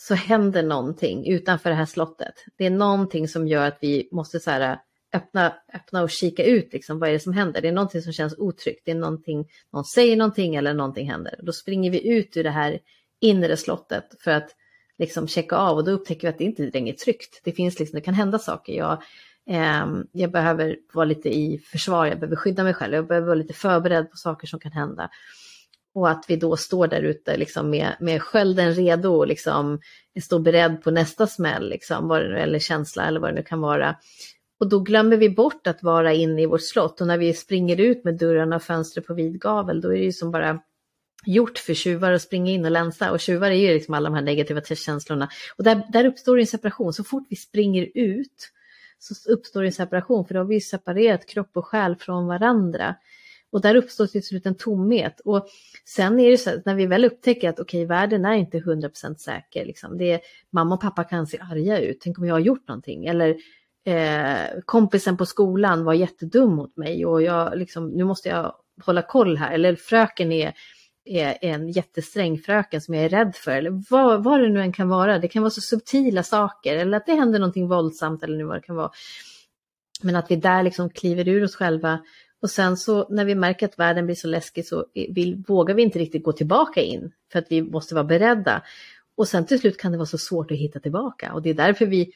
så 0.00 0.14
händer 0.14 0.62
någonting 0.62 1.26
utanför 1.26 1.70
det 1.70 1.76
här 1.76 1.86
slottet. 1.86 2.34
Det 2.56 2.66
är 2.66 2.70
någonting 2.70 3.28
som 3.28 3.48
gör 3.48 3.66
att 3.66 3.78
vi 3.80 4.08
måste 4.12 4.40
så 4.40 4.50
här, 4.50 4.72
äh, 4.72 4.78
öppna, 5.12 5.54
öppna 5.74 6.02
och 6.02 6.10
kika 6.10 6.44
ut, 6.44 6.72
liksom, 6.72 6.98
vad 6.98 7.08
är 7.08 7.12
det 7.12 7.20
som 7.20 7.32
händer? 7.32 7.60
Det 7.60 7.68
är 7.68 7.72
någonting 7.72 8.02
som 8.02 8.12
känns 8.12 8.34
otryggt, 8.38 8.82
det 8.84 8.90
är 8.90 8.94
någonting, 8.94 9.48
någon 9.72 9.84
säger 9.84 10.16
någonting 10.16 10.54
eller 10.54 10.74
någonting 10.74 11.10
händer. 11.10 11.40
Då 11.42 11.52
springer 11.52 11.90
vi 11.90 12.08
ut 12.08 12.36
ur 12.36 12.44
det 12.44 12.50
här 12.50 12.78
inre 13.20 13.56
slottet 13.56 14.04
för 14.20 14.30
att 14.30 14.50
liksom 14.98 15.28
checka 15.28 15.56
av 15.56 15.76
och 15.76 15.84
då 15.84 15.90
upptäcker 15.90 16.22
vi 16.22 16.28
att 16.28 16.38
det 16.38 16.44
inte 16.44 16.62
längre 16.62 16.94
är 16.94 16.96
tryggt. 16.96 17.40
Det 17.44 17.52
finns 17.52 17.78
liksom, 17.78 17.96
det 17.96 18.04
kan 18.04 18.14
hända 18.14 18.38
saker. 18.38 18.72
Jag, 18.72 19.02
eh, 19.50 19.86
jag 20.12 20.30
behöver 20.30 20.76
vara 20.92 21.04
lite 21.04 21.28
i 21.28 21.58
försvar, 21.58 22.06
jag 22.06 22.20
behöver 22.20 22.36
skydda 22.36 22.64
mig 22.64 22.74
själv, 22.74 22.94
jag 22.94 23.06
behöver 23.06 23.26
vara 23.26 23.38
lite 23.38 23.54
förberedd 23.54 24.10
på 24.10 24.16
saker 24.16 24.46
som 24.46 24.60
kan 24.60 24.72
hända. 24.72 25.10
Och 25.98 26.10
att 26.10 26.24
vi 26.28 26.36
då 26.36 26.56
står 26.56 26.86
där 26.86 27.02
ute 27.02 27.36
liksom 27.36 27.70
med, 27.70 27.96
med 28.00 28.22
skölden 28.22 28.74
redo 28.74 29.08
och 29.08 29.26
liksom 29.26 29.80
står 30.22 30.38
beredd 30.38 30.82
på 30.82 30.90
nästa 30.90 31.26
smäll, 31.26 31.68
liksom, 31.68 32.08
vad 32.08 32.22
det, 32.22 32.38
eller 32.38 32.58
känsla 32.58 33.06
eller 33.06 33.20
vad 33.20 33.30
det 33.30 33.34
nu 33.34 33.42
kan 33.42 33.60
vara. 33.60 33.96
Och 34.60 34.68
då 34.68 34.80
glömmer 34.80 35.16
vi 35.16 35.30
bort 35.30 35.66
att 35.66 35.82
vara 35.82 36.12
inne 36.12 36.42
i 36.42 36.46
vårt 36.46 36.62
slott 36.62 37.00
och 37.00 37.06
när 37.06 37.18
vi 37.18 37.34
springer 37.34 37.80
ut 37.80 38.04
med 38.04 38.18
dörrarna 38.18 38.56
och 38.56 38.62
fönstret 38.62 39.06
på 39.06 39.14
vid 39.14 39.40
gavel 39.40 39.80
då 39.80 39.88
är 39.88 39.98
det 39.98 40.04
ju 40.04 40.12
som 40.12 40.30
bara 40.30 40.60
gjort 41.24 41.58
för 41.58 41.74
tjuvar 41.74 42.12
att 42.12 42.22
springa 42.22 42.50
in 42.52 42.64
och 42.64 42.70
länsa 42.70 43.10
och 43.12 43.20
tjuvar 43.20 43.50
är 43.50 43.54
ju 43.54 43.74
liksom 43.74 43.94
alla 43.94 44.08
de 44.08 44.14
här 44.14 44.22
negativa 44.22 44.60
känslorna. 44.60 45.28
Och 45.56 45.64
där, 45.64 45.82
där 45.92 46.04
uppstår 46.04 46.38
en 46.38 46.46
separation, 46.46 46.92
så 46.92 47.04
fort 47.04 47.26
vi 47.30 47.36
springer 47.36 47.88
ut 47.94 48.50
så 48.98 49.32
uppstår 49.32 49.64
en 49.64 49.72
separation 49.72 50.26
för 50.26 50.34
då 50.34 50.40
har 50.40 50.44
vi 50.44 50.60
separerat 50.60 51.26
kropp 51.26 51.50
och 51.56 51.66
själ 51.66 51.96
från 51.96 52.26
varandra. 52.26 52.94
Och 53.52 53.60
där 53.60 53.74
uppstår 53.74 54.06
till 54.06 54.26
slut 54.26 54.46
en 54.46 54.54
tomhet. 54.54 55.20
Och 55.24 55.48
sen 55.84 56.20
är 56.20 56.30
det 56.30 56.38
så 56.38 56.50
att 56.50 56.64
när 56.64 56.74
vi 56.74 56.86
väl 56.86 57.04
upptäcker 57.04 57.48
att 57.48 57.60
okej, 57.60 57.84
okay, 57.84 57.86
världen 57.86 58.24
är 58.24 58.34
inte 58.34 58.58
100% 58.58 59.14
säker. 59.14 59.64
Liksom. 59.64 59.98
Det 59.98 60.12
är, 60.12 60.20
mamma 60.52 60.74
och 60.74 60.80
pappa 60.80 61.04
kan 61.04 61.26
se 61.26 61.38
arga 61.38 61.80
ut, 61.80 61.98
tänk 62.00 62.18
om 62.18 62.26
jag 62.26 62.34
har 62.34 62.40
gjort 62.40 62.68
någonting. 62.68 63.06
Eller 63.06 63.36
eh, 63.86 64.60
kompisen 64.64 65.16
på 65.16 65.26
skolan 65.26 65.84
var 65.84 65.94
jättedum 65.94 66.54
mot 66.54 66.76
mig 66.76 67.06
och 67.06 67.22
jag, 67.22 67.58
liksom, 67.58 67.88
nu 67.88 68.04
måste 68.04 68.28
jag 68.28 68.54
hålla 68.84 69.02
koll 69.02 69.36
här. 69.36 69.52
Eller 69.52 69.76
fröken 69.76 70.32
är, 70.32 70.52
är 71.04 71.38
en 71.40 71.68
jättesträng 71.68 72.38
fröken 72.38 72.80
som 72.80 72.94
jag 72.94 73.04
är 73.04 73.08
rädd 73.08 73.34
för. 73.34 73.52
Eller 73.52 73.82
vad, 73.90 74.24
vad 74.24 74.40
det 74.40 74.48
nu 74.48 74.60
än 74.60 74.72
kan 74.72 74.88
vara. 74.88 75.18
Det 75.18 75.28
kan 75.28 75.42
vara 75.42 75.50
så 75.50 75.60
subtila 75.60 76.22
saker 76.22 76.76
eller 76.76 76.96
att 76.96 77.06
det 77.06 77.14
händer 77.14 77.38
någonting 77.38 77.68
våldsamt 77.68 78.22
eller 78.22 78.36
nu 78.36 78.44
vad 78.44 78.56
det 78.56 78.62
kan 78.62 78.76
vara. 78.76 78.90
Men 80.02 80.16
att 80.16 80.30
vi 80.30 80.36
där 80.36 80.62
liksom 80.62 80.90
kliver 80.90 81.28
ur 81.28 81.44
oss 81.44 81.56
själva 81.56 82.00
och 82.42 82.50
sen 82.50 82.76
så 82.76 83.08
när 83.08 83.24
vi 83.24 83.34
märker 83.34 83.66
att 83.66 83.78
världen 83.78 84.06
blir 84.06 84.16
så 84.16 84.28
läskig 84.28 84.66
så 84.66 84.86
vill, 84.94 85.44
vågar 85.48 85.74
vi 85.74 85.82
inte 85.82 85.98
riktigt 85.98 86.24
gå 86.24 86.32
tillbaka 86.32 86.80
in 86.80 87.12
för 87.32 87.38
att 87.38 87.46
vi 87.50 87.62
måste 87.62 87.94
vara 87.94 88.04
beredda. 88.04 88.62
Och 89.16 89.28
sen 89.28 89.46
till 89.46 89.60
slut 89.60 89.78
kan 89.78 89.92
det 89.92 89.98
vara 89.98 90.06
så 90.06 90.18
svårt 90.18 90.50
att 90.50 90.56
hitta 90.56 90.80
tillbaka 90.80 91.32
och 91.32 91.42
det 91.42 91.50
är 91.50 91.54
därför 91.54 91.86
vi 91.86 92.12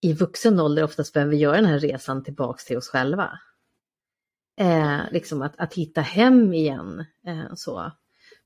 i 0.00 0.12
vuxen 0.12 0.60
ålder 0.60 0.84
oftast 0.84 1.12
behöver 1.12 1.34
göra 1.34 1.56
den 1.56 1.64
här 1.64 1.78
resan 1.78 2.24
tillbaks 2.24 2.64
till 2.64 2.76
oss 2.76 2.88
själva. 2.88 3.38
Eh, 4.60 5.00
liksom 5.10 5.42
att, 5.42 5.54
att 5.56 5.74
hitta 5.74 6.00
hem 6.00 6.54
igen. 6.54 7.04
Eh, 7.26 7.54
så. 7.54 7.92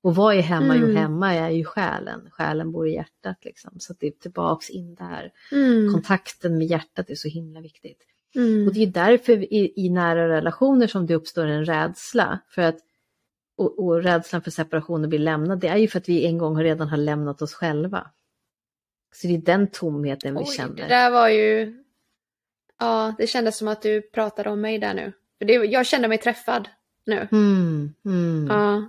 Och 0.02 0.14
vad 0.14 0.34
är 0.34 0.40
hemma? 0.40 0.74
Mm. 0.74 0.90
Jo, 0.90 0.96
hemma 0.96 1.34
är 1.34 1.50
ju 1.50 1.64
själen. 1.64 2.28
Själen 2.30 2.72
bor 2.72 2.88
i 2.88 2.94
hjärtat 2.94 3.44
liksom. 3.44 3.80
Så 3.80 3.92
att 3.92 4.00
det 4.00 4.06
är 4.06 4.10
tillbaks 4.10 4.70
in 4.70 4.94
där. 4.94 5.32
Mm. 5.52 5.92
Kontakten 5.92 6.58
med 6.58 6.66
hjärtat 6.66 7.10
är 7.10 7.14
så 7.14 7.28
himla 7.28 7.60
viktigt. 7.60 8.02
Mm. 8.36 8.66
Och 8.68 8.74
det 8.74 8.82
är 8.82 8.86
därför 8.86 9.52
i, 9.54 9.72
i, 9.76 9.90
nära 9.90 10.28
relationer 10.28 10.86
som 10.86 11.06
det 11.06 11.14
uppstår 11.14 11.46
en 11.46 11.64
rädsla. 11.64 12.38
För 12.48 12.62
att, 12.62 12.76
och, 13.56 13.78
och 13.84 14.02
rädslan 14.02 14.42
för 14.42 14.50
separation 14.50 15.02
och 15.02 15.08
bli 15.08 15.18
lämnad, 15.18 15.58
det 15.60 15.68
är 15.68 15.76
ju 15.76 15.88
för 15.88 15.98
att 15.98 16.08
vi 16.08 16.26
en 16.26 16.38
gång 16.38 16.62
redan 16.62 16.88
har 16.88 16.96
lämnat 16.96 17.42
oss 17.42 17.54
själva. 17.54 18.10
Så 19.14 19.26
det 19.26 19.34
är 19.34 19.38
den 19.38 19.66
tomheten 19.66 20.34
vi 20.34 20.40
Oj, 20.40 20.46
känner. 20.56 20.76
Det 20.76 20.86
där 20.88 21.10
var 21.10 21.28
ju... 21.28 21.82
Ja, 22.78 23.14
det 23.18 23.26
kändes 23.26 23.56
som 23.58 23.68
att 23.68 23.82
du 23.82 24.02
pratade 24.02 24.50
om 24.50 24.60
mig 24.60 24.78
där 24.78 24.94
nu. 24.94 25.12
För 25.38 25.44
det, 25.44 25.52
jag 25.52 25.86
känner 25.86 26.08
mig 26.08 26.18
träffad 26.18 26.68
nu. 27.06 27.28
Mm, 27.32 27.94
mm. 28.04 28.46
Ja. 28.50 28.88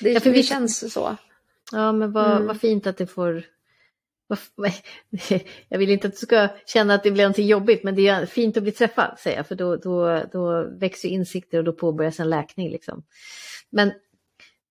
Det, 0.00 0.12
Ja, 0.12 0.20
för 0.20 0.30
det 0.30 0.36
vi- 0.36 0.42
känns 0.42 0.92
så. 0.92 1.16
Ja, 1.72 1.92
men 1.92 2.12
vad, 2.12 2.32
Mm. 2.32 2.46
vad 2.46 2.60
fint 2.60 2.86
att 2.86 2.96
det 2.96 3.06
får... 3.06 3.42
Jag 5.68 5.78
vill 5.78 5.90
inte 5.90 6.06
att 6.06 6.12
du 6.12 6.18
ska 6.18 6.48
känna 6.66 6.94
att 6.94 7.02
det 7.02 7.10
blir 7.10 7.24
någonting 7.24 7.46
jobbigt, 7.46 7.84
men 7.84 7.94
det 7.94 8.08
är 8.08 8.26
fint 8.26 8.56
att 8.56 8.62
bli 8.62 8.72
träffad, 8.72 9.18
säger 9.18 9.36
jag, 9.36 9.46
för 9.46 9.54
då, 9.54 9.76
då, 9.76 10.22
då 10.32 10.68
växer 10.78 11.08
insikter 11.08 11.58
och 11.58 11.64
då 11.64 11.72
påbörjas 11.72 12.20
en 12.20 12.30
läkning. 12.30 12.70
Liksom. 12.70 13.02
Men 13.70 13.92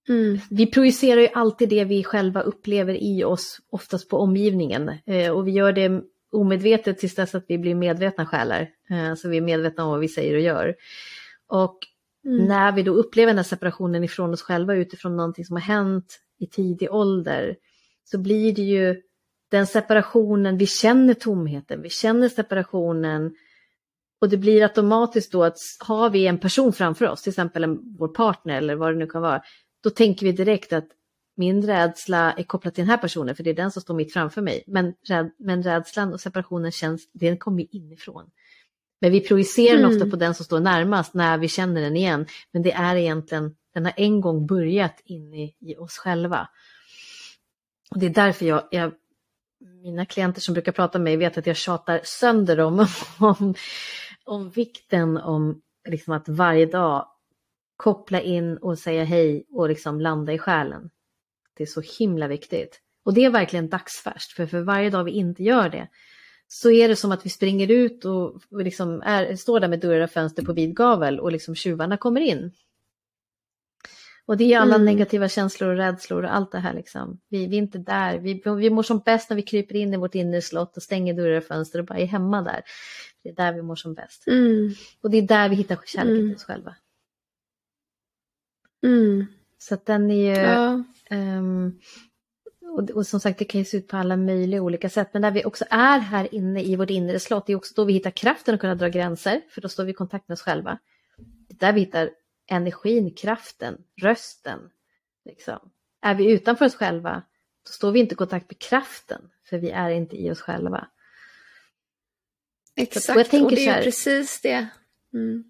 Mm. 0.09 0.39
vi 0.49 0.65
projicerar 0.65 1.21
ju 1.21 1.27
alltid 1.33 1.69
det 1.69 1.83
vi 1.83 2.03
själva 2.03 2.41
upplever 2.41 2.93
i 3.03 3.23
oss, 3.23 3.59
oftast 3.71 4.09
på 4.09 4.17
omgivningen. 4.17 4.91
Eh, 5.05 5.31
och 5.31 5.47
vi 5.47 5.51
gör 5.51 5.71
det 5.71 6.01
omedvetet 6.31 6.97
tills 6.97 7.15
dess 7.15 7.35
att 7.35 7.45
vi 7.47 7.57
blir 7.57 7.75
medvetna 7.75 8.25
själar. 8.25 8.69
Eh, 8.89 9.15
så 9.15 9.29
vi 9.29 9.37
är 9.37 9.41
medvetna 9.41 9.83
om 9.83 9.89
vad 9.89 9.99
vi 9.99 10.07
säger 10.07 10.35
och 10.35 10.41
gör. 10.41 10.75
Och 11.47 11.77
Mm. 12.25 12.45
när 12.45 12.71
vi 12.71 12.83
då 12.83 12.93
upplever 12.93 13.27
den 13.27 13.37
här 13.37 13.43
separationen 13.43 14.03
ifrån 14.03 14.33
oss 14.33 14.41
själva 14.41 14.75
utifrån 14.75 15.17
någonting 15.17 15.45
som 15.45 15.55
har 15.55 15.61
hänt 15.61 16.19
i 16.39 16.47
tidig 16.47 16.91
ålder 16.93 17.55
så 18.03 18.17
blir 18.17 18.55
det 18.55 18.61
ju 18.61 19.01
den 19.51 19.67
separationen, 19.67 20.57
vi 20.57 20.67
känner 20.67 21.13
tomheten, 21.13 21.81
vi 21.81 21.89
känner 21.89 22.29
separationen 22.29 23.35
och 24.21 24.29
det 24.29 24.37
blir 24.37 24.63
automatiskt 24.63 25.31
då 25.31 25.43
att 25.43 25.57
har 25.79 26.09
vi 26.09 26.27
en 26.27 26.37
person 26.37 26.73
framför 26.73 27.07
oss, 27.07 27.21
till 27.21 27.31
exempel 27.31 27.63
en, 27.63 27.95
vår 27.97 28.07
partner 28.07 28.57
eller 28.57 28.75
vad 28.75 28.93
det 28.93 28.97
nu 28.97 29.07
kan 29.07 29.21
vara, 29.21 29.41
då 29.83 29.89
tänker 29.89 30.25
vi 30.25 30.31
direkt 30.31 30.73
att 30.73 30.87
min 31.37 31.61
rädsla 31.61 32.31
är 32.31 32.43
kopplad 32.43 32.73
till 32.73 32.81
den 32.81 32.89
här 32.89 32.97
personen 32.97 33.35
för 33.35 33.43
det 33.43 33.49
är 33.49 33.53
den 33.53 33.71
som 33.71 33.81
står 33.81 33.93
mitt 33.93 34.13
framför 34.13 34.41
mig. 34.41 34.63
Men, 34.67 34.93
räd, 35.07 35.31
men 35.39 35.63
rädslan 35.63 36.13
och 36.13 36.21
separationen 36.21 36.71
känns, 36.71 37.11
den 37.13 37.37
kommer 37.37 37.75
inifrån. 37.75 38.29
Men 39.01 39.11
vi 39.11 39.21
projicerar 39.21 39.79
Mm. 39.79 39.91
ofta 39.91 40.09
på 40.09 40.15
den 40.15 40.35
som 40.35 40.45
står 40.45 40.59
närmast 40.59 41.13
när 41.13 41.37
vi 41.37 41.47
känner 41.47 41.81
den 41.81 41.95
igen. 41.95 42.25
Men 42.51 42.61
det 42.61 42.71
är 42.71 42.95
egentligen, 42.95 43.55
den 43.73 43.85
har 43.85 43.93
en 43.97 44.21
gång 44.21 44.47
börjat 44.47 45.01
inne 45.05 45.51
i 45.59 45.75
oss 45.77 45.97
själva. 45.97 46.49
Och 47.91 47.99
det 47.99 48.05
är 48.05 48.09
därför 48.09 48.45
jag, 48.45 48.63
jag 48.71 48.93
mina 49.59 50.05
klienter 50.05 50.41
som 50.41 50.53
brukar 50.53 50.71
prata 50.71 50.99
med 50.99 51.03
mig 51.03 51.17
vet 51.17 51.37
att 51.37 51.47
jag 51.47 51.55
tjatar 51.55 52.01
sönder 52.03 52.57
dem 52.57 52.87
om, 53.19 53.53
om 54.23 54.49
vikten 54.49 55.17
om 55.17 55.61
liksom 55.89 56.13
att 56.13 56.29
varje 56.29 56.65
dag 56.65 57.07
koppla 57.77 58.21
in 58.21 58.57
och 58.57 58.79
säga 58.79 59.03
hej 59.03 59.45
och 59.51 59.69
liksom 59.69 60.01
landa 60.01 60.33
i 60.33 60.37
själen. 60.37 60.89
Det 61.57 61.63
är 61.63 61.67
så 61.67 61.81
himla 61.99 62.27
viktigt. 62.27 62.81
Och 63.05 63.13
det 63.13 63.25
är 63.25 63.29
verkligen 63.29 63.69
dagsfärskt, 63.69 64.31
för 64.31 64.45
för 64.45 64.61
varje 64.61 64.89
dag 64.89 65.03
vi 65.03 65.11
inte 65.11 65.43
gör 65.43 65.69
det 65.69 65.87
så 66.51 66.71
är 66.71 66.87
det 66.87 66.95
som 66.95 67.11
att 67.11 67.25
vi 67.25 67.29
springer 67.29 67.71
ut 67.71 68.05
och 68.05 68.41
liksom 68.51 69.01
är, 69.05 69.35
står 69.35 69.59
där 69.59 69.67
med 69.67 69.79
dörrar 69.79 70.01
och 70.01 70.11
fönster 70.11 70.43
på 70.43 70.53
vid 70.53 70.75
gavel 70.75 71.19
och 71.19 71.31
liksom 71.31 71.55
tjuvarna 71.55 71.97
kommer 71.97 72.21
in. 72.21 72.51
Och 74.29 74.37
det 74.37 74.53
är 74.53 74.59
alla 74.59 74.75
Mm. 74.75 74.85
negativa 74.85 75.29
känslor 75.29 75.69
och 75.69 75.77
rädslor 75.77 76.23
och 76.23 76.35
allt 76.35 76.51
det 76.51 76.59
här 76.59 76.73
liksom. 76.73 77.19
Vi, 77.29 77.47
vi 77.47 77.55
är 77.55 77.61
inte 77.61 77.77
där. 77.77 78.17
Vi, 78.17 78.41
vi 78.57 78.69
mår 78.69 78.83
som 78.83 78.99
bäst 78.99 79.29
när 79.29 79.35
vi 79.35 79.41
kryper 79.41 79.75
in 79.75 79.93
i 79.93 79.97
vårt 79.97 80.15
inre 80.15 80.41
slott 80.41 80.77
och 80.77 80.83
stänger 80.83 81.13
dörrar 81.13 81.37
och 81.37 81.43
fönster 81.43 81.79
och 81.79 81.85
bara 81.85 81.99
är 81.99 82.05
hemma 82.05 82.41
där. 82.41 82.61
Det 83.23 83.29
är 83.29 83.35
där 83.35 83.53
vi 83.53 83.61
mår 83.61 83.75
som 83.75 83.93
bäst. 83.93 84.27
Mm. 84.27 84.71
Och 85.01 85.09
det 85.11 85.17
är 85.17 85.21
där 85.21 85.49
vi 85.49 85.55
hittar 85.55 85.79
kärleken 85.85 86.15
Mm. 86.17 86.27
till 86.29 86.35
oss 86.35 86.43
själva. 86.43 86.75
Mm. 88.83 89.25
Så 89.57 89.73
att 89.73 89.85
den 89.85 90.11
är 90.11 90.15
ju... 90.35 90.41
Ja. 90.43 90.83
Ehm, 91.09 91.79
och, 92.77 92.89
och 92.89 93.07
som 93.07 93.19
sagt, 93.19 93.39
det 93.39 93.45
kan 93.45 93.59
ju 93.59 93.65
se 93.65 93.77
ut 93.77 93.87
på 93.87 93.97
alla 93.97 94.17
möjliga 94.17 94.61
olika 94.61 94.89
sätt. 94.89 95.09
Men 95.13 95.21
när 95.21 95.31
vi 95.31 95.45
också 95.45 95.65
är 95.69 95.99
här 95.99 96.35
inne 96.35 96.63
i 96.63 96.75
vårt 96.75 96.89
inre 96.89 97.19
slott, 97.19 97.47
det 97.47 97.53
är 97.53 97.57
också 97.57 97.73
då 97.75 97.83
vi 97.83 97.93
hittar 97.93 98.11
kraften 98.11 98.55
att 98.55 98.61
kunna 98.61 98.75
dra 98.75 98.87
gränser, 98.87 99.41
för 99.49 99.61
då 99.61 99.69
står 99.69 99.83
vi 99.83 99.91
i 99.91 99.93
kontakt 99.93 100.27
med 100.27 100.33
oss 100.33 100.41
själva. 100.41 100.79
Det 101.47 101.53
är 101.53 101.67
där 101.67 101.73
vi 101.73 101.79
hittar 101.79 102.09
energin, 102.49 103.13
kraften, 103.15 103.77
rösten. 104.01 104.59
Liksom. 105.25 105.71
Är 106.01 106.15
vi 106.15 106.31
utanför 106.31 106.65
oss 106.65 106.75
själva, 106.75 107.23
då 107.65 107.71
står 107.71 107.91
vi 107.91 107.99
inte 107.99 108.13
i 108.13 108.17
kontakt 108.17 108.49
med 108.49 108.59
kraften, 108.59 109.21
för 109.43 109.57
vi 109.57 109.69
är 109.69 109.89
inte 109.89 110.15
i 110.15 110.31
oss 110.31 110.41
själva. 110.41 110.87
Exakt, 112.75 113.33
och 113.33 113.41
och 113.41 113.51
det 113.51 113.67
är 113.67 113.71
här- 113.73 113.83
precis 113.83 114.41
det. 114.41 114.67
Mm. 115.13 115.43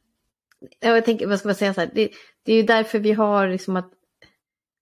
Ja, 0.80 0.96
jag 0.96 1.06
tänker, 1.06 1.28
vad 1.28 1.40
ska 1.40 1.48
man 1.48 1.56
säga 1.56 1.74
så 1.74 1.82
här, 1.82 1.92
det, 1.94 2.12
det 2.44 2.54
är 2.54 2.56
ju 2.56 2.64
därför 2.64 3.00
vi 3.00 3.12
har 3.12 3.48
liksom 3.48 3.76
att 3.76 3.94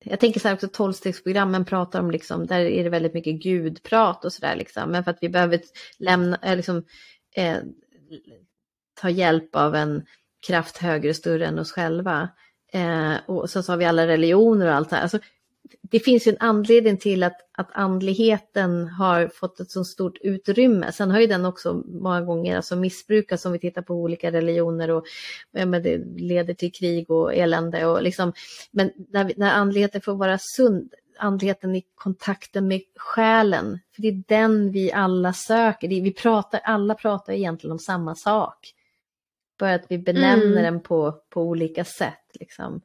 jag 0.03 0.19
tänker 0.19 0.39
så 0.39 0.47
här 0.47 0.55
också 0.55 0.67
tolvstegsprogrammen 0.67 1.65
pratar 1.65 1.99
om 1.99 2.11
liksom, 2.11 2.47
där 2.47 2.59
är 2.59 2.83
det 2.83 2.89
väldigt 2.89 3.13
mycket 3.13 3.43
gudprat 3.43 4.25
och 4.25 4.33
sådär 4.33 4.55
liksom, 4.55 4.91
men 4.91 5.03
för 5.03 5.11
att 5.11 5.17
vi 5.21 5.29
behöver 5.29 5.61
lämna, 5.99 6.39
eh, 6.43 6.55
liksom, 6.55 6.85
eh, 7.35 7.57
ta 8.93 9.09
hjälp 9.09 9.55
av 9.55 9.75
en 9.75 10.05
kraft 10.47 10.77
högre, 10.77 11.13
större 11.13 11.45
än 11.45 11.59
oss 11.59 11.71
själva. 11.71 12.29
Eh, 12.73 13.13
och 13.25 13.49
så, 13.49 13.63
så 13.63 13.71
har 13.71 13.77
vi 13.77 13.85
alla 13.85 14.07
religioner 14.07 14.67
och 14.67 14.73
allt 14.73 14.89
det 14.89 14.95
här. 14.95 15.03
Alltså, 15.03 15.19
det 15.81 15.99
finns 15.99 16.27
ju 16.27 16.31
en 16.31 16.37
anledning 16.39 16.97
till 16.97 17.23
att, 17.23 17.37
att 17.51 17.69
andligheten 17.73 18.87
har 18.87 19.27
fått 19.27 19.59
ett 19.59 19.71
så 19.71 19.83
stort 19.83 20.17
utrymme. 20.21 20.91
Sen 20.91 21.11
har 21.11 21.19
ju 21.19 21.27
den 21.27 21.45
också 21.45 21.83
många 21.85 22.21
gånger 22.21 22.55
alltså 22.55 22.75
missbrukats 22.75 23.45
om 23.45 23.51
vi 23.51 23.59
tittar 23.59 23.81
på 23.81 23.93
olika 23.93 24.31
religioner 24.31 24.89
och 24.91 25.05
ja, 25.51 25.65
men 25.65 25.83
det 25.83 25.97
leder 26.17 26.53
till 26.53 26.71
krig 26.71 27.11
och 27.11 27.33
elände. 27.33 27.85
Och 27.85 28.03
liksom, 28.03 28.33
men 28.71 28.91
när, 29.09 29.33
när 29.37 29.51
andligheten 29.51 30.01
får 30.01 30.15
vara 30.15 30.37
sund, 30.37 30.93
andligheten 31.19 31.75
i 31.75 31.83
kontakten 31.95 32.67
med 32.67 32.81
själen, 32.95 33.79
för 33.95 34.01
det 34.01 34.07
är 34.07 34.23
den 34.27 34.71
vi 34.71 34.91
alla 34.91 35.33
söker. 35.33 35.87
Vi 35.87 36.13
pratar, 36.13 36.59
alla 36.63 36.93
pratar 36.93 37.33
egentligen 37.33 37.71
om 37.71 37.79
samma 37.79 38.15
sak. 38.15 38.73
Bara 39.59 39.73
att 39.73 39.85
vi 39.89 39.97
benämner 39.97 40.45
Mm. 40.45 40.63
den 40.63 40.83
på, 40.83 41.21
på 41.29 41.41
olika 41.41 41.83
sätt. 41.83 42.25
Liksom. 42.33 42.81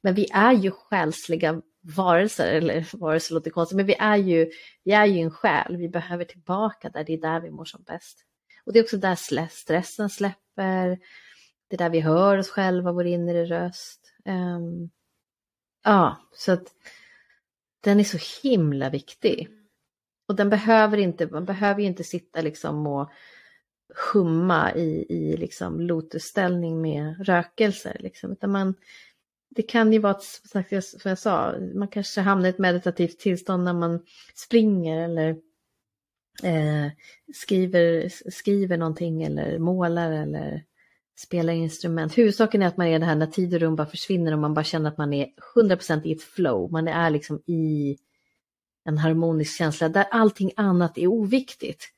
Men 0.00 0.14
vi 0.14 0.28
är 0.32 0.52
ju 0.52 0.70
själsliga 0.70 1.62
varelser, 1.96 2.52
eller 2.52 2.86
varelser 2.92 3.34
låter 3.34 3.50
konstigt, 3.50 3.76
men 3.76 3.86
vi 3.86 3.94
är, 3.98 4.16
ju, 4.16 4.50
vi 4.84 4.92
är 4.92 5.06
ju 5.06 5.20
en 5.20 5.30
själ. 5.30 5.76
Vi 5.76 5.88
behöver 5.88 6.24
tillbaka 6.24 6.88
där, 6.90 7.04
det 7.04 7.12
är 7.12 7.20
där 7.20 7.40
vi 7.40 7.50
mår 7.50 7.64
som 7.64 7.82
bäst. 7.82 8.18
Och 8.64 8.72
det 8.72 8.78
är 8.78 8.82
också 8.82 8.96
där 8.96 9.48
stressen 9.50 10.10
släpper, 10.10 10.98
det 11.68 11.76
är 11.76 11.78
där 11.78 11.90
vi 11.90 12.00
hör 12.00 12.38
oss 12.38 12.48
själva, 12.48 12.92
vår 12.92 13.06
inre 13.06 13.44
röst. 13.44 14.12
Ehm, 14.24 14.90
ja, 15.84 16.16
så 16.32 16.52
att 16.52 16.66
den 17.80 18.00
är 18.00 18.04
så 18.04 18.48
himla 18.48 18.90
viktig. 18.90 19.48
Och 20.28 20.36
den 20.36 20.50
behöver 20.50 20.98
inte, 20.98 21.26
man 21.26 21.44
behöver 21.44 21.80
ju 21.80 21.86
inte 21.86 22.04
sitta 22.04 22.40
liksom 22.40 22.86
och 22.86 23.10
humma 24.12 24.74
i, 24.74 25.06
i 25.08 25.36
liksom 25.36 25.80
lotusställning 25.80 26.80
med 26.80 27.26
rökelser. 27.26 27.96
Liksom, 28.00 28.32
utan 28.32 28.50
man, 28.50 28.74
det 29.50 29.62
kan 29.62 29.92
ju 29.92 29.98
vara, 29.98 30.18
som 30.50 30.64
jag- 30.68 30.84
som 30.84 31.08
jag 31.08 31.18
sa, 31.18 31.54
man 31.74 31.88
kanske 31.88 32.20
hamnar 32.20 32.46
i 32.46 32.50
ett 32.50 32.58
meditativt 32.58 33.18
tillstånd 33.18 33.64
när 33.64 33.72
man 33.72 34.00
springer 34.34 35.04
eller 35.04 35.28
eh, 36.42 36.92
skriver, 37.34 38.08
skriver 38.30 38.76
någonting 38.76 39.22
eller 39.22 39.58
målar 39.58 40.12
eller 40.12 40.64
spelar 41.18 41.52
instrument. 41.52 42.18
Huvudsaken 42.18 42.62
är 42.62 42.66
att 42.66 42.76
man 42.76 42.86
är 42.86 42.98
det 42.98 43.04
här 43.06 43.14
när 43.16 43.26
tid 43.26 43.54
och 43.54 43.60
rum 43.60 43.76
bara 43.76 43.86
försvinner 43.86 44.32
och 44.32 44.38
man 44.38 44.54
bara 44.54 44.64
känner 44.64 44.90
att 44.90 44.98
man 44.98 45.12
är 45.12 45.26
100% 45.56 46.06
i 46.06 46.12
ett 46.12 46.22
flow. 46.22 46.72
Man 46.72 46.88
är 46.88 47.10
liksom 47.10 47.42
i 47.46 47.96
en 48.84 48.98
harmonisk 48.98 49.58
känsla 49.58 49.88
där 49.88 50.06
allting 50.10 50.50
annat 50.56 50.98
är 50.98 51.06
oviktigt. 51.06 51.93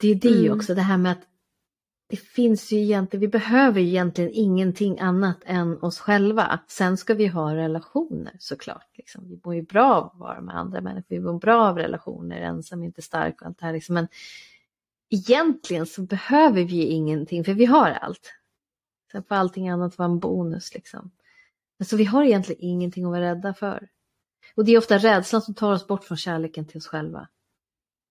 Det 0.00 0.08
är 0.08 0.14
det 0.14 0.46
Mm. 0.46 0.56
också, 0.58 0.74
det 0.74 0.82
här 0.82 0.98
med 0.98 1.12
att 1.12 1.26
det 2.10 2.16
finns 2.16 2.72
ju 2.72 2.78
egentligen, 2.78 3.20
vi 3.20 3.28
behöver 3.28 3.80
ju 3.80 3.88
egentligen 3.88 4.30
ingenting 4.34 5.00
annat 5.00 5.38
än 5.44 5.82
oss 5.82 5.98
själva. 5.98 6.60
Sen 6.68 6.96
ska 6.96 7.14
vi 7.14 7.26
ha 7.26 7.54
relationer 7.54 8.36
såklart. 8.38 8.88
Liksom. 8.96 9.28
Vi 9.28 9.40
mår 9.44 9.54
ju 9.54 9.62
bra 9.62 9.94
av 9.94 10.04
att 10.06 10.18
vara 10.18 10.40
med 10.40 10.56
andra 10.56 10.80
människor, 10.80 11.06
vi 11.08 11.20
mår 11.20 11.38
bra 11.38 11.68
av 11.68 11.78
relationer, 11.78 12.40
ensam 12.40 12.82
är 12.82 12.86
inte 12.86 13.02
stark 13.02 13.40
och 13.40 13.46
allt 13.46 13.58
det 13.58 13.66
här. 13.66 13.72
Liksom. 13.72 13.94
Men 13.94 14.08
egentligen 15.10 15.86
så 15.86 16.02
behöver 16.02 16.64
vi 16.64 16.76
ju 16.76 16.82
ingenting, 16.82 17.44
för 17.44 17.54
vi 17.54 17.64
har 17.64 17.90
allt. 17.90 18.32
Sen 19.12 19.22
får 19.22 19.34
allting 19.34 19.68
annat 19.68 19.98
vara 19.98 20.08
en 20.08 20.18
bonus. 20.18 20.74
Liksom. 20.74 21.10
Så 21.84 21.96
vi 21.96 22.04
har 22.04 22.24
egentligen 22.24 22.62
ingenting 22.64 23.04
att 23.04 23.10
vara 23.10 23.20
rädda 23.20 23.54
för. 23.54 23.88
Och 24.54 24.64
det 24.64 24.72
är 24.72 24.78
ofta 24.78 24.98
rädslan 24.98 25.42
som 25.42 25.54
tar 25.54 25.72
oss 25.72 25.86
bort 25.86 26.04
från 26.04 26.18
kärleken 26.18 26.64
till 26.64 26.78
oss 26.78 26.86
själva. 26.86 27.28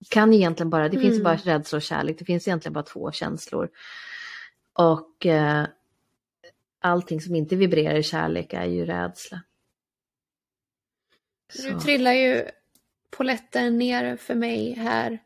Kan 0.08 0.34
egentligen 0.34 0.70
bara, 0.70 0.88
det 0.88 0.98
finns 1.00 1.12
Mm. 1.20 1.22
bara 1.22 1.36
rädsla 1.36 1.76
och 1.76 1.82
kärlek, 1.82 2.18
det 2.18 2.24
finns 2.24 2.48
egentligen 2.48 2.72
bara 2.72 2.84
två 2.84 3.12
känslor. 3.12 3.68
Och 4.72 5.26
eh, 5.26 5.66
allting 6.80 7.20
som 7.20 7.34
inte 7.34 7.56
vibrerar 7.56 7.94
i 7.96 8.02
kärlek 8.02 8.52
är 8.52 8.64
ju 8.64 8.86
rädsla. 8.86 9.40
Nu 11.64 11.72
Så. 11.72 11.80
trillar 11.80 12.12
ju 12.12 12.44
poletten 13.10 13.78
ner 13.78 14.16
för 14.16 14.34
mig 14.34 14.72
här 14.72 15.18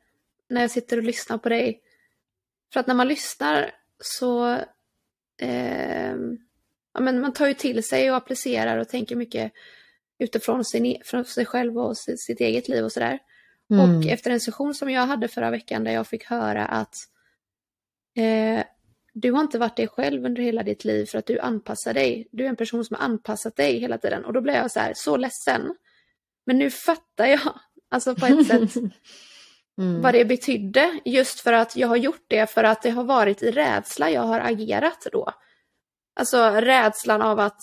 när 0.48 0.60
jag 0.60 0.70
sitter 0.70 0.96
och 0.96 1.02
lyssnar 1.02 1.38
på 1.38 1.48
dig. 1.48 1.80
För 2.72 2.80
att 2.80 2.86
när 2.86 2.94
man 2.94 3.08
lyssnar 3.08 3.70
så 3.98 4.58
eh, 5.40 6.14
ja, 6.94 7.00
men 7.00 7.20
man 7.20 7.32
tar 7.32 7.46
ju 7.46 7.54
till 7.54 7.84
sig 7.84 8.10
och 8.10 8.16
applicerar 8.16 8.78
och 8.78 8.88
tänker 8.88 9.16
mycket 9.16 9.52
utifrån 10.18 10.64
sin, 10.64 10.86
e- 10.86 11.00
från 11.04 11.24
sig 11.24 11.46
själv 11.46 11.78
och 11.78 11.96
sitt, 11.96 12.20
sitt 12.20 12.40
eget 12.40 12.68
liv 12.68 12.84
och 12.84 12.92
sådär. 12.92 13.18
Mm. 13.72 13.98
Och 13.98 14.06
efter 14.06 14.30
en 14.30 14.40
session 14.40 14.74
som 14.74 14.90
jag 14.90 15.06
hade 15.06 15.28
förra 15.28 15.50
veckan 15.50 15.84
där 15.84 15.92
jag 15.92 16.06
fick 16.06 16.24
höra 16.24 16.66
att 16.66 16.94
eh, 18.16 18.64
du 19.14 19.32
har 19.32 19.40
inte 19.40 19.58
varit 19.58 19.76
dig 19.76 19.88
själv 19.88 20.24
under 20.24 20.42
hela 20.42 20.62
ditt 20.62 20.84
liv 20.84 21.06
för 21.06 21.18
att 21.18 21.26
du 21.26 21.38
anpassar 21.38 21.94
dig. 21.94 22.28
Du 22.32 22.44
är 22.44 22.48
en 22.48 22.56
person 22.56 22.84
som 22.84 22.96
har 22.96 23.04
anpassat 23.04 23.56
dig 23.56 23.78
hela 23.78 23.98
tiden. 23.98 24.24
Och 24.24 24.32
då 24.32 24.40
blev 24.40 24.54
jag 24.54 24.70
så 24.70 24.80
här, 24.80 24.92
så 24.96 25.16
ledsen. 25.16 25.76
Men 26.46 26.58
nu 26.58 26.70
fattar 26.70 27.26
jag, 27.26 27.40
alltså 27.90 28.14
på 28.14 28.26
ett 28.26 28.46
sätt, 28.46 28.76
mm. 29.78 30.00
vad 30.02 30.14
det 30.14 30.24
betydde. 30.24 31.00
Just 31.04 31.40
för 31.40 31.52
att 31.52 31.76
jag 31.76 31.88
har 31.88 31.96
gjort 31.96 32.24
det 32.28 32.50
för 32.50 32.64
att 32.64 32.82
det 32.82 32.90
har 32.90 33.04
varit 33.04 33.42
i 33.42 33.50
rädsla 33.50 34.10
jag 34.10 34.22
har 34.22 34.40
agerat 34.40 35.06
då. 35.12 35.32
Alltså 36.20 36.50
rädslan 36.50 37.22
av 37.22 37.40
att 37.40 37.60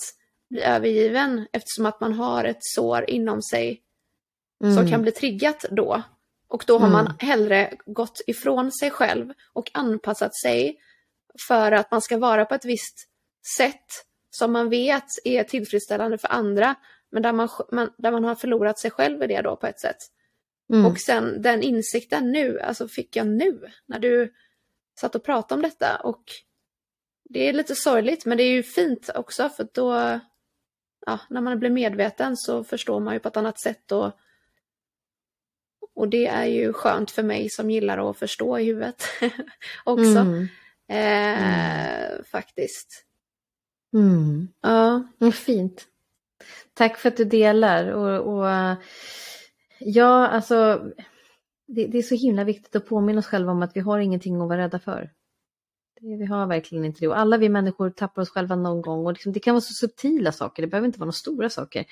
bli 0.50 0.62
övergiven 0.62 1.46
eftersom 1.52 1.86
att 1.86 2.00
man 2.00 2.12
har 2.12 2.44
ett 2.44 2.64
sår 2.64 3.10
inom 3.10 3.42
sig 3.42 3.82
mm. 4.62 4.74
som 4.74 4.88
kan 4.90 5.02
bli 5.02 5.12
triggat 5.12 5.64
då. 5.70 6.02
Och 6.48 6.64
då 6.66 6.78
har 6.78 6.88
mm. 6.88 6.92
man 6.92 7.14
hellre 7.18 7.74
gått 7.86 8.20
ifrån 8.26 8.72
sig 8.72 8.90
själv 8.90 9.32
och 9.52 9.70
anpassat 9.74 10.34
sig 10.34 10.80
för 11.48 11.72
att 11.72 11.90
man 11.90 12.02
ska 12.02 12.18
vara 12.18 12.44
på 12.44 12.54
ett 12.54 12.64
visst 12.64 13.08
sätt 13.56 14.04
som 14.30 14.52
man 14.52 14.68
vet 14.68 15.04
är 15.24 15.44
tillfredsställande 15.44 16.18
för 16.18 16.28
andra, 16.28 16.74
men 17.10 17.22
där 17.22 17.32
man, 17.32 17.48
man 17.72 17.90
där 17.98 18.12
man 18.12 18.24
har 18.24 18.34
förlorat 18.34 18.78
sig 18.78 18.90
själv 18.90 19.22
i 19.22 19.26
det 19.26 19.42
då 19.42 19.56
på 19.56 19.66
ett 19.66 19.80
sätt. 19.80 19.96
Mm. 20.72 20.86
Och 20.86 20.98
sen 20.98 21.42
den 21.42 21.62
insikten 21.62 22.32
nu, 22.32 22.60
alltså 22.60 22.88
fick 22.88 23.16
jag 23.16 23.26
nu 23.26 23.66
när 23.86 23.98
du 23.98 24.32
satt 25.00 25.14
och 25.14 25.24
pratade 25.24 25.54
om 25.54 25.62
detta 25.62 25.96
och 25.96 26.22
det 27.24 27.48
är 27.48 27.52
lite 27.52 27.74
sorgligt 27.74 28.26
men 28.26 28.38
det 28.38 28.44
är 28.44 28.50
ju 28.50 28.62
fint 28.62 29.10
också 29.14 29.48
för 29.48 29.66
då, 29.72 30.20
ja, 31.06 31.18
när 31.30 31.40
man 31.40 31.58
blir 31.58 31.70
medveten 31.70 32.36
så 32.36 32.64
förstår 32.64 33.00
man 33.00 33.14
ju 33.14 33.20
på 33.20 33.28
ett 33.28 33.36
annat 33.36 33.60
sätt 33.60 33.92
och 33.92 34.12
och 36.00 36.08
det 36.08 36.26
är 36.26 36.46
ju 36.46 36.72
skönt 36.72 37.10
för 37.10 37.22
mig 37.22 37.50
som 37.50 37.70
gillar 37.70 38.10
att 38.10 38.18
förstå 38.18 38.58
i 38.58 38.64
huvudet 38.64 39.04
också. 39.84 40.18
Mm. 40.18 40.48
Eh, 40.88 41.44
mm. 41.44 42.24
Faktiskt. 42.24 43.04
Mm. 43.94 44.48
Ja. 44.60 45.02
Fint. 45.32 45.86
Tack 46.74 46.98
för 46.98 47.08
att 47.08 47.16
du 47.16 47.24
delar. 47.24 47.90
Och, 47.90 48.34
och 48.34 48.46
ja, 49.78 50.26
alltså 50.28 50.82
det, 51.66 51.86
det, 51.86 51.98
är 51.98 52.02
så 52.02 52.14
himla 52.14 52.44
viktigt 52.44 52.76
att 52.76 52.86
påminna 52.86 53.18
oss 53.18 53.26
själva 53.26 53.52
om 53.52 53.62
att 53.62 53.76
vi 53.76 53.80
har 53.80 53.98
ingenting 53.98 54.40
att 54.40 54.48
vara 54.48 54.58
rädda 54.58 54.78
för. 54.78 55.10
Det, 56.00 56.16
vi 56.16 56.26
har 56.26 56.46
verkligen 56.46 56.84
inte 56.84 57.00
det. 57.00 57.08
Och 57.08 57.18
alla 57.18 57.36
vi 57.36 57.48
människor 57.48 57.90
tappar 57.90 58.22
oss 58.22 58.30
själva 58.30 58.56
någon 58.56 58.82
gång. 58.82 59.06
Och 59.06 59.12
liksom, 59.12 59.32
det 59.32 59.40
kan 59.40 59.54
vara 59.54 59.60
så 59.60 59.74
subtila 59.74 60.32
saker, 60.32 60.62
det 60.62 60.68
behöver 60.68 60.86
inte 60.86 60.98
vara 60.98 61.06
några 61.06 61.12
stora 61.12 61.50
saker. 61.50 61.84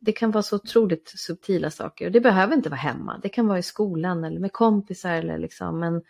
Det 0.00 0.12
kan 0.12 0.30
vara 0.30 0.42
så 0.42 0.56
otroligt 0.56 1.12
subtila 1.16 1.70
saker. 1.70 2.06
Och 2.06 2.12
det 2.12 2.20
behöver 2.20 2.54
inte 2.54 2.68
vara 2.68 2.80
hemma. 2.80 3.20
Det 3.22 3.28
kan 3.28 3.46
vara 3.46 3.58
i 3.58 3.62
skolan 3.62 4.24
eller 4.24 4.40
med 4.40 4.52
kompisar. 4.52 5.12
Eller 5.12 5.38
liksom, 5.38 5.80
men 5.80 6.02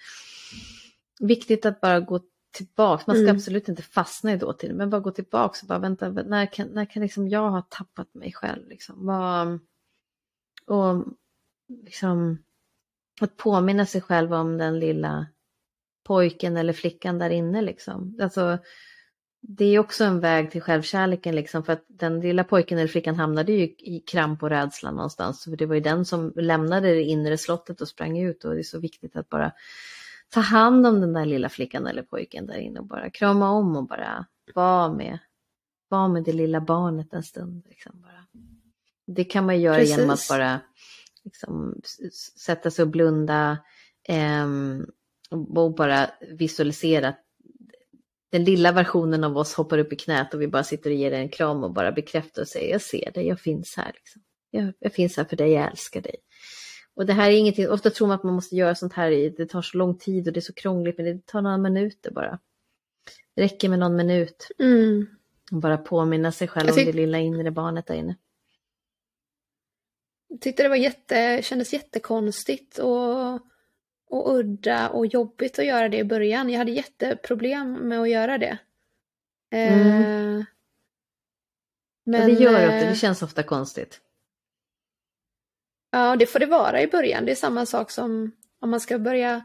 viktigt 1.20 1.66
att 1.66 1.80
bara 1.80 2.00
gå 2.00 2.20
tillbaka. 2.50 3.04
Man 3.06 3.16
ska 3.16 3.24
mm. 3.24 3.36
absolut 3.36 3.68
inte 3.68 3.82
fastna 3.82 4.32
i 4.32 4.36
dåtiden, 4.36 4.76
men 4.76 4.90
bara 4.90 5.00
gå 5.00 5.10
tillbaka 5.10 5.58
och 5.62 5.68
bara 5.68 5.78
vänta, 5.78 6.08
när 6.08 6.46
kan, 6.46 6.68
när 6.68 6.84
kan 6.84 7.02
liksom 7.02 7.28
jag 7.28 7.50
ha 7.50 7.62
tappat 7.62 8.14
mig 8.14 8.32
själv? 8.32 8.68
Liksom? 8.68 9.06
Vad, 9.06 9.58
och 10.66 11.04
liksom 11.84 12.38
att 13.20 13.36
påminna 13.36 13.86
sig 13.86 14.00
själv 14.00 14.34
om 14.34 14.58
den 14.58 14.78
lilla 14.78 15.26
pojken 16.04 16.56
eller 16.56 16.72
flickan 16.72 17.18
där 17.18 17.30
inne 17.30 17.62
liksom. 17.62 18.18
Alltså, 18.22 18.58
det 19.40 19.64
är 19.64 19.78
också 19.78 20.04
en 20.04 20.20
väg 20.20 20.50
till 20.50 20.60
självkärleken 20.62 21.34
liksom 21.34 21.64
för 21.64 21.72
att 21.72 21.84
den 21.88 22.20
lilla 22.20 22.44
pojken 22.44 22.78
eller 22.78 22.88
flickan 22.88 23.16
hamnade 23.16 23.52
ju 23.52 23.62
i 23.64 24.02
kramp 24.06 24.42
och 24.42 24.50
rädsla 24.50 24.90
någonstans. 24.90 25.44
För 25.44 25.56
det 25.56 25.66
var 25.66 25.74
ju 25.74 25.80
den 25.80 26.04
som 26.04 26.32
lämnade 26.36 26.88
det 26.88 27.02
inre 27.02 27.38
slottet 27.38 27.80
och 27.80 27.88
sprang 27.88 28.18
ut 28.18 28.44
och 28.44 28.54
det 28.54 28.60
är 28.60 28.62
så 28.62 28.78
viktigt 28.78 29.16
att 29.16 29.28
bara 29.28 29.52
ta 30.28 30.40
hand 30.40 30.86
om 30.86 31.00
den 31.00 31.12
där 31.12 31.24
lilla 31.24 31.48
flickan 31.48 31.86
eller 31.86 32.02
pojken 32.02 32.46
där 32.46 32.58
inne 32.58 32.80
och 32.80 32.86
bara 32.86 33.10
krama 33.10 33.50
om 33.50 33.76
och 33.76 33.86
bara 33.86 34.26
vara 34.54 34.92
med, 34.92 35.18
var 35.88 36.08
med 36.08 36.24
det 36.24 36.32
lilla 36.32 36.60
barnet 36.60 37.12
en 37.12 37.22
stund. 37.22 37.64
Liksom 37.68 38.02
bara. 38.02 38.26
Det 39.06 39.24
kan 39.24 39.46
man 39.46 39.60
göra 39.60 39.76
Precis. 39.76 39.96
genom 39.96 40.10
att 40.10 40.26
bara 40.28 40.60
liksom, 41.24 41.80
sätta 42.36 42.70
sig 42.70 42.82
och 42.82 42.88
blunda 42.88 43.58
eh, 44.08 44.46
och 45.30 45.74
bara 45.74 46.10
visualisera 46.30 47.08
att 47.08 47.24
den 48.30 48.44
lilla 48.44 48.72
versionen 48.72 49.24
av 49.24 49.36
oss 49.36 49.54
hoppar 49.54 49.78
upp 49.78 49.92
i 49.92 49.96
knät 49.96 50.34
och 50.34 50.40
vi 50.40 50.48
bara 50.48 50.64
sitter 50.64 50.90
och 50.90 50.96
ger 50.96 51.12
en 51.12 51.28
kram 51.28 51.64
och 51.64 51.72
bara 51.72 51.92
bekräftar 51.92 52.42
och 52.42 52.48
säger 52.48 52.72
jag 52.72 52.82
ser 52.82 53.10
dig, 53.12 53.26
jag 53.26 53.40
finns 53.40 53.76
här. 53.76 53.92
Liksom. 53.94 54.22
Jag, 54.50 54.72
jag 54.78 54.92
finns 54.92 55.16
här 55.16 55.24
för 55.24 55.36
dig, 55.36 55.52
jag 55.52 55.70
älskar 55.70 56.00
dig. 56.00 56.16
Och 56.94 57.06
det 57.06 57.12
här 57.12 57.30
är 57.30 57.36
ingenting, 57.36 57.68
ofta 57.68 57.90
tror 57.90 58.08
man 58.08 58.14
att 58.14 58.22
man 58.22 58.34
måste 58.34 58.56
göra 58.56 58.74
sånt 58.74 58.92
här, 58.92 59.10
det 59.36 59.46
tar 59.46 59.62
så 59.62 59.76
lång 59.76 59.98
tid 59.98 60.26
och 60.26 60.32
det 60.32 60.38
är 60.38 60.42
så 60.42 60.52
krångligt, 60.52 60.96
men 60.96 61.06
det 61.06 61.26
tar 61.26 61.42
några 61.42 61.58
minuter 61.58 62.10
bara. 62.10 62.38
Det 63.36 63.42
räcker 63.42 63.68
med 63.68 63.78
någon 63.78 63.96
minut. 63.96 64.48
Mm. 64.58 65.06
Och 65.52 65.60
bara 65.60 65.76
påminna 65.78 66.32
sig 66.32 66.48
själv 66.48 66.68
om 66.68 66.76
det 66.76 66.92
lilla 66.92 67.18
inre 67.18 67.50
barnet 67.50 67.86
där 67.86 67.94
inne. 67.94 68.16
Jag 70.28 70.40
tyckte 70.40 70.62
det 70.62 70.68
var 70.68 70.76
jätte, 70.76 71.40
kändes 71.42 71.72
jättekonstigt 71.72 72.78
och, 72.78 73.40
och 74.10 74.38
udda 74.38 74.88
och 74.88 75.06
jobbigt 75.06 75.58
att 75.58 75.66
göra 75.66 75.88
det 75.88 75.96
i 75.96 76.04
början. 76.04 76.50
Jag 76.50 76.58
hade 76.58 76.70
jätteproblem 76.70 77.72
med 77.72 78.00
att 78.00 78.10
göra 78.10 78.38
det. 78.38 78.58
Mm. 79.50 80.40
Eh, 80.40 80.44
men, 82.04 82.20
ja, 82.20 82.26
det 82.26 82.32
gör 82.44 82.52
det, 82.52 82.66
det 82.66 82.86
eh, 82.86 82.94
känns 82.94 83.22
ofta 83.22 83.42
konstigt. 83.42 84.00
Ja, 85.90 86.16
det 86.16 86.26
får 86.26 86.38
det 86.38 86.46
vara 86.46 86.82
i 86.82 86.86
början. 86.86 87.24
Det 87.24 87.30
är 87.30 87.36
samma 87.36 87.66
sak 87.66 87.90
som 87.90 88.32
om 88.60 88.70
man 88.70 88.80
ska 88.80 88.98
börja, 88.98 89.44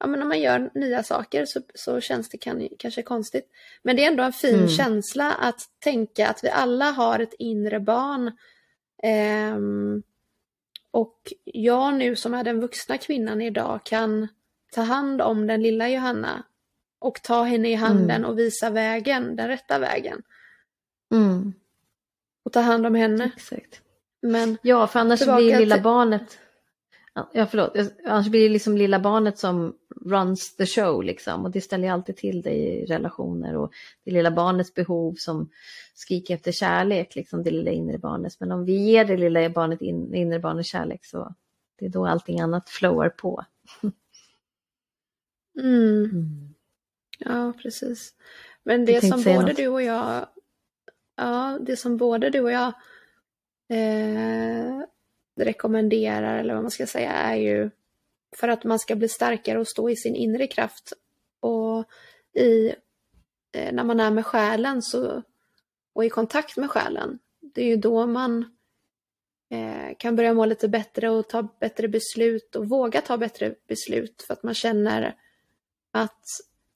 ja 0.00 0.06
men 0.06 0.22
om 0.22 0.28
man 0.28 0.40
gör 0.40 0.70
nya 0.74 1.02
saker 1.02 1.46
så, 1.46 1.60
så 1.74 2.00
känns 2.00 2.28
det 2.28 2.38
kan, 2.38 2.68
kanske 2.78 3.02
konstigt. 3.02 3.48
Men 3.82 3.96
det 3.96 4.04
är 4.04 4.08
ändå 4.08 4.22
en 4.22 4.32
fin 4.32 4.54
mm. 4.54 4.68
känsla 4.68 5.32
att 5.32 5.60
tänka 5.78 6.28
att 6.28 6.44
vi 6.44 6.48
alla 6.50 6.90
har 6.90 7.18
ett 7.18 7.34
inre 7.38 7.80
barn. 7.80 8.32
Ehm, 9.02 10.02
och 10.92 11.32
jag 11.44 11.94
nu 11.94 12.16
som 12.16 12.34
är 12.34 12.44
den 12.44 12.60
vuxna 12.60 12.98
kvinnan 12.98 13.42
idag 13.42 13.80
kan 13.84 14.28
ta 14.72 14.80
hand 14.80 15.22
om 15.22 15.46
den 15.46 15.62
lilla 15.62 15.88
Johanna 15.88 16.42
och 16.98 17.22
ta 17.22 17.42
henne 17.42 17.70
i 17.70 17.74
handen 17.74 18.16
mm. 18.16 18.30
och 18.30 18.38
visa 18.38 18.70
vägen, 18.70 19.36
den 19.36 19.48
rätta 19.48 19.78
vägen. 19.78 20.22
Mm. 21.14 21.52
Och 22.44 22.52
ta 22.52 22.60
hand 22.60 22.86
om 22.86 22.94
henne. 22.94 23.30
Exakt. 23.36 23.80
Men 24.22 24.58
ja, 24.62 24.86
för 24.86 25.00
annars 25.00 25.24
blir 25.24 25.58
lilla 25.58 25.74
till... 25.76 25.82
barnet 25.82 26.38
Ja, 27.32 27.46
förlåt. 27.46 27.76
Annars 28.06 28.28
blir 28.28 28.42
det 28.42 28.48
liksom 28.48 28.76
lilla 28.76 29.00
barnet 29.00 29.38
som 29.38 29.76
runs 30.04 30.56
the 30.56 30.66
show 30.66 31.02
liksom. 31.02 31.44
Och 31.44 31.50
det 31.50 31.60
ställer 31.60 31.84
ju 31.84 31.92
alltid 31.92 32.16
till 32.16 32.42
det 32.42 32.54
i 32.54 32.86
relationer. 32.86 33.56
Och 33.56 33.72
det 34.04 34.10
lilla 34.10 34.30
barnets 34.30 34.74
behov 34.74 35.14
som 35.14 35.50
skriker 35.94 36.34
efter 36.34 36.52
kärlek, 36.52 37.14
liksom 37.16 37.42
det 37.42 37.50
lilla 37.50 37.70
inre 37.70 37.98
barnet. 37.98 38.40
Men 38.40 38.52
om 38.52 38.64
vi 38.64 38.76
ger 38.76 39.04
det 39.04 39.16
lilla 39.16 39.50
barnet 39.50 39.82
in, 39.82 40.14
inre 40.14 40.38
barnet 40.38 40.66
kärlek 40.66 41.04
så 41.04 41.34
det 41.78 41.86
är 41.86 41.90
då 41.90 42.06
allting 42.06 42.40
annat 42.40 42.70
flowar 42.70 43.08
på. 43.08 43.44
Mm. 45.60 46.04
Mm. 46.04 46.54
Ja, 47.18 47.52
precis. 47.62 48.14
Men 48.62 48.84
det 48.84 49.00
som 49.00 49.22
både 49.22 49.46
något. 49.46 49.56
du 49.56 49.68
och 49.68 49.82
jag, 49.82 50.26
ja, 51.16 51.58
det 51.60 51.76
som 51.76 51.96
både 51.96 52.30
du 52.30 52.40
och 52.40 52.52
jag 52.52 52.72
eh, 53.68 54.82
rekommenderar, 55.36 56.38
eller 56.38 56.54
vad 56.54 56.62
man 56.62 56.70
ska 56.70 56.86
säga, 56.86 57.12
är 57.12 57.34
ju 57.36 57.70
för 58.36 58.48
att 58.48 58.64
man 58.64 58.78
ska 58.78 58.96
bli 58.96 59.08
starkare 59.08 59.58
och 59.58 59.68
stå 59.68 59.90
i 59.90 59.96
sin 59.96 60.16
inre 60.16 60.46
kraft. 60.46 60.92
Och 61.40 61.84
i, 62.40 62.74
eh, 63.52 63.72
när 63.72 63.84
man 63.84 64.00
är 64.00 64.10
med 64.10 64.26
själen 64.26 64.82
så, 64.82 65.22
och 65.94 66.04
i 66.04 66.10
kontakt 66.10 66.56
med 66.56 66.70
själen, 66.70 67.18
det 67.40 67.62
är 67.62 67.66
ju 67.66 67.76
då 67.76 68.06
man 68.06 68.56
eh, 69.50 69.96
kan 69.98 70.16
börja 70.16 70.34
må 70.34 70.44
lite 70.44 70.68
bättre 70.68 71.10
och 71.10 71.28
ta 71.28 71.48
bättre 71.60 71.88
beslut 71.88 72.56
och 72.56 72.68
våga 72.68 73.00
ta 73.00 73.16
bättre 73.16 73.54
beslut 73.68 74.22
för 74.26 74.34
att 74.34 74.42
man 74.42 74.54
känner 74.54 75.16
att 75.90 76.24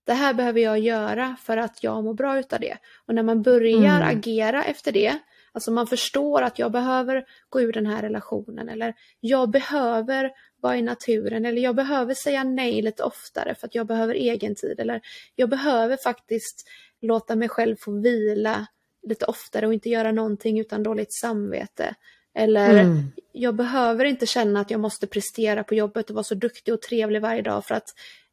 det 0.05 0.15
här 0.15 0.35
behöver 0.35 0.61
jag 0.61 0.79
göra 0.79 1.37
för 1.41 1.57
att 1.57 1.83
jag 1.83 2.05
mår 2.05 2.15
bra 2.15 2.39
utav 2.39 2.61
det. 2.61 2.79
Och 3.07 3.15
när 3.15 3.23
man 3.23 3.43
börjar 3.43 3.97
mm. 3.97 4.19
agera 4.19 4.65
efter 4.65 4.93
det 4.93 5.19
Alltså 5.57 5.71
man 5.71 5.87
förstår 5.87 6.43
att 6.43 6.59
jag 6.59 6.73
behöver 6.73 7.25
gå 7.49 7.61
ur 7.61 7.73
den 7.73 7.87
här 7.87 8.03
relationen 8.03 8.69
eller 8.69 8.95
jag 9.21 9.51
behöver 9.51 10.31
vara 10.67 10.77
i 10.77 10.83
naturen 10.83 11.45
eller 11.45 11.63
jag 11.63 11.77
behöver 11.77 12.15
säga 12.15 12.45
nej 12.45 12.83
lite 12.83 13.03
oftare 13.03 13.55
för 13.55 13.67
att 13.67 13.75
jag 13.75 13.87
behöver 13.87 14.15
egen 14.15 14.55
tid 14.55 14.81
eller 14.81 15.01
jag 15.37 15.49
behöver 15.49 15.97
faktiskt 15.97 16.69
låta 17.01 17.37
mig 17.37 17.49
själv 17.49 17.77
få 17.81 18.01
vila 18.01 18.67
lite 19.03 19.25
oftare 19.25 19.67
och 19.67 19.75
inte 19.75 19.89
göra 19.89 20.13
någonting 20.13 20.61
utan 20.61 20.83
dåligt 20.83 21.15
samvete. 21.21 21.95
Eller 22.35 22.71
mm. 22.71 23.13
jag 23.33 23.55
behöver 23.55 24.05
inte 24.05 24.27
känna 24.27 24.61
att 24.61 24.71
jag 24.71 24.81
måste 24.81 25.07
prestera 25.07 25.65
på 25.65 25.75
jobbet 25.75 26.11
och 26.11 26.15
vara 26.15 26.25
så 26.25 26.35
duktig 26.35 26.75
och 26.75 26.83
trevlig 26.83 27.23
varje 27.23 27.43
dag 27.43 27.65
för 27.65 27.75
att 27.75 27.89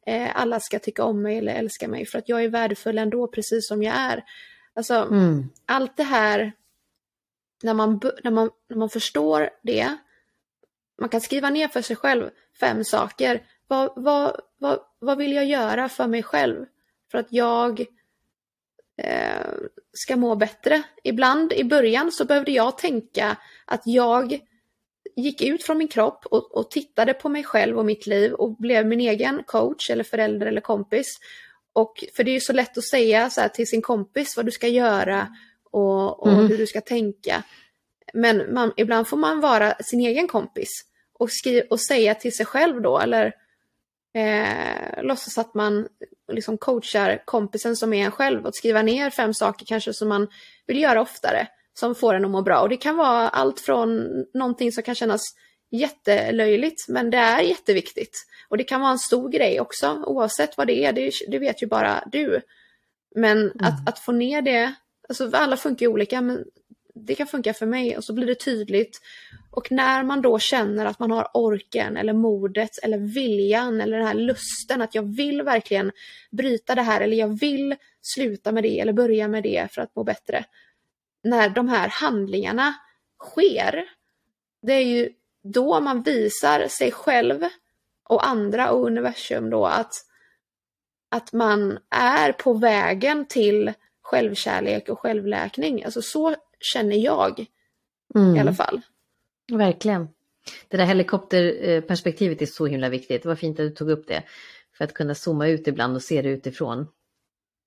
eh, 0.06 0.40
alla 0.40 0.60
ska 0.60 0.78
tycka 0.78 1.04
om 1.04 1.22
mig 1.22 1.38
eller 1.38 1.54
älska 1.54 1.88
mig 1.88 2.06
för 2.06 2.18
att 2.18 2.28
jag 2.28 2.44
är 2.44 2.48
värdefull 2.48 2.98
ändå 2.98 3.28
precis 3.28 3.68
som 3.68 3.82
jag 3.82 3.94
är. 3.96 4.24
Alltså 4.74 4.94
mm. 4.94 5.48
allt 5.66 5.96
det 5.96 6.02
här 6.02 6.52
när 7.62 7.74
man, 7.74 8.00
när, 8.24 8.30
man, 8.30 8.50
när 8.68 8.76
man 8.76 8.90
förstår 8.90 9.50
det, 9.62 9.96
man 11.00 11.08
kan 11.08 11.20
skriva 11.20 11.50
ner 11.50 11.68
för 11.68 11.82
sig 11.82 11.96
själv 11.96 12.30
fem 12.60 12.84
saker. 12.84 13.42
Vad, 13.66 13.92
vad, 13.96 14.40
vad, 14.58 14.78
vad 14.98 15.18
vill 15.18 15.32
jag 15.32 15.46
göra 15.46 15.88
för 15.88 16.06
mig 16.06 16.22
själv? 16.22 16.66
för 17.14 17.18
att 17.18 17.32
jag 17.32 17.80
eh, 19.02 19.46
ska 19.92 20.16
må 20.16 20.34
bättre. 20.34 20.82
Ibland 21.04 21.52
i 21.52 21.64
början 21.64 22.12
så 22.12 22.24
behövde 22.24 22.50
jag 22.50 22.78
tänka 22.78 23.36
att 23.64 23.82
jag 23.84 24.38
gick 25.16 25.42
ut 25.42 25.64
från 25.64 25.78
min 25.78 25.88
kropp 25.88 26.26
och, 26.26 26.56
och, 26.56 26.70
tittade 26.70 27.14
på 27.14 27.28
mig 27.28 27.44
själv 27.44 27.78
och 27.78 27.84
mitt 27.84 28.06
liv 28.06 28.32
och 28.32 28.56
blev 28.56 28.86
min 28.86 29.00
egen 29.00 29.42
coach 29.46 29.90
eller 29.90 30.04
förälder 30.04 30.46
eller 30.46 30.60
kompis. 30.60 31.18
Och 31.72 32.04
för 32.16 32.24
det 32.24 32.30
är 32.30 32.34
ju 32.34 32.40
så 32.40 32.52
lätt 32.52 32.78
att 32.78 32.84
säga 32.84 33.30
så 33.30 33.48
till 33.54 33.66
sin 33.66 33.82
kompis 33.82 34.36
vad 34.36 34.46
du 34.46 34.52
ska 34.52 34.68
göra 34.68 35.36
och, 35.70 36.22
och 36.22 36.32
mm. 36.32 36.48
hur 36.48 36.58
du 36.58 36.66
ska 36.66 36.80
tänka. 36.80 37.42
Men 38.14 38.54
man, 38.54 38.72
ibland 38.76 39.08
får 39.08 39.16
man 39.16 39.40
vara 39.40 39.74
sin 39.74 40.00
egen 40.00 40.28
kompis 40.28 40.70
och, 41.18 41.30
skriva, 41.30 41.66
och 41.70 41.80
säga 41.80 42.14
till 42.14 42.36
sig 42.36 42.46
själv 42.46 42.82
då, 42.82 42.98
eller 42.98 43.32
eh, 44.14 45.02
låtsas 45.02 45.38
att 45.38 45.54
man 45.54 45.88
liksom 46.32 46.58
coachar 46.58 47.22
kompisen 47.24 47.76
som 47.76 47.92
är 47.92 48.04
en 48.04 48.10
själv 48.10 48.46
och 48.46 48.54
skriva 48.54 48.82
ner 48.82 49.10
fem 49.10 49.34
saker 49.34 49.66
kanske 49.66 49.92
som 49.92 50.08
man 50.08 50.28
vill 50.66 50.82
göra 50.82 51.00
oftare 51.00 51.48
som 51.74 51.94
får 51.94 52.14
en 52.14 52.24
att 52.24 52.30
må 52.30 52.42
bra. 52.42 52.60
Och 52.60 52.68
det 52.68 52.76
kan 52.76 52.96
vara 52.96 53.28
allt 53.28 53.60
från 53.60 54.08
någonting 54.34 54.72
som 54.72 54.82
kan 54.82 54.94
kännas 54.94 55.22
jättelöjligt 55.70 56.88
men 56.88 57.10
det 57.10 57.18
är 57.18 57.40
jätteviktigt. 57.40 58.26
Och 58.48 58.56
det 58.56 58.64
kan 58.64 58.80
vara 58.80 58.92
en 58.92 58.98
stor 58.98 59.28
grej 59.28 59.60
också 59.60 60.02
oavsett 60.06 60.56
vad 60.56 60.66
det 60.66 60.84
är, 60.84 60.92
det, 60.92 61.12
det 61.28 61.38
vet 61.38 61.62
ju 61.62 61.66
bara 61.66 62.04
du. 62.12 62.40
Men 63.14 63.38
mm. 63.38 63.56
att, 63.60 63.88
att 63.88 63.98
få 63.98 64.12
ner 64.12 64.42
det, 64.42 64.74
alltså 65.08 65.30
alla 65.32 65.56
funkar 65.56 65.86
ju 65.86 65.92
olika 65.92 66.20
men 66.20 66.44
det 66.94 67.14
kan 67.14 67.26
funka 67.26 67.54
för 67.54 67.66
mig 67.66 67.96
och 67.96 68.04
så 68.04 68.12
blir 68.12 68.26
det 68.26 68.34
tydligt. 68.34 69.00
Och 69.50 69.72
när 69.72 70.02
man 70.02 70.22
då 70.22 70.38
känner 70.38 70.86
att 70.86 70.98
man 70.98 71.10
har 71.10 71.30
orken 71.34 71.96
eller 71.96 72.12
modet 72.12 72.78
eller 72.82 72.98
viljan 72.98 73.80
eller 73.80 73.98
den 73.98 74.06
här 74.06 74.14
lusten 74.14 74.82
att 74.82 74.94
jag 74.94 75.16
vill 75.16 75.42
verkligen 75.42 75.92
bryta 76.30 76.74
det 76.74 76.82
här 76.82 77.00
eller 77.00 77.16
jag 77.16 77.40
vill 77.40 77.76
sluta 78.00 78.52
med 78.52 78.62
det 78.62 78.80
eller 78.80 78.92
börja 78.92 79.28
med 79.28 79.42
det 79.42 79.72
för 79.72 79.82
att 79.82 79.96
må 79.96 80.04
bättre. 80.04 80.44
När 81.22 81.48
de 81.48 81.68
här 81.68 81.88
handlingarna 81.88 82.74
sker, 83.24 83.84
det 84.62 84.72
är 84.72 84.84
ju 84.84 85.10
då 85.42 85.80
man 85.80 86.02
visar 86.02 86.68
sig 86.68 86.92
själv 86.92 87.44
och 88.08 88.26
andra 88.26 88.70
och 88.70 88.86
universum 88.86 89.50
då 89.50 89.66
att, 89.66 89.94
att 91.08 91.32
man 91.32 91.78
är 91.90 92.32
på 92.32 92.52
vägen 92.52 93.26
till 93.26 93.72
självkärlek 94.02 94.88
och 94.88 94.98
självläkning. 94.98 95.84
Alltså 95.84 96.02
så 96.02 96.36
känner 96.64 96.96
jag 96.96 97.46
mm. 98.14 98.36
i 98.36 98.40
alla 98.40 98.54
fall. 98.54 98.80
Verkligen. 99.52 100.08
Det 100.68 100.76
där 100.76 100.84
helikopterperspektivet 100.84 102.42
är 102.42 102.46
så 102.46 102.66
himla 102.66 102.88
viktigt. 102.88 103.22
Det 103.22 103.28
var 103.28 103.36
fint 103.36 103.60
att 103.60 103.66
du 103.66 103.70
tog 103.70 103.90
upp 103.90 104.06
det. 104.06 104.22
För 104.76 104.84
att 104.84 104.94
kunna 104.94 105.14
zooma 105.14 105.48
ut 105.48 105.68
ibland 105.68 105.96
och 105.96 106.02
se 106.02 106.22
det 106.22 106.28
utifrån. 106.28 106.86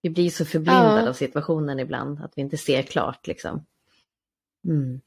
Vi 0.02 0.10
blir 0.10 0.30
så 0.30 0.46
förblindade 0.46 1.02
ja. 1.02 1.10
av 1.10 1.14
situationen 1.14 1.80
ibland 1.80 2.22
att 2.22 2.32
vi 2.36 2.42
inte 2.42 2.58
ser 2.58 2.82
klart 2.82 3.28
liksom. 3.28 3.66
Mm. 4.66 5.02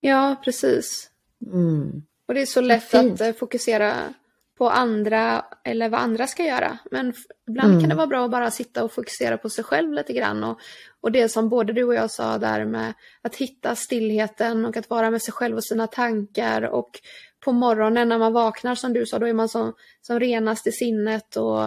Ja, 0.00 0.36
precis. 0.44 1.10
Mm. 1.52 2.02
Och 2.28 2.34
det 2.34 2.42
är 2.42 2.46
så 2.46 2.60
lätt 2.60 2.94
att 2.94 3.20
eh, 3.20 3.32
fokusera 3.32 4.14
på 4.58 4.70
andra 4.70 5.44
eller 5.64 5.88
vad 5.88 6.00
andra 6.00 6.26
ska 6.26 6.44
göra. 6.44 6.78
Men 6.90 7.12
ibland 7.48 7.70
mm. 7.70 7.80
kan 7.80 7.88
det 7.88 7.94
vara 7.94 8.06
bra 8.06 8.24
att 8.24 8.30
bara 8.30 8.50
sitta 8.50 8.84
och 8.84 8.92
fokusera 8.92 9.38
på 9.38 9.50
sig 9.50 9.64
själv 9.64 9.92
lite 9.92 10.12
grann. 10.12 10.44
Och, 10.44 10.60
och 11.00 11.12
det 11.12 11.28
som 11.28 11.48
både 11.48 11.72
du 11.72 11.84
och 11.84 11.94
jag 11.94 12.10
sa 12.10 12.38
där 12.38 12.64
med 12.64 12.94
att 13.22 13.36
hitta 13.36 13.74
stillheten 13.74 14.64
och 14.64 14.76
att 14.76 14.90
vara 14.90 15.10
med 15.10 15.22
sig 15.22 15.34
själv 15.34 15.56
och 15.56 15.64
sina 15.64 15.86
tankar. 15.86 16.62
Och 16.62 16.90
på 17.44 17.52
morgonen 17.52 18.08
när 18.08 18.18
man 18.18 18.32
vaknar 18.32 18.74
som 18.74 18.92
du 18.92 19.06
sa, 19.06 19.18
då 19.18 19.26
är 19.26 19.32
man 19.32 19.48
som, 19.48 19.72
som 20.00 20.20
renast 20.20 20.66
i 20.66 20.72
sinnet. 20.72 21.36
Och, 21.36 21.62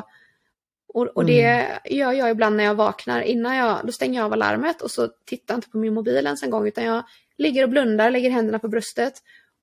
och, 0.93 1.08
och 1.08 1.25
det 1.25 1.43
mm. 1.43 1.78
gör 1.86 2.12
jag 2.12 2.30
ibland 2.30 2.56
när 2.56 2.63
jag 2.63 2.75
vaknar. 2.75 3.21
Innan 3.21 3.56
jag, 3.56 3.80
då 3.84 3.91
stänger 3.91 4.19
jag 4.19 4.25
av 4.25 4.34
alarmet 4.34 4.82
och 4.82 4.91
så 4.91 5.08
tittar 5.25 5.54
jag 5.54 5.58
inte 5.58 5.69
på 5.69 5.78
min 5.78 5.93
mobil 5.93 6.25
ens 6.25 6.43
en 6.43 6.49
gång 6.49 6.67
utan 6.67 6.84
jag 6.84 7.04
ligger 7.38 7.63
och 7.63 7.69
blundar, 7.69 8.12
lägger 8.12 8.30
händerna 8.30 8.60
på 8.60 8.67
bröstet 8.67 9.13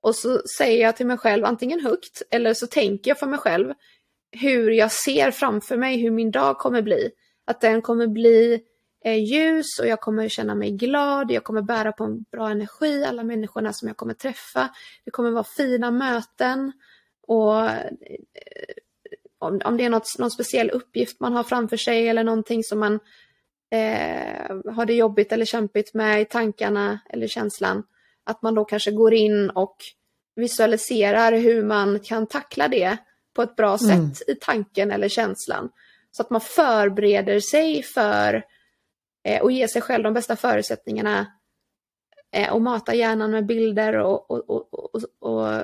och 0.06 0.16
så 0.16 0.42
säger 0.58 0.82
jag 0.82 0.96
till 0.96 1.06
mig 1.06 1.18
själv 1.18 1.44
antingen 1.44 1.80
högt 1.80 2.22
eller 2.30 2.54
så 2.54 2.66
tänker 2.66 3.10
jag 3.10 3.18
för 3.18 3.26
mig 3.26 3.38
själv 3.38 3.72
hur 4.30 4.70
jag 4.70 4.92
ser 4.92 5.30
framför 5.30 5.76
mig 5.76 5.96
hur 5.96 6.10
min 6.10 6.30
dag 6.30 6.58
kommer 6.58 6.82
bli. 6.82 7.10
Att 7.46 7.60
den 7.60 7.82
kommer 7.82 8.06
bli 8.06 8.62
eh, 9.04 9.24
ljus 9.24 9.66
och 9.80 9.86
jag 9.86 10.00
kommer 10.00 10.28
känna 10.28 10.54
mig 10.54 10.70
glad, 10.70 11.30
jag 11.30 11.44
kommer 11.44 11.62
bära 11.62 11.92
på 11.92 12.04
en 12.04 12.22
bra 12.22 12.50
energi, 12.50 13.04
alla 13.04 13.24
människorna 13.24 13.72
som 13.72 13.88
jag 13.88 13.96
kommer 13.96 14.14
träffa. 14.14 14.70
Det 15.04 15.10
kommer 15.10 15.30
vara 15.30 15.44
fina 15.44 15.90
möten 15.90 16.72
och 17.26 17.64
eh, 17.66 17.90
om, 19.38 19.60
om 19.64 19.76
det 19.76 19.84
är 19.84 19.90
något, 19.90 20.18
någon 20.18 20.30
speciell 20.30 20.70
uppgift 20.70 21.20
man 21.20 21.32
har 21.32 21.42
framför 21.42 21.76
sig 21.76 22.08
eller 22.08 22.24
någonting 22.24 22.64
som 22.64 22.78
man 22.78 22.94
eh, 23.70 24.72
har 24.74 24.86
det 24.86 24.94
jobbigt 24.94 25.32
eller 25.32 25.44
kämpigt 25.44 25.94
med 25.94 26.20
i 26.20 26.24
tankarna 26.24 27.00
eller 27.10 27.26
känslan 27.26 27.82
att 28.26 28.42
man 28.42 28.54
då 28.54 28.64
kanske 28.64 28.90
går 28.90 29.14
in 29.14 29.50
och 29.50 29.76
visualiserar 30.36 31.32
hur 31.32 31.62
man 31.62 32.00
kan 32.00 32.26
tackla 32.26 32.68
det 32.68 32.96
på 33.34 33.42
ett 33.42 33.56
bra 33.56 33.78
sätt 33.78 33.90
mm. 33.90 34.12
i 34.26 34.34
tanken 34.34 34.90
eller 34.90 35.08
känslan. 35.08 35.68
Så 36.10 36.22
att 36.22 36.30
man 36.30 36.40
förbereder 36.40 37.40
sig 37.40 37.82
för 37.82 38.44
eh, 39.24 39.42
och 39.42 39.52
ger 39.52 39.66
sig 39.66 39.82
själv 39.82 40.04
de 40.04 40.14
bästa 40.14 40.36
förutsättningarna 40.36 41.26
eh, 42.32 42.52
och 42.52 42.62
matar 42.62 42.92
hjärnan 42.92 43.30
med 43.30 43.46
bilder 43.46 43.96
och, 43.96 44.30
och, 44.30 44.50
och, 44.50 44.74
och, 44.74 45.02
och 45.18 45.62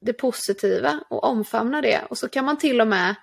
det 0.00 0.12
positiva 0.12 1.00
och 1.10 1.24
omfamna 1.24 1.82
det. 1.82 2.00
Och 2.10 2.18
så 2.18 2.28
kan 2.28 2.44
man 2.44 2.58
till 2.58 2.80
och 2.80 2.88
med 2.88 3.14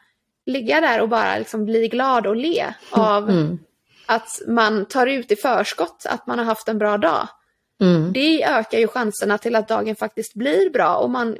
ligga 0.46 0.82
där 0.82 1.02
och 1.02 1.10
bara 1.10 1.38
liksom 1.38 1.66
bli 1.66 1.88
glad 1.88 2.28
och 2.28 2.36
le 2.36 2.74
av 2.92 3.30
mm. 3.30 3.60
att 4.06 4.42
man 4.48 4.86
tar 4.86 5.08
ut 5.08 5.32
i 5.32 5.36
förskott 5.36 6.06
att 6.10 6.28
man 6.28 6.40
har 6.40 6.46
haft 6.46 6.68
en 6.68 6.78
bra 6.78 6.98
dag. 6.98 7.28
Mm. 7.82 8.14
Det 8.14 8.44
ökar 8.44 8.80
ju 8.80 8.88
chanserna 8.88 9.38
till 9.38 9.56
att 9.56 9.68
dagen 9.68 9.96
faktiskt 9.96 10.34
blir 10.34 10.70
bra 10.70 10.96
och 10.96 11.10
man 11.10 11.38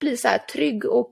blir 0.00 0.16
så 0.16 0.28
här 0.28 0.38
trygg 0.38 0.84
och, 0.84 1.10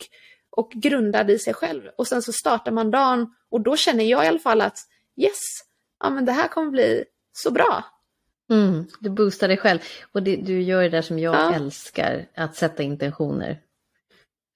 och 0.50 0.70
grundad 0.74 1.30
i 1.30 1.38
sig 1.38 1.54
själv. 1.54 1.82
Och 1.98 2.06
sen 2.06 2.22
så 2.22 2.32
startar 2.32 2.72
man 2.72 2.90
dagen 2.90 3.34
och 3.50 3.60
då 3.60 3.76
känner 3.76 4.04
jag 4.04 4.24
i 4.24 4.28
alla 4.28 4.38
fall 4.38 4.60
att 4.60 4.78
yes, 5.16 5.40
ja 6.00 6.10
men 6.10 6.24
det 6.24 6.32
här 6.32 6.48
kommer 6.48 6.70
bli 6.70 7.04
så 7.32 7.50
bra. 7.50 7.84
Mm, 8.50 8.86
du 9.00 9.10
boostar 9.10 9.48
dig 9.48 9.56
själv 9.56 9.80
och 10.12 10.22
det, 10.22 10.36
du 10.36 10.62
gör 10.62 10.82
det 10.82 10.88
där 10.88 11.02
som 11.02 11.18
jag 11.18 11.34
ja. 11.34 11.54
älskar, 11.54 12.26
att 12.34 12.56
sätta 12.56 12.82
intentioner. 12.82 13.58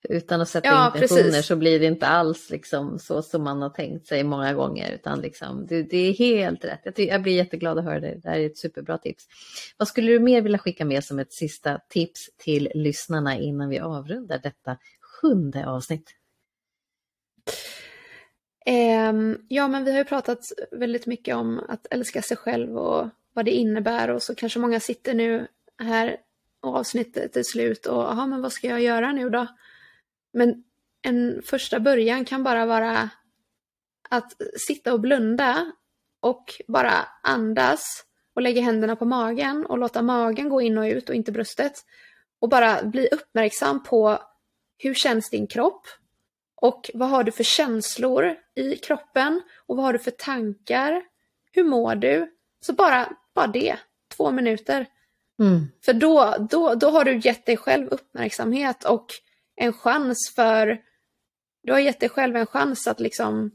Utan 0.09 0.41
att 0.41 0.49
sätta 0.49 0.69
ja, 0.69 0.87
intentioner 0.87 1.23
precis. 1.23 1.47
så 1.47 1.57
blir 1.57 1.81
det 1.81 1.87
inte 1.87 2.07
alls 2.07 2.51
liksom 2.51 2.99
så 2.99 3.23
som 3.23 3.43
man 3.43 3.63
har 3.63 3.71
tänkt 3.71 4.07
sig 4.07 4.25
många 4.25 4.55
gånger. 4.55 4.93
Utan 4.93 5.21
liksom, 5.21 5.67
det, 5.67 5.83
det 5.83 5.97
är 5.97 6.13
helt 6.13 6.65
rätt. 6.65 6.81
Jag, 6.85 6.99
jag, 6.99 7.23
blir 7.23 7.33
jätteglad 7.33 7.79
att 7.79 7.85
höra 7.85 8.01
det. 8.01 8.21
Det 8.23 8.29
här 8.29 8.39
är 8.39 8.47
ett 8.47 8.59
superbra 8.59 8.99
tips. 8.99 9.25
Vad 9.77 9.89
skulle 9.89 10.13
du 10.13 10.19
mer 10.19 10.43
vilja 10.43 10.59
skicka 10.59 10.85
med 10.85 11.05
som 11.05 11.19
ett 11.19 11.33
sista 11.33 11.81
tips 11.89 12.31
till 12.37 12.71
lyssnarna 12.75 13.39
innan 13.39 13.69
vi 13.69 13.79
avrundar 13.79 14.39
detta 14.39 14.77
sjunde 15.01 15.67
avsnitt? 15.67 16.11
Um, 19.11 19.39
ja, 19.49 19.69
men 19.69 19.85
vi 19.85 19.91
har 19.91 19.99
ju 19.99 20.05
pratat 20.05 20.39
väldigt 20.71 21.07
mycket 21.07 21.37
om 21.37 21.61
att 21.69 21.87
älska 21.91 22.23
sig 22.23 22.37
själv 22.37 22.79
och 22.79 23.09
vad 23.33 23.45
det 23.45 23.51
innebär 23.51 24.11
och 24.11 24.23
så 24.23 24.35
kanske 24.35 24.59
många 24.59 24.81
sitter 24.81 25.15
nu 25.15 25.47
här 25.79 26.17
och 26.63 26.77
avsnittet 26.77 27.37
är 27.37 27.43
slut 27.43 27.87
och 27.87 28.03
jaha, 28.03 28.27
men 28.27 28.43
vad 28.43 28.53
ska 28.53 28.69
jag 28.69 28.83
göra 28.83 29.13
nu 29.13 29.31
då? 29.31 29.47
Men 30.35 30.65
en 31.03 31.43
första 31.45 31.81
början 31.81 32.25
kan 32.25 32.43
bara 32.43 32.67
vara 32.67 33.11
att 34.09 34.33
sitta 34.67 34.93
och 34.93 35.01
blunda 35.01 35.73
och 36.21 36.45
bara 36.69 36.93
andas 37.23 38.05
och 38.35 38.43
lägga 38.43 38.63
händerna 38.63 38.97
på 38.97 39.05
magen 39.05 39.67
och 39.67 39.79
låta 39.79 40.03
magen 40.03 40.49
gå 40.49 40.61
in 40.61 40.79
och 40.79 40.85
ut 40.85 41.09
och 41.09 41.15
inte 41.15 41.33
bröstet. 41.33 41.73
Och 42.41 42.49
bara 42.49 42.83
bli 42.83 43.09
uppmärksam 43.13 43.83
på 43.83 44.19
hur 44.79 44.95
känns 44.95 45.31
din 45.31 45.47
kropp? 45.47 45.87
Och 46.57 46.91
vad 46.95 47.09
har 47.09 47.25
du 47.25 47.33
för 47.33 47.45
känslor 47.45 48.37
i 48.55 48.77
kroppen? 48.77 49.41
Och 49.67 49.77
vad 49.77 49.85
har 49.85 49.93
du 49.93 49.99
för 49.99 50.11
tankar? 50.11 51.03
Hur 51.53 51.65
mår 51.65 51.95
du? 51.95 52.35
Så 52.61 52.73
bara, 52.73 53.17
bara 53.35 53.47
det, 53.47 53.77
två 54.17 54.31
minuter. 54.31 54.87
Mm. 55.39 55.67
För 55.85 55.93
då, 55.93 56.35
då, 56.51 56.75
då 56.75 56.91
har 56.91 57.05
du 57.05 57.19
gett 57.19 57.47
dig 57.47 57.57
själv 57.57 57.89
uppmärksamhet 57.89 58.85
och 58.85 59.07
en 59.57 59.73
chans 59.73 60.33
för, 60.37 60.81
du 61.63 61.73
har 61.73 61.81
gett 61.81 62.01
dig 62.01 62.09
själv 62.09 62.37
en 62.37 62.47
chans 62.47 62.87
att 62.87 63.01
liksom 63.01 63.51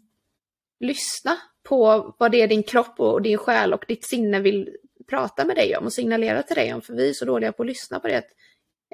lyssna 0.80 1.38
på 1.64 2.16
vad 2.20 2.32
det 2.32 2.42
är 2.42 2.48
din 2.48 2.64
kropp 2.64 3.00
och 3.00 3.22
din 3.22 3.38
själ 3.38 3.74
och 3.74 3.86
ditt 3.88 4.10
sinne 4.10 4.40
vill 4.40 4.70
prata 5.08 5.46
med 5.46 5.56
dig 5.56 5.78
om 5.78 5.86
och 5.86 5.94
signalera 5.94 6.44
till 6.44 6.56
dig 6.56 6.74
om, 6.74 6.82
för 6.82 6.94
vi 6.94 7.10
är 7.10 7.14
så 7.14 7.26
dåliga 7.26 7.52
på 7.52 7.64
att 7.64 7.68
lyssna 7.68 8.00
på 8.00 8.08
det 8.08 8.24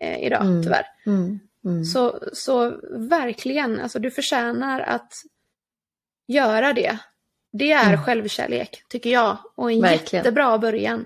eh, 0.02 0.26
idag, 0.26 0.42
mm. 0.42 0.64
tyvärr. 0.64 0.86
Mm. 1.06 1.40
Mm. 1.66 1.86
Så, 1.86 2.20
så 2.34 2.80
verkligen, 2.92 3.80
alltså 3.80 4.00
du 4.00 4.12
förtjänar 4.12 4.80
att 4.80 5.14
göra 6.28 6.74
det. 6.74 6.98
Det 7.52 7.72
är 7.72 7.94
mm. 7.94 8.04
självkärlek, 8.04 8.84
tycker 8.90 9.10
jag, 9.10 9.38
och 9.56 9.72
en 9.72 9.82
verkligen. 9.82 10.24
jättebra 10.24 10.58
början. 10.58 11.06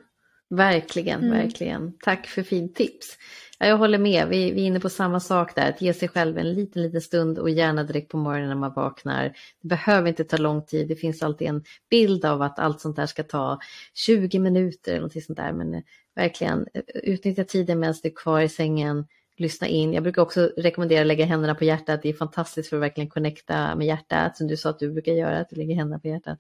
Verkligen, 0.50 1.24
mm. 1.24 1.38
verkligen. 1.38 1.94
Tack 2.00 2.28
för 2.28 2.44
fint 2.44 2.76
tips. 2.76 3.18
Ja, 3.60 3.68
jag 3.68 3.78
håller 3.78 3.98
med, 3.98 4.28
vi, 4.28 4.52
vi 4.52 4.62
är 4.62 4.66
inne 4.66 4.80
på 4.80 4.90
samma 4.90 5.20
sak 5.20 5.56
där, 5.56 5.70
att 5.70 5.82
ge 5.82 5.94
sig 5.94 6.08
själv 6.08 6.38
en 6.38 6.54
liten, 6.54 6.82
liten 6.82 7.02
stund 7.02 7.40
och 7.40 7.50
gärna 7.50 7.84
direkt 7.84 8.12
på 8.12 8.18
morgonen 8.18 8.50
när 8.50 8.56
man 8.56 8.74
vaknar. 8.74 9.24
Det 9.62 9.68
behöver 9.68 10.08
inte 10.08 10.24
ta 10.24 10.38
lång 10.38 10.66
tid, 10.66 10.88
det 10.88 10.96
finns 10.96 11.24
alltid 11.24 11.48
en 11.48 11.64
bild 11.90 12.26
av 12.26 12.42
att 12.42 12.60
allt 12.60 12.82
sånt 12.82 12.96
där 12.96 13.06
ska 13.06 13.24
ta 13.24 13.60
20 13.94 14.40
minuter 14.40 14.92
eller 14.92 15.02
något 15.02 15.24
sånt 15.24 15.38
där, 15.38 15.54
men 15.54 15.74
eh, 15.74 15.82
verkligen 16.16 16.68
eh, 16.74 16.82
utnyttja 16.94 17.44
tiden 17.44 17.80
medan 17.80 17.96
du 18.04 18.10
är 18.10 18.16
kvar 18.16 18.42
i 18.42 18.50
sängen, 18.50 19.06
lyssna 19.38 19.68
in. 19.68 19.94
Jag 19.94 20.04
brukar 20.04 20.22
också 20.22 20.52
rekommendera 20.58 21.02
att 21.02 21.08
lägga 21.08 21.26
händerna 21.26 21.56
på 21.56 21.66
hjärtat, 21.66 22.02
det 22.02 22.10
är 22.10 22.14
fantastiskt 22.14 22.70
för 22.70 22.78
att 22.78 22.84
verkligen 22.84 23.10
connecta 23.10 23.76
med 23.76 23.88
hjärtat, 23.88 24.38
som 24.38 24.48
du 24.48 24.58
sa 24.58 24.70
att 24.70 24.80
du 24.80 24.92
brukar 24.92 25.14
göra, 25.14 25.40
att 25.40 25.50
du 25.50 25.56
lägger 25.56 25.76
händerna 25.76 26.00
på 26.00 26.08
hjärtat. 26.08 26.40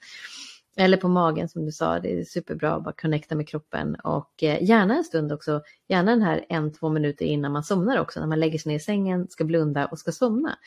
Eller 0.79 0.97
på 0.97 1.07
magen 1.07 1.49
som 1.49 1.65
du 1.65 1.71
sa, 1.71 1.99
det 1.99 2.19
är 2.19 2.23
superbra 2.23 2.73
att 2.73 2.83
bara 2.83 2.93
connecta 3.01 3.35
med 3.35 3.47
kroppen 3.47 3.95
och 3.95 4.43
eh, 4.43 4.63
gärna 4.63 4.95
en 4.95 5.03
stund 5.03 5.31
också, 5.31 5.61
gärna 5.87 6.11
den 6.11 6.21
här 6.21 6.45
en, 6.49 6.73
två 6.73 6.89
minuter 6.89 7.25
innan 7.25 7.51
man 7.51 7.63
somnar 7.63 7.99
också, 7.99 8.19
när 8.19 8.27
man 8.27 8.39
lägger 8.39 8.59
sig 8.59 8.69
ner 8.69 8.75
i 8.75 8.79
sängen, 8.79 9.27
ska 9.29 9.43
blunda 9.43 9.85
och 9.85 9.99
ska 9.99 10.11
somna. 10.11 10.57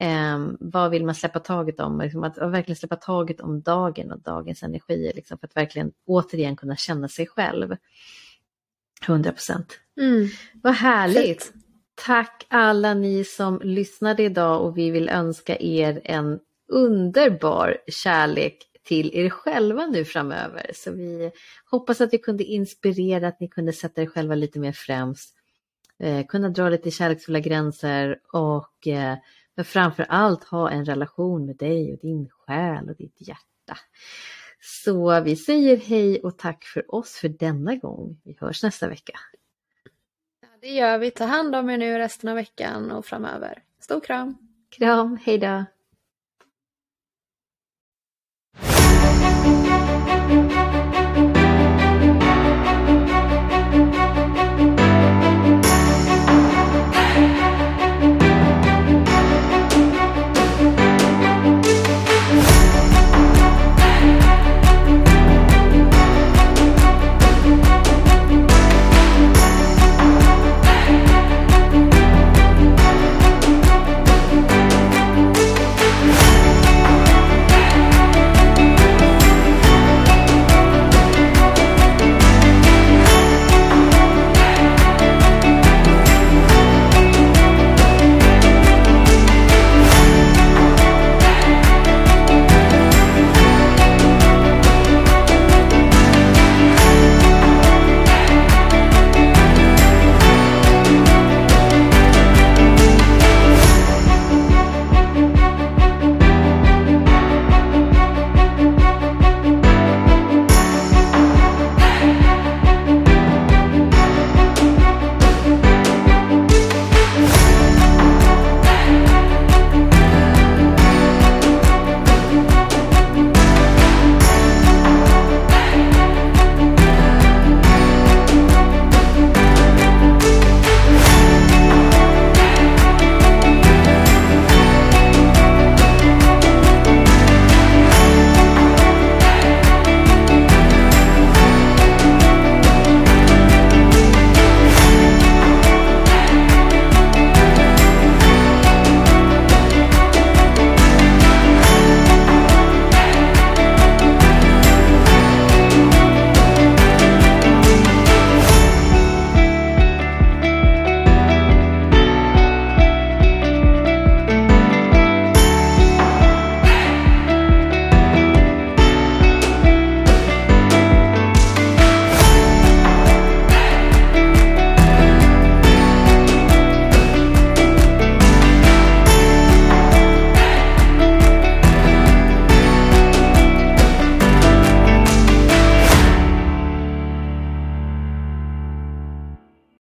Eh, 0.00 0.38
vad 0.60 0.90
vill 0.90 1.04
man 1.04 1.14
släppa 1.14 1.38
taget 1.38 1.80
om? 1.80 2.00
Liksom 2.00 2.24
att, 2.24 2.38
att, 2.38 2.52
verkligen 2.52 2.76
släppa 2.76 2.96
taget 2.96 3.40
om 3.40 3.62
dagen 3.62 4.12
och 4.12 4.20
dagens 4.20 4.62
energier, 4.62 5.12
liksom, 5.14 5.38
för 5.38 5.46
att 5.46 5.56
verkligen 5.56 5.92
återigen 6.06 6.56
kunna 6.56 6.76
känna 6.76 7.08
sig 7.08 7.26
själv. 7.26 7.76
100 9.06 9.32
procent. 9.32 9.80
Mm. 10.00 10.28
Vad 10.62 10.74
härligt! 10.74 11.44
Fett. 11.44 11.52
Tack 12.06 12.46
alla 12.48 12.94
ni 12.94 13.24
som 13.24 13.60
lyssnade 13.64 14.22
idag 14.22 14.64
och 14.64 14.78
vi 14.78 14.90
vill 14.90 15.08
önska 15.08 15.56
er 15.58 16.00
en 16.04 16.38
underbar 16.72 17.78
kärlek 17.88 18.58
till 18.86 19.10
er 19.14 19.30
själva 19.30 19.86
nu 19.86 20.04
framöver. 20.04 20.70
Så 20.74 20.92
vi 20.92 21.30
hoppas 21.70 22.00
att 22.00 22.12
vi 22.12 22.18
kunde 22.18 22.44
inspirera, 22.44 23.28
att 23.28 23.40
ni 23.40 23.48
kunde 23.48 23.72
sätta 23.72 24.02
er 24.02 24.06
själva 24.06 24.34
lite 24.34 24.58
mer 24.58 24.72
främst, 24.72 25.34
eh, 25.98 26.26
kunna 26.26 26.48
dra 26.48 26.68
lite 26.68 26.90
kärleksfulla 26.90 27.40
gränser 27.40 28.20
och 28.32 28.86
eh, 28.86 29.16
men 29.56 29.64
framför 29.64 30.06
allt 30.08 30.44
ha 30.44 30.70
en 30.70 30.84
relation 30.84 31.46
med 31.46 31.56
dig 31.56 31.92
och 31.92 31.98
din 31.98 32.28
själ 32.28 32.90
och 32.90 32.96
ditt 32.96 33.16
hjärta. 33.28 33.78
Så 34.60 35.20
vi 35.20 35.36
säger 35.36 35.76
hej 35.76 36.20
och 36.20 36.38
tack 36.38 36.64
för 36.64 36.94
oss 36.94 37.16
för 37.16 37.28
denna 37.28 37.76
gång. 37.76 38.20
Vi 38.24 38.36
hörs 38.40 38.62
nästa 38.62 38.88
vecka. 38.88 39.12
Ja, 40.42 40.48
det 40.60 40.68
gör 40.68 40.98
vi. 40.98 41.10
Ta 41.10 41.24
hand 41.24 41.54
om 41.54 41.70
er 41.70 41.78
nu 41.78 41.98
resten 41.98 42.28
av 42.28 42.34
veckan 42.34 42.90
och 42.90 43.06
framöver. 43.06 43.62
Stor 43.80 44.00
kram! 44.00 44.36
Kram, 44.70 45.18
hej 45.24 45.38
Thank 50.06 50.30
you. 50.30 50.45